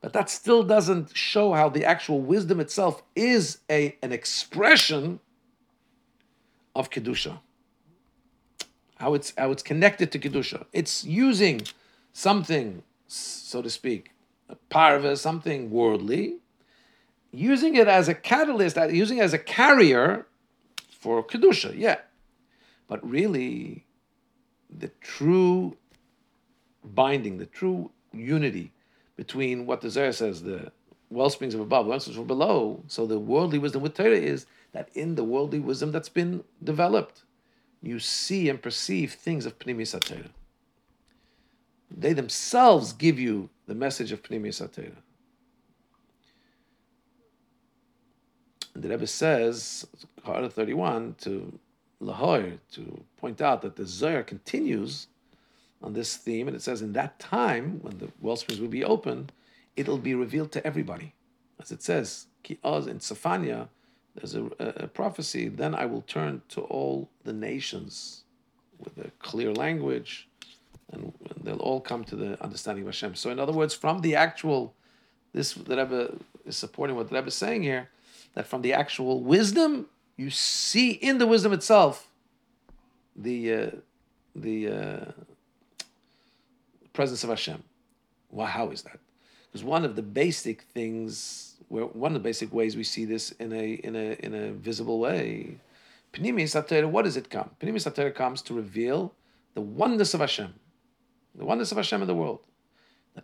But 0.00 0.14
that 0.14 0.30
still 0.30 0.62
doesn't 0.62 1.14
show 1.14 1.52
how 1.52 1.68
the 1.68 1.84
actual 1.84 2.20
wisdom 2.22 2.58
itself 2.58 3.02
is 3.14 3.58
a 3.70 3.94
an 4.02 4.12
expression 4.12 5.20
of 6.74 6.88
kedusha. 6.88 7.40
How 8.96 9.12
it's 9.12 9.34
how 9.36 9.50
it's 9.50 9.62
connected 9.62 10.10
to 10.12 10.18
kedusha. 10.18 10.64
It's 10.72 11.04
using 11.04 11.60
something, 12.14 12.82
so 13.08 13.60
to 13.60 13.68
speak, 13.68 14.12
a 14.48 14.56
parva, 14.70 15.18
something 15.18 15.70
worldly, 15.70 16.36
using 17.32 17.74
it 17.74 17.88
as 17.88 18.08
a 18.08 18.14
catalyst, 18.14 18.78
uh, 18.78 18.84
using 18.84 19.18
it 19.18 19.22
as 19.22 19.32
a 19.32 19.38
carrier 19.38 20.26
for 21.00 21.24
kedusha. 21.24 21.76
Yeah, 21.76 21.98
but 22.86 23.08
really, 23.08 23.86
the 24.70 24.88
true 25.00 25.76
binding, 26.84 27.38
the 27.38 27.46
true 27.46 27.90
unity 28.12 28.72
between 29.16 29.66
what 29.66 29.80
the 29.80 29.90
Zohar 29.90 30.12
says, 30.12 30.42
the 30.42 30.72
well 31.10 31.30
springs 31.30 31.54
of 31.54 31.60
above, 31.60 31.86
well 31.86 31.98
springs 32.00 32.16
from 32.16 32.26
below. 32.26 32.82
So 32.86 33.06
the 33.06 33.18
worldly 33.18 33.58
wisdom 33.58 33.82
with 33.82 33.94
Torah 33.94 34.10
is 34.10 34.46
that 34.72 34.88
in 34.94 35.14
the 35.14 35.24
worldly 35.24 35.60
wisdom 35.60 35.92
that's 35.92 36.08
been 36.08 36.44
developed, 36.62 37.22
you 37.82 37.98
see 37.98 38.48
and 38.48 38.60
perceive 38.60 39.12
things 39.12 39.44
of 39.44 39.58
Pnimi 39.58 39.90
Torah. 40.00 40.30
They 41.90 42.12
themselves 42.12 42.92
give 42.92 43.18
you 43.18 43.50
the 43.66 43.74
message 43.74 44.12
of 44.12 44.22
Pnimi 44.22 44.56
Torah. 44.56 45.02
And 48.82 48.90
the 48.90 48.96
Rebbe 48.96 49.06
says, 49.06 49.86
Chara 50.26 50.48
31, 50.48 51.14
to 51.20 51.56
Lahoyer, 52.02 52.58
to 52.72 53.04
point 53.16 53.40
out 53.40 53.62
that 53.62 53.76
the 53.76 53.86
Zohar 53.86 54.24
continues 54.24 55.06
on 55.80 55.92
this 55.92 56.16
theme, 56.16 56.48
and 56.48 56.56
it 56.56 56.62
says, 56.62 56.82
in 56.82 56.92
that 56.94 57.20
time, 57.20 57.78
when 57.82 57.98
the 57.98 58.08
well 58.20 58.34
springs 58.34 58.60
will 58.60 58.66
be 58.66 58.82
open, 58.82 59.30
it'll 59.76 59.98
be 59.98 60.16
revealed 60.16 60.50
to 60.52 60.66
everybody. 60.66 61.14
As 61.60 61.70
it 61.70 61.80
says, 61.80 62.26
Ki 62.42 62.58
Oz 62.64 62.88
in 62.88 62.98
Tzefaniah, 62.98 63.68
there's 64.16 64.34
a, 64.34 64.46
a, 64.58 64.88
prophecy, 64.88 65.46
then 65.46 65.76
I 65.76 65.86
will 65.86 66.02
turn 66.02 66.42
to 66.48 66.62
all 66.62 67.08
the 67.22 67.32
nations 67.32 68.24
with 68.80 68.98
a 68.98 69.12
clear 69.20 69.52
language, 69.52 70.28
and, 70.90 71.12
and, 71.30 71.44
they'll 71.44 71.56
all 71.58 71.80
come 71.80 72.02
to 72.06 72.16
the 72.16 72.42
understanding 72.42 72.82
of 72.82 72.88
Hashem. 72.88 73.14
So, 73.14 73.30
in 73.30 73.38
other 73.38 73.52
words, 73.52 73.74
from 73.74 74.00
the 74.00 74.16
actual, 74.16 74.74
this 75.32 75.54
the 75.54 75.76
Rebbe 75.76 76.16
is 76.44 76.56
supporting 76.56 76.96
what 76.96 77.10
the 77.10 77.14
Rebbe 77.14 77.28
is 77.28 77.34
saying 77.34 77.62
here, 77.62 77.88
that 78.34 78.46
from 78.46 78.62
the 78.62 78.72
actual 78.72 79.20
wisdom, 79.20 79.86
you 80.16 80.30
see 80.30 80.90
in 80.90 81.18
the 81.18 81.26
wisdom 81.26 81.52
itself 81.52 82.08
the 83.16 83.54
uh, 83.54 83.70
the 84.34 84.68
uh, 84.68 85.04
presence 86.92 87.24
of 87.24 87.30
Hashem. 87.30 87.62
Well, 88.30 88.46
how 88.46 88.70
is 88.70 88.82
that? 88.82 88.98
Because 89.50 89.64
one 89.64 89.84
of 89.84 89.96
the 89.96 90.02
basic 90.02 90.62
things, 90.62 91.54
where 91.68 91.84
one 91.84 92.12
of 92.12 92.14
the 92.14 92.26
basic 92.26 92.52
ways 92.52 92.76
we 92.76 92.84
see 92.84 93.04
this 93.04 93.32
in 93.32 93.52
a 93.52 93.74
in 93.74 93.96
a 93.96 94.16
in 94.24 94.34
a 94.34 94.52
visible 94.52 94.98
way, 94.98 95.56
Pnimius 96.12 96.54
HaTorah, 96.54 96.88
what 96.88 97.04
does 97.04 97.16
it 97.16 97.30
come? 97.30 97.50
Pnimius 97.60 97.90
HaTorah 97.90 98.14
comes 98.14 98.42
to 98.42 98.54
reveal 98.54 99.14
the 99.54 99.60
oneness 99.60 100.14
of 100.14 100.20
Hashem, 100.20 100.54
the 101.34 101.44
oneness 101.44 101.72
of 101.72 101.76
Hashem 101.76 102.00
in 102.00 102.08
the 102.08 102.14
world. 102.14 102.40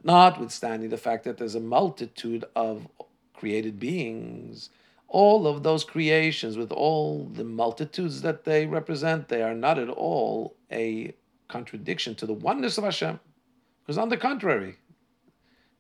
Notwithstanding 0.04 0.90
the 0.90 0.98
fact 0.98 1.24
that 1.24 1.38
there's 1.38 1.54
a 1.54 1.60
multitude 1.60 2.44
of 2.54 2.86
created 3.32 3.80
beings, 3.80 4.68
all 5.08 5.46
of 5.46 5.62
those 5.62 5.84
creations 5.84 6.58
with 6.58 6.70
all 6.70 7.24
the 7.32 7.44
multitudes 7.44 8.20
that 8.22 8.44
they 8.44 8.66
represent, 8.66 9.28
they 9.28 9.42
are 9.42 9.54
not 9.54 9.78
at 9.78 9.88
all 9.88 10.54
a 10.70 11.14
contradiction 11.48 12.14
to 12.14 12.26
the 12.26 12.34
oneness 12.34 12.76
of 12.76 12.84
Hashem. 12.84 13.18
Because 13.82 13.98
on 13.98 14.10
the 14.10 14.18
contrary, 14.18 14.76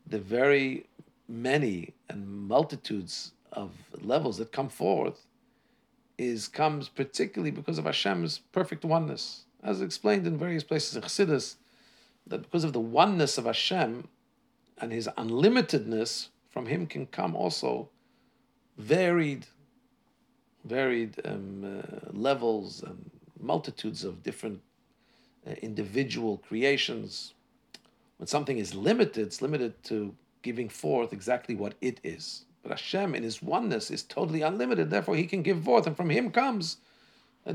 the 0.06 0.18
very 0.18 0.86
many 1.28 1.92
and 2.08 2.26
multitudes 2.26 3.32
of 3.52 3.72
levels 4.00 4.38
that 4.38 4.50
come 4.50 4.70
forth 4.70 5.26
is 6.16 6.48
comes 6.48 6.88
particularly 6.88 7.50
because 7.50 7.78
of 7.78 7.84
Hashem's 7.84 8.38
perfect 8.50 8.84
oneness, 8.84 9.44
as 9.62 9.82
explained 9.82 10.26
in 10.26 10.38
various 10.38 10.64
places 10.64 10.96
in 10.96 11.02
Chassidus, 11.02 11.56
that 12.26 12.42
because 12.42 12.64
of 12.64 12.72
the 12.72 12.80
oneness 12.80 13.36
of 13.36 13.44
Hashem 13.44 14.08
and 14.78 14.90
His 14.90 15.08
unlimitedness, 15.18 16.28
from 16.50 16.66
Him 16.66 16.86
can 16.86 17.06
come 17.06 17.36
also 17.36 17.90
varied, 18.78 19.46
varied 20.64 21.20
um, 21.24 21.64
uh, 21.64 22.10
levels 22.12 22.82
and 22.82 23.10
multitudes 23.38 24.04
of 24.04 24.22
different 24.22 24.60
uh, 25.46 25.52
individual 25.62 26.38
creations 26.38 27.34
when 28.18 28.26
something 28.26 28.58
is 28.58 28.74
limited, 28.74 29.26
it's 29.26 29.40
limited 29.40 29.82
to 29.84 30.14
giving 30.42 30.68
forth 30.68 31.12
exactly 31.12 31.54
what 31.54 31.74
it 31.80 32.00
is. 32.02 32.44
But 32.62 32.72
Hashem, 32.72 33.14
in 33.14 33.22
His 33.22 33.40
oneness, 33.40 33.90
is 33.90 34.02
totally 34.02 34.42
unlimited. 34.42 34.90
Therefore, 34.90 35.16
He 35.16 35.26
can 35.26 35.42
give 35.42 35.62
forth, 35.62 35.86
and 35.86 35.96
from 35.96 36.10
Him 36.10 36.30
comes 36.30 36.78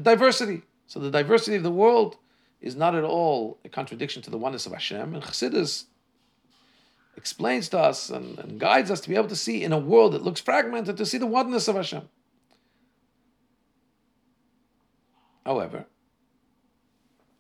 diversity. 0.01 0.63
So 0.87 0.99
the 0.99 1.11
diversity 1.11 1.57
of 1.57 1.63
the 1.63 1.71
world 1.71 2.17
is 2.61 2.75
not 2.75 2.95
at 2.95 3.03
all 3.03 3.57
a 3.65 3.69
contradiction 3.69 4.21
to 4.23 4.29
the 4.29 4.37
oneness 4.37 4.65
of 4.65 4.71
Hashem. 4.71 5.13
And 5.13 5.23
Chassidus 5.23 5.85
explains 7.15 7.69
to 7.69 7.79
us 7.79 8.09
and, 8.09 8.39
and 8.39 8.59
guides 8.59 8.91
us 8.91 9.01
to 9.01 9.09
be 9.09 9.15
able 9.15 9.27
to 9.27 9.35
see 9.35 9.63
in 9.63 9.71
a 9.71 9.77
world 9.77 10.13
that 10.13 10.23
looks 10.23 10.41
fragmented, 10.41 10.97
to 10.97 11.05
see 11.05 11.17
the 11.17 11.27
oneness 11.27 11.67
of 11.67 11.75
Hashem. 11.75 12.09
However, 15.45 15.85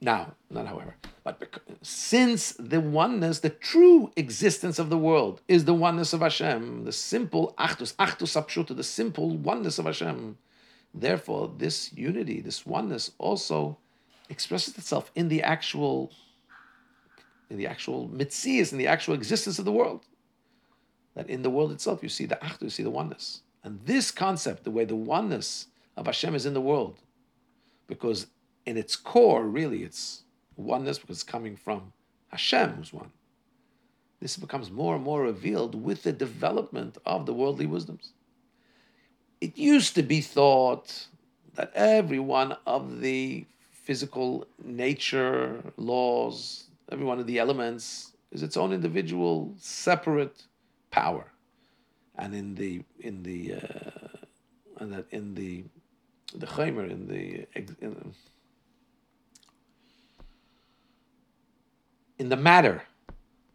now, 0.01 0.35
not 0.49 0.67
however, 0.67 0.95
but 1.23 1.39
because, 1.39 1.63
since 1.81 2.51
the 2.59 2.81
oneness, 2.81 3.39
the 3.39 3.49
true 3.49 4.11
existence 4.17 4.77
of 4.77 4.89
the 4.89 4.97
world 4.97 5.41
is 5.47 5.63
the 5.63 5.73
oneness 5.73 6.11
of 6.11 6.19
Hashem, 6.19 6.83
the 6.83 6.91
simple 6.91 7.53
achtus, 7.57 7.95
achtus 7.95 8.35
apshuta, 8.35 8.75
the 8.75 8.83
simple 8.83 9.37
oneness 9.37 9.79
of 9.79 9.85
Hashem. 9.85 10.37
Therefore, 10.93 11.51
this 11.57 11.93
unity, 11.93 12.41
this 12.41 12.65
oneness, 12.65 13.11
also 13.17 13.77
expresses 14.29 14.77
itself 14.77 15.11
in 15.15 15.29
the 15.29 15.41
actual, 15.41 16.11
in 17.53 17.59
the 17.59 17.67
actual 17.67 18.09
metzius, 18.09 18.71
in 18.71 18.77
the 18.77 18.87
actual 18.87 19.13
existence 19.13 19.59
of 19.59 19.65
the 19.65 19.71
world. 19.71 20.01
That 21.15 21.29
in 21.29 21.43
the 21.43 21.49
world 21.49 21.71
itself, 21.71 22.03
you 22.03 22.09
see 22.09 22.25
the 22.25 22.35
achtus, 22.35 22.61
you 22.61 22.69
see 22.69 22.83
the 22.83 22.89
oneness, 22.89 23.41
and 23.63 23.79
this 23.85 24.11
concept, 24.11 24.63
the 24.63 24.71
way 24.71 24.83
the 24.83 24.95
oneness 24.95 25.67
of 25.95 26.07
Hashem 26.07 26.35
is 26.35 26.45
in 26.45 26.55
the 26.55 26.61
world, 26.61 26.97
because 27.87 28.27
in 28.65 28.77
its 28.77 28.95
core, 28.95 29.45
really, 29.45 29.83
it's 29.83 30.23
oneness 30.57 30.97
because 30.97 31.17
it's 31.17 31.23
coming 31.23 31.55
from 31.55 31.93
Hashem, 32.29 32.71
who's 32.71 32.91
one. 32.91 33.11
This 34.19 34.37
becomes 34.37 34.71
more 34.71 34.95
and 34.95 35.03
more 35.03 35.21
revealed 35.21 35.75
with 35.75 36.03
the 36.03 36.13
development 36.13 36.97
of 37.05 37.25
the 37.25 37.33
worldly 37.33 37.67
wisdoms. 37.67 38.13
It 39.39 39.57
used 39.57 39.95
to 39.95 40.03
be 40.03 40.21
thought 40.21 41.07
that 41.55 41.71
every 41.75 42.19
one 42.19 42.57
of 42.65 43.01
the 43.01 43.45
physical 43.71 44.47
nature 44.63 45.61
laws, 45.77 46.69
every 46.93 47.05
one 47.05 47.19
of 47.19 47.27
the 47.27 47.39
elements, 47.39 48.13
is 48.31 48.43
its 48.43 48.55
own 48.55 48.71
individual, 48.71 49.53
separate 49.57 50.43
power, 50.91 51.25
and 52.17 52.33
in 52.33 52.55
the 52.55 52.83
in 52.99 53.23
the 53.23 53.55
uh, 53.55 54.17
and 54.79 54.93
that 54.93 55.05
in 55.11 55.33
the 55.33 55.63
the 56.35 56.45
chomer 56.45 56.89
in 56.89 57.07
the 57.07 57.45
in, 57.55 58.13
in 62.19 62.29
the 62.29 62.37
matter 62.37 62.83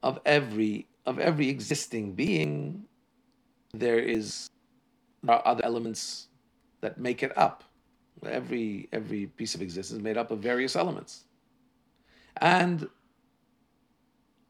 of 0.03 0.21
every 0.27 0.87
of 1.07 1.19
every 1.19 1.49
existing 1.49 2.13
being, 2.13 2.85
there 3.73 3.99
is 3.99 4.51
there 5.23 5.37
are 5.37 5.47
other 5.47 5.65
elements 5.65 6.29
that 6.81 6.99
make 6.99 7.23
it 7.23 7.37
up. 7.37 7.65
Every 8.25 8.89
every 8.93 9.27
piece 9.27 9.55
of 9.55 9.63
existence 9.63 9.99
is 9.99 10.03
made 10.03 10.17
up 10.17 10.31
of 10.31 10.41
various 10.41 10.77
elements. 10.77 11.25
And 12.41 12.89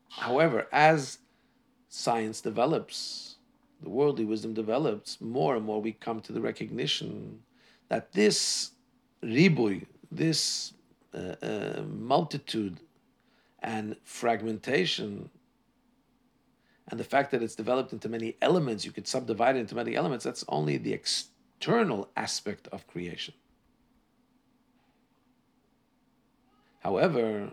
however, 0.09 0.67
as 0.73 1.19
science 1.89 2.41
develops, 2.41 3.37
the 3.83 3.89
worldly 3.89 4.25
wisdom 4.25 4.55
develops, 4.55 5.21
more 5.21 5.57
and 5.57 5.65
more 5.65 5.81
we 5.81 5.93
come 5.93 6.21
to 6.23 6.33
the 6.33 6.41
recognition 6.41 7.41
that 7.89 8.13
this 8.13 8.73
ribui, 9.23 9.87
this 10.11 10.73
uh, 11.15 11.35
uh, 11.43 11.83
multitude 11.89 12.81
and 13.61 13.97
fragmentation, 14.05 15.31
and 16.91 16.99
the 16.99 17.05
fact 17.05 17.31
that 17.31 17.43
it's 17.43 17.55
developed 17.55 17.93
into 17.93 18.09
many 18.09 18.37
elements, 18.41 18.85
you 18.85 18.93
could 18.93 19.07
subdivide 19.07 19.57
it 19.57 19.61
into 19.61 19.75
many 19.75 19.95
elements, 19.95 20.25
that's 20.25 20.45
only 20.49 20.77
the 20.77 20.93
external 20.93 22.09
aspect 22.17 22.69
of 22.69 22.87
creation. 22.87 23.35
However, 26.81 27.51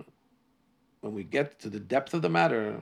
when 1.06 1.14
we 1.14 1.24
get 1.24 1.60
to 1.60 1.70
the 1.70 1.80
depth 1.80 2.16
of 2.16 2.24
the 2.24 2.30
matter, 2.30 2.82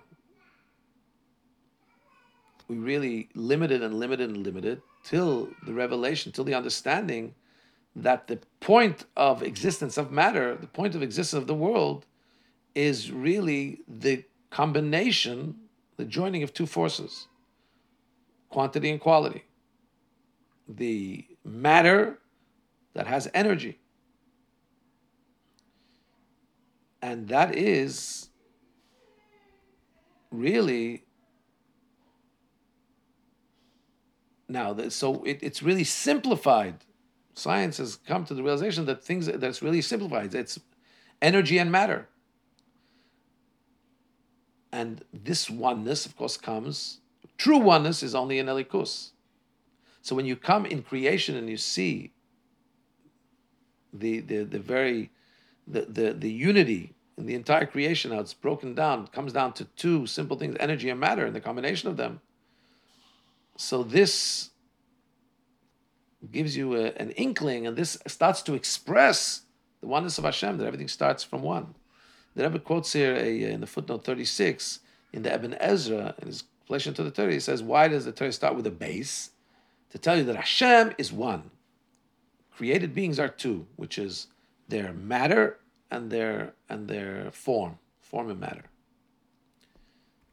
we 2.69 2.77
really 2.77 3.27
limited 3.35 3.83
and 3.83 3.95
limited 3.95 4.29
and 4.29 4.45
limited 4.45 4.81
till 5.03 5.49
the 5.65 5.73
revelation, 5.73 6.31
till 6.31 6.45
the 6.45 6.53
understanding 6.53 7.35
that 7.97 8.27
the 8.27 8.39
point 8.61 9.03
of 9.17 9.43
existence 9.43 9.97
of 9.97 10.09
matter, 10.09 10.55
the 10.55 10.67
point 10.67 10.95
of 10.95 11.03
existence 11.03 11.41
of 11.41 11.47
the 11.47 11.53
world, 11.53 12.05
is 12.75 13.11
really 13.11 13.81
the 13.89 14.23
combination, 14.49 15.55
the 15.97 16.05
joining 16.05 16.43
of 16.43 16.53
two 16.53 16.65
forces 16.65 17.27
quantity 18.49 18.89
and 18.89 19.01
quality. 19.01 19.43
The 20.69 21.25
matter 21.43 22.19
that 22.93 23.05
has 23.05 23.29
energy. 23.33 23.79
And 27.03 27.27
that 27.27 27.53
is 27.53 28.29
really 30.31 31.03
now 34.47 34.75
so 34.87 35.21
it, 35.25 35.37
it's 35.41 35.61
really 35.61 35.83
simplified 35.83 36.75
science 37.33 37.77
has 37.77 37.97
come 37.97 38.23
to 38.23 38.33
the 38.33 38.41
realization 38.41 38.85
that 38.85 39.03
things 39.03 39.25
that's 39.25 39.61
really 39.61 39.81
simplified. 39.81 40.33
It's 40.33 40.57
energy 41.21 41.57
and 41.57 41.69
matter. 41.69 42.07
And 44.71 45.03
this 45.13 45.49
oneness, 45.49 46.05
of 46.05 46.15
course, 46.15 46.37
comes. 46.37 47.01
True 47.37 47.57
oneness 47.57 48.01
is 48.01 48.15
only 48.15 48.39
in 48.39 48.45
Elokus. 48.45 49.09
So 50.01 50.15
when 50.15 50.25
you 50.25 50.37
come 50.37 50.65
in 50.65 50.81
creation 50.81 51.35
and 51.35 51.49
you 51.49 51.57
see 51.57 52.13
the 53.91 54.21
the, 54.21 54.43
the 54.45 54.59
very 54.59 55.11
the, 55.67 55.81
the 55.81 56.13
the 56.13 56.31
unity 56.31 56.93
in 57.17 57.25
the 57.25 57.35
entire 57.35 57.65
creation, 57.65 58.11
how 58.11 58.19
it's 58.19 58.33
broken 58.33 58.73
down, 58.73 59.07
comes 59.07 59.33
down 59.33 59.53
to 59.53 59.65
two 59.65 60.05
simple 60.07 60.37
things: 60.37 60.55
energy 60.59 60.89
and 60.89 60.99
matter, 60.99 61.25
and 61.25 61.35
the 61.35 61.41
combination 61.41 61.89
of 61.89 61.97
them. 61.97 62.21
So 63.57 63.83
this 63.83 64.49
gives 66.31 66.55
you 66.57 66.75
a, 66.75 66.93
an 66.93 67.11
inkling, 67.11 67.67
and 67.67 67.77
this 67.77 67.97
starts 68.07 68.41
to 68.43 68.53
express 68.53 69.41
the 69.81 69.87
oneness 69.87 70.17
of 70.17 70.23
Hashem, 70.23 70.57
that 70.57 70.65
everything 70.65 70.87
starts 70.87 71.23
from 71.23 71.41
one. 71.41 71.75
The 72.35 72.43
Rebbe 72.43 72.59
quotes 72.59 72.93
here 72.93 73.13
a, 73.15 73.43
in 73.43 73.61
the 73.61 73.67
footnote 73.67 74.05
36 74.05 74.79
in 75.11 75.21
the 75.21 75.33
Ibn 75.33 75.55
Ezra, 75.59 76.15
in 76.19 76.27
his 76.27 76.45
relation 76.67 76.93
to 76.95 77.03
the 77.03 77.11
Torah, 77.11 77.31
he 77.31 77.39
says, 77.39 77.61
Why 77.61 77.87
does 77.87 78.05
the 78.05 78.11
Torah 78.11 78.31
start 78.31 78.55
with 78.55 78.65
a 78.65 78.71
base? 78.71 79.31
To 79.91 79.99
tell 79.99 80.17
you 80.17 80.23
that 80.23 80.35
Hashem 80.35 80.93
is 80.97 81.13
one. 81.13 81.51
Created 82.55 82.95
beings 82.95 83.19
are 83.19 83.27
two, 83.27 83.67
which 83.75 83.99
is 83.99 84.27
their 84.67 84.93
matter 84.93 85.59
and 85.91 86.09
their 86.09 86.53
and 86.69 86.87
their 86.87 87.29
form, 87.31 87.77
form 88.01 88.29
and 88.29 88.39
matter. 88.39 88.63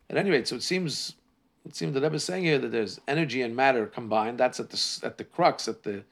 At 0.09 0.17
any 0.17 0.31
rate, 0.31 0.49
so 0.49 0.57
it 0.57 0.63
seems 0.63 1.15
it 1.67 1.77
seems 1.77 1.95
the 1.95 2.01
Rebbe 2.01 2.17
is 2.17 2.25
saying 2.25 2.45
here 2.45 2.59
that 2.59 2.73
there's 2.73 3.01
energy 3.07 3.43
and 3.43 3.55
matter 3.55 3.87
combined. 3.87 4.39
That's 4.39 4.59
at 4.61 4.71
the 4.71 5.01
at 5.05 5.19
the 5.19 5.25
crux. 5.25 5.69
At 5.69 5.83
the, 5.83 6.03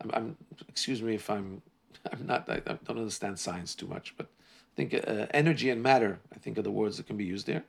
I'm, 0.00 0.10
I'm 0.14 0.36
excuse 0.68 1.02
me 1.02 1.14
if 1.14 1.28
I'm, 1.28 1.62
I'm 2.10 2.26
not. 2.26 2.48
I, 2.48 2.62
I 2.66 2.78
don't 2.84 2.98
understand 2.98 3.38
science 3.38 3.74
too 3.74 3.86
much, 3.86 4.14
but 4.16 4.26
I 4.26 4.72
think 4.76 4.94
uh, 4.94 5.26
energy 5.32 5.70
and 5.70 5.82
matter. 5.82 6.20
I 6.34 6.38
think 6.38 6.58
are 6.58 6.62
the 6.62 6.70
words 6.70 6.96
that 6.96 7.06
can 7.06 7.16
be 7.16 7.24
used 7.24 7.46
there, 7.46 7.64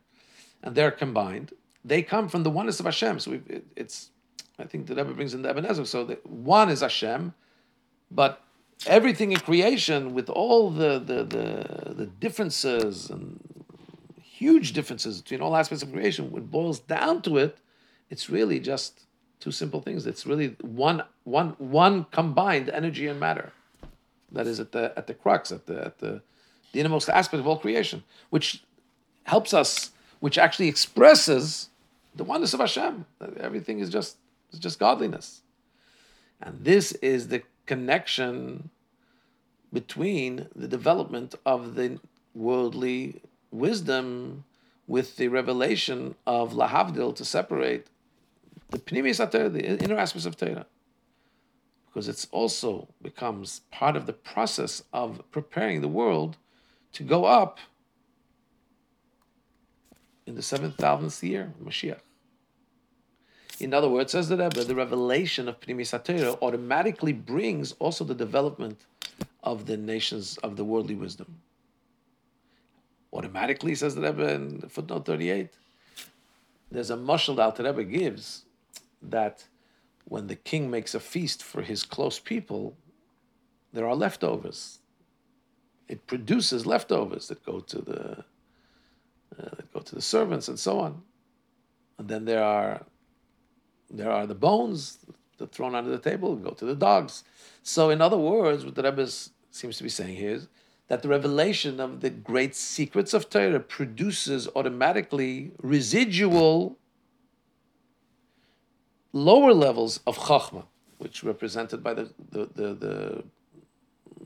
and 0.62 0.76
they're 0.76 0.92
combined. 0.92 1.52
They 1.84 2.02
come 2.02 2.30
from 2.30 2.44
the 2.44 2.50
oneness 2.50 2.80
of 2.80 2.86
Hashem. 2.86 3.20
So 3.20 3.34
it, 3.34 3.66
it's. 3.76 4.10
I 4.60 4.66
think 4.66 4.86
the 4.86 4.96
Rebbe 4.96 5.14
brings 5.14 5.34
in 5.34 5.42
the 5.42 5.50
Ibn 5.50 5.66
Ezra. 5.66 5.86
So 5.86 6.06
the, 6.06 6.20
one 6.24 6.70
is 6.70 6.82
Hashem, 6.82 7.34
but 8.12 8.44
everything 8.86 9.32
in 9.32 9.40
creation 9.40 10.14
with 10.14 10.30
all 10.30 10.70
the 10.70 11.00
the 11.00 11.24
the, 11.24 11.94
the 11.94 12.06
differences 12.06 13.10
and 13.10 13.40
huge 14.22 14.74
differences 14.74 15.22
between 15.22 15.42
all 15.42 15.56
aspects 15.56 15.84
of 15.84 15.92
creation. 15.92 16.32
When 16.32 16.44
it 16.44 16.52
boils 16.52 16.80
down 16.80 17.22
to 17.24 17.38
it, 17.38 17.58
it's 18.10 18.30
really 18.30 18.60
just 18.60 19.06
two 19.40 19.52
simple 19.52 19.82
things. 19.82 20.06
It's 20.06 20.26
really 20.26 20.56
one, 20.62 21.04
one, 21.24 21.50
one 21.58 22.06
combined 22.12 22.70
energy 22.70 23.08
and 23.08 23.20
matter 23.20 23.52
that 24.32 24.48
is 24.48 24.60
at 24.60 24.72
the 24.72 24.94
at 24.98 25.08
the 25.08 25.14
crux, 25.14 25.52
at 25.52 25.66
the 25.66 25.86
at 25.86 26.00
the, 26.00 26.22
the 26.72 26.80
innermost 26.80 27.10
aspect 27.10 27.40
of 27.40 27.48
all 27.48 27.58
creation, 27.58 28.04
which 28.30 28.64
helps 29.24 29.54
us, 29.54 29.92
which 30.20 30.38
actually 30.38 30.68
expresses 30.68 31.70
the 32.16 32.24
oneness 32.24 32.54
of 32.54 32.60
Hashem. 32.60 33.06
Everything 33.40 33.80
is 33.80 33.90
just 33.90 34.18
is 34.52 34.60
just 34.60 34.80
godliness, 34.80 35.42
and 36.42 36.64
this 36.64 36.94
is 36.94 37.28
the 37.28 37.44
connection 37.66 38.70
between 39.72 40.48
the 40.56 40.68
development 40.68 41.36
of 41.46 41.76
the 41.76 42.00
worldly 42.34 43.22
wisdom 43.52 44.44
with 44.88 45.18
the 45.18 45.28
revelation 45.28 46.16
of 46.28 46.54
Lahavdil 46.54 47.16
to 47.16 47.26
separate 47.26 47.88
the 48.70 48.80
Pnimis 48.80 49.18
the 49.32 49.84
inner 49.84 49.98
aspects 49.98 50.26
of 50.26 50.36
Torah. 50.36 50.66
Because 51.86 52.08
it 52.08 52.26
also 52.32 52.88
becomes 53.02 53.62
part 53.72 53.96
of 53.96 54.08
the 54.08 54.14
process 54.14 54.84
of 54.92 55.22
preparing 55.32 55.82
the 55.82 55.88
world 55.88 56.38
to 56.94 57.04
go 57.04 57.26
up 57.26 57.60
in 60.26 60.36
the 60.36 60.42
7,000th 60.42 61.22
year, 61.22 61.54
Mashiach. 61.64 62.00
In 63.64 63.74
other 63.74 63.90
words, 63.90 64.12
says 64.12 64.30
the 64.30 64.38
Rebbe, 64.38 64.64
the 64.64 64.76
revelation 64.76 65.48
of 65.48 65.60
Pnimis 65.60 65.98
HaTorah 65.98 66.42
automatically 66.42 67.14
brings 67.14 67.72
also 67.74 68.04
the 68.04 68.16
development 68.16 68.86
of 69.42 69.66
the 69.66 69.78
nations 69.78 70.38
of 70.40 70.56
the 70.56 70.64
worldly 70.64 70.96
wisdom 70.96 71.42
automatically, 73.14 73.76
says 73.76 73.96
the 73.96 74.02
Rebbe 74.02 74.34
in 74.34 74.62
footnote 74.62 75.06
38. 75.06 75.50
There's 76.72 76.90
a 76.90 76.98
mushal 76.98 77.36
that 77.38 77.56
the 77.56 77.64
Rebbe 77.64 77.84
gives 77.84 78.46
that 79.02 79.46
when 80.06 80.28
the 80.28 80.36
king 80.36 80.70
makes 80.70 80.96
a 80.96 81.00
feast 81.00 81.44
for 81.44 81.62
his 81.62 81.84
close 81.84 82.20
people, 82.20 82.76
there 83.72 83.88
are 83.88 83.96
leftovers. 83.96 84.80
It 85.88 86.06
produces 86.08 86.66
leftovers 86.66 87.28
that 87.28 87.46
go 87.46 87.60
to 87.60 87.82
the 87.82 88.12
uh, 89.40 89.50
that 89.56 89.74
go 89.74 89.80
to 89.80 89.96
the 89.96 90.02
servants 90.02 90.48
and 90.48 90.60
so 90.60 90.80
on. 90.80 91.02
And 91.98 92.08
then 92.08 92.26
there 92.26 92.44
are 92.44 92.84
there 93.94 94.12
are 94.12 94.26
the 94.26 94.36
bones 94.36 94.98
that 95.38 95.46
are 95.46 95.48
thrown 95.48 95.76
under 95.76 95.92
the 95.92 96.00
table, 96.00 96.36
go 96.36 96.52
to 96.52 96.66
the 96.66 96.76
dogs. 96.76 97.24
So, 97.62 97.90
in 97.90 98.02
other 98.02 98.18
words, 98.18 98.66
what 98.66 98.76
the 98.76 98.84
Rebbe 98.84 99.08
seems 99.52 99.78
to 99.78 99.84
be 99.84 99.90
saying 99.90 100.18
here 100.18 100.32
is 100.32 100.48
that 100.88 101.02
the 101.02 101.08
revelation 101.08 101.80
of 101.80 102.02
the 102.02 102.10
great 102.10 102.56
secrets 102.56 103.14
of 103.14 103.30
Torah 103.30 103.60
produces 103.60 104.50
automatically 104.56 105.52
residual 105.62 106.78
lower 109.14 109.54
levels 109.54 110.00
of 110.08 110.18
Chachma, 110.18 110.66
which 110.98 111.24
represented 111.24 111.84
by 111.84 111.94
the, 111.94 112.12
the, 112.32 112.50
the, 112.54 112.74
the, 112.74 113.24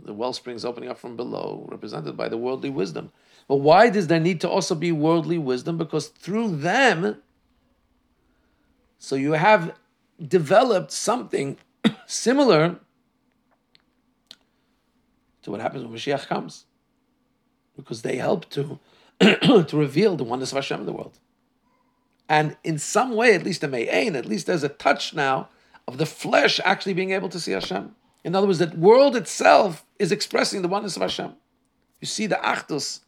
the 0.05 0.13
well 0.13 0.33
springs 0.33 0.65
opening 0.65 0.89
up 0.89 0.97
from 0.97 1.15
below, 1.15 1.67
represented 1.69 2.15
by 2.15 2.29
the 2.29 2.37
worldly 2.37 2.69
wisdom. 2.69 3.11
But 3.47 3.57
why 3.57 3.89
does 3.89 4.07
there 4.07 4.19
need 4.19 4.41
to 4.41 4.49
also 4.49 4.75
be 4.75 4.91
worldly 4.91 5.37
wisdom? 5.37 5.77
Because 5.77 6.07
through 6.07 6.57
them, 6.57 7.21
so 8.99 9.15
you 9.15 9.33
have 9.33 9.75
developed 10.25 10.91
something 10.91 11.57
similar 12.05 12.79
to 15.43 15.51
what 15.51 15.61
happens 15.61 15.83
when 15.83 15.93
Mashiach 15.93 16.27
comes. 16.27 16.65
Because 17.75 18.01
they 18.01 18.17
help 18.17 18.49
to, 18.49 18.79
to 19.21 19.69
reveal 19.71 20.15
the 20.15 20.23
oneness 20.23 20.51
of 20.51 20.57
Hashem 20.57 20.81
in 20.81 20.85
the 20.85 20.91
world. 20.91 21.19
And 22.27 22.57
in 22.63 22.77
some 22.77 23.15
way, 23.15 23.33
at 23.33 23.43
least 23.43 23.63
a 23.63 23.67
Me'ain, 23.67 24.15
at 24.15 24.25
least 24.25 24.47
there's 24.47 24.63
a 24.63 24.69
touch 24.69 25.13
now 25.13 25.49
of 25.87 25.97
the 25.97 26.05
flesh 26.05 26.59
actually 26.65 26.93
being 26.93 27.11
able 27.11 27.29
to 27.29 27.39
see 27.39 27.53
Hashem. 27.53 27.95
In 28.23 28.35
other 28.35 28.47
words, 28.47 28.59
that 28.59 28.77
world 28.77 29.15
itself 29.15 29.85
is 29.99 30.11
expressing 30.11 30.61
the 30.61 30.67
oneness 30.67 30.97
of 30.97 31.01
Hashem. 31.01 31.33
You 32.01 32.07
see 32.07 32.27
the 32.27 32.35
achdus 32.35 33.01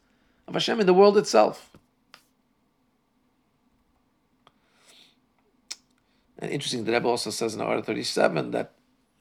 of 0.48 0.54
Hashem 0.54 0.80
in 0.80 0.86
the 0.86 0.94
world 0.94 1.18
itself. 1.18 1.69
And 6.40 6.50
interesting, 6.50 6.84
the 6.84 6.92
Rebbe 6.92 7.06
also 7.06 7.30
says 7.30 7.54
in 7.54 7.60
Order 7.60 7.82
37 7.82 8.50
that 8.52 8.72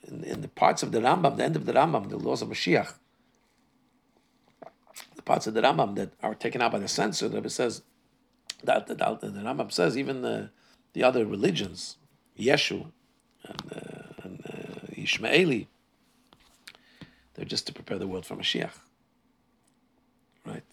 in, 0.08 0.24
in, 0.24 0.42
the 0.42 0.48
parts 0.48 0.82
of 0.82 0.94
the 0.94 1.00
Rambam, 1.00 1.36
the 1.36 1.44
end 1.44 1.58
of 1.58 1.66
the 1.66 1.74
Rambam, 1.74 2.10
the 2.10 2.18
laws 2.18 2.42
of 2.42 2.48
Mashiach, 2.48 2.94
the 5.16 5.22
parts 5.22 5.46
of 5.46 5.54
the 5.54 5.62
Rambam 5.62 5.96
that 5.96 6.14
are 6.24 6.34
taken 6.34 6.62
out 6.62 6.72
by 6.72 6.80
the 6.80 6.88
censor, 6.88 7.28
the 7.28 7.36
Rebbe 7.36 7.50
says 7.50 7.82
That 8.64 8.88
the, 8.88 8.96
the, 8.96 9.30
the 9.30 9.42
Rambam 9.42 9.72
says 9.72 9.98
even 9.98 10.22
the 10.22 10.52
the 10.94 11.04
other 11.04 11.26
religions, 11.26 11.98
Yeshu 12.38 12.92
and, 13.44 13.62
uh, 13.76 14.24
and 14.24 14.44
uh, 14.46 14.88
Ishmaeli, 14.96 15.68
they're 17.34 17.46
just 17.46 17.68
to 17.68 17.74
prepare 17.74 18.00
the 18.00 18.08
world 18.08 18.26
for 18.26 18.36
Mashiach. 18.36 18.72
Right? 20.46 20.64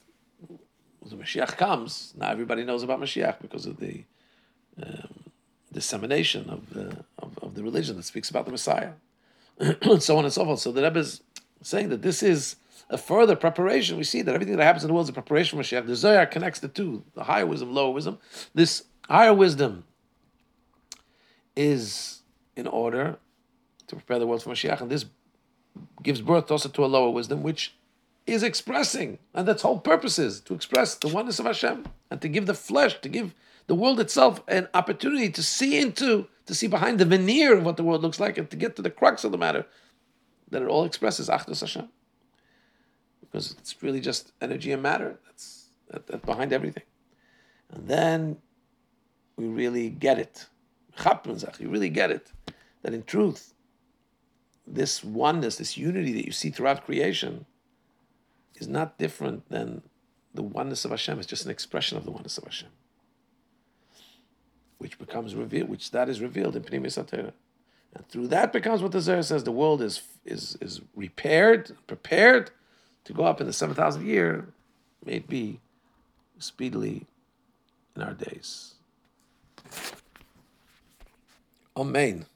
When 0.49 1.21
Mashiach 1.21 1.57
comes, 1.57 2.15
now 2.17 2.31
everybody 2.31 2.65
knows 2.65 2.83
about 2.83 3.01
Mashiach 3.01 3.41
because 3.43 3.67
of 3.67 3.79
the 3.79 4.05
um, 4.83 5.16
dissemination 5.77 6.49
of 6.49 6.71
the, 6.71 7.05
of, 7.19 7.39
of, 7.43 7.55
the 7.55 7.63
religion 7.63 7.97
that 7.97 8.05
speaks 8.05 8.31
about 8.31 8.47
the 8.47 8.51
Messiah, 8.51 8.93
and 9.59 10.03
so 10.03 10.17
on 10.17 10.25
and 10.25 10.33
so 10.33 10.45
forth. 10.45 10.59
So 10.59 10.73
the 10.73 10.83
Rebbe 10.83 10.99
is 10.99 11.21
saying 11.61 11.91
that 11.91 12.01
this 12.01 12.23
is 12.23 12.57
a 12.89 12.97
further 12.97 13.37
preparation. 13.37 13.99
We 13.99 14.05
see 14.05 14.23
that 14.23 14.35
everything 14.35 14.57
that 14.57 14.65
happens 14.65 14.85
in 14.85 14.89
the 14.89 14.95
world 14.95 15.05
is 15.05 15.11
a 15.11 15.13
preparation 15.13 15.59
for 15.59 15.63
Mashiach. 15.63 15.87
The 15.87 15.95
Zohar 15.95 16.25
connects 16.25 16.61
the 16.61 16.69
two, 16.69 17.05
the 17.15 17.25
higher 17.25 17.45
wisdom, 17.45 17.75
lower 17.75 17.93
wisdom. 17.93 18.19
This 18.55 18.85
higher 19.09 19.35
wisdom 19.35 19.85
is 21.55 22.23
in 22.57 22.67
order 22.67 23.19
to 23.89 23.97
prepare 23.97 24.19
the 24.19 24.27
world 24.27 24.43
for 24.43 24.51
Mashiach, 24.51 24.81
and 24.81 24.91
this 24.91 25.05
gives 26.03 26.23
birth 26.23 26.51
also 26.51 26.71
to 26.71 26.85
a 26.85 26.87
lower 26.87 27.11
wisdom, 27.11 27.43
which 27.43 27.75
is 28.27 28.43
expressing, 28.43 29.19
and 29.35 29.47
that's 29.47 29.63
whole 29.63 29.79
purpose 29.79 30.19
is 30.19 30.41
to 30.41 30.55
express 30.55 30.95
the 30.95 31.09
oneness 31.09 31.39
of 31.39 31.45
Hashem 31.45 31.87
and 32.11 32.21
to 32.23 32.29
give 32.29 32.47
the 32.47 32.55
flesh, 32.55 32.99
to 33.03 33.09
give 33.09 33.35
the 33.67 33.75
world 33.75 34.01
itself 34.01 34.43
an 34.49 34.69
opportunity 34.75 35.29
to 35.31 35.43
see 35.43 35.79
into, 35.79 36.29
to 36.47 36.55
see 36.55 36.67
behind 36.67 36.99
the 36.99 37.05
veneer 37.05 37.57
of 37.57 37.65
what 37.65 37.77
the 37.77 37.83
world 37.83 38.03
looks 38.03 38.21
like, 38.21 38.39
and 38.39 38.51
to 38.51 38.57
get 38.57 38.77
to 38.77 38.83
the 38.83 38.91
crux 38.91 39.25
of 39.25 39.33
the 39.33 39.39
matter, 39.39 39.67
that 40.51 40.63
it 40.63 40.69
all 40.69 40.85
expresses 40.85 41.29
Achdus 41.29 41.61
Hashem, 41.61 41.89
because 43.21 43.53
it's 43.59 43.83
really 43.83 44.01
just 44.01 44.33
energy 44.41 44.71
and 44.71 44.83
matter 44.83 45.19
that's 45.25 45.67
that, 45.91 46.25
behind 46.25 46.53
everything, 46.53 46.85
and 47.73 47.89
then 47.89 48.39
we 49.37 49.47
really 49.47 49.89
get 49.89 50.19
it. 50.19 50.47
You 51.59 51.69
really 51.69 51.91
get 51.91 52.11
it 52.11 52.33
that 52.83 52.95
in 52.95 53.03
truth, 53.03 53.53
this 54.67 55.05
oneness, 55.05 55.57
this 55.57 55.77
unity 55.77 56.13
that 56.13 56.25
you 56.25 56.33
see 56.33 56.49
throughout 56.51 56.87
creation, 56.87 57.45
is 58.55 58.67
not 58.67 58.97
different 58.97 59.49
than 59.51 59.83
the 60.33 60.43
oneness 60.43 60.85
of 60.85 60.91
Hashem. 60.91 61.19
It's 61.19 61.27
just 61.27 61.45
an 61.45 61.51
expression 61.51 61.99
of 61.99 62.05
the 62.05 62.11
oneness 62.11 62.39
of 62.39 62.45
Hashem, 62.45 62.71
which 64.79 64.99
becomes 64.99 65.35
revealed, 65.35 65.69
which 65.69 65.91
that 65.91 66.09
is 66.09 66.21
revealed 66.21 66.57
in 66.57 66.63
Pnimius 66.63 67.03
HaTorah. 67.03 67.33
And 67.95 68.09
through 68.09 68.29
that 68.29 68.53
becomes 68.53 68.83
what 68.83 68.93
the 68.93 69.01
Zohar 69.01 69.23
says: 69.23 69.45
the 69.45 69.53
world 69.53 69.81
is 69.81 70.03
is 70.25 70.57
is 70.61 70.81
repaired, 70.95 71.77
prepared 71.87 72.51
to 73.05 73.13
go 73.13 73.25
up 73.25 73.41
in 73.41 73.47
the 73.47 73.53
seven 73.53 73.75
thousand 73.75 74.07
year. 74.07 74.49
May 75.05 75.15
it 75.15 75.29
be 75.29 75.61
speedily 76.39 77.07
in 77.95 78.03
our 78.03 78.15
days. 78.15 78.75
Amen. 81.77 82.27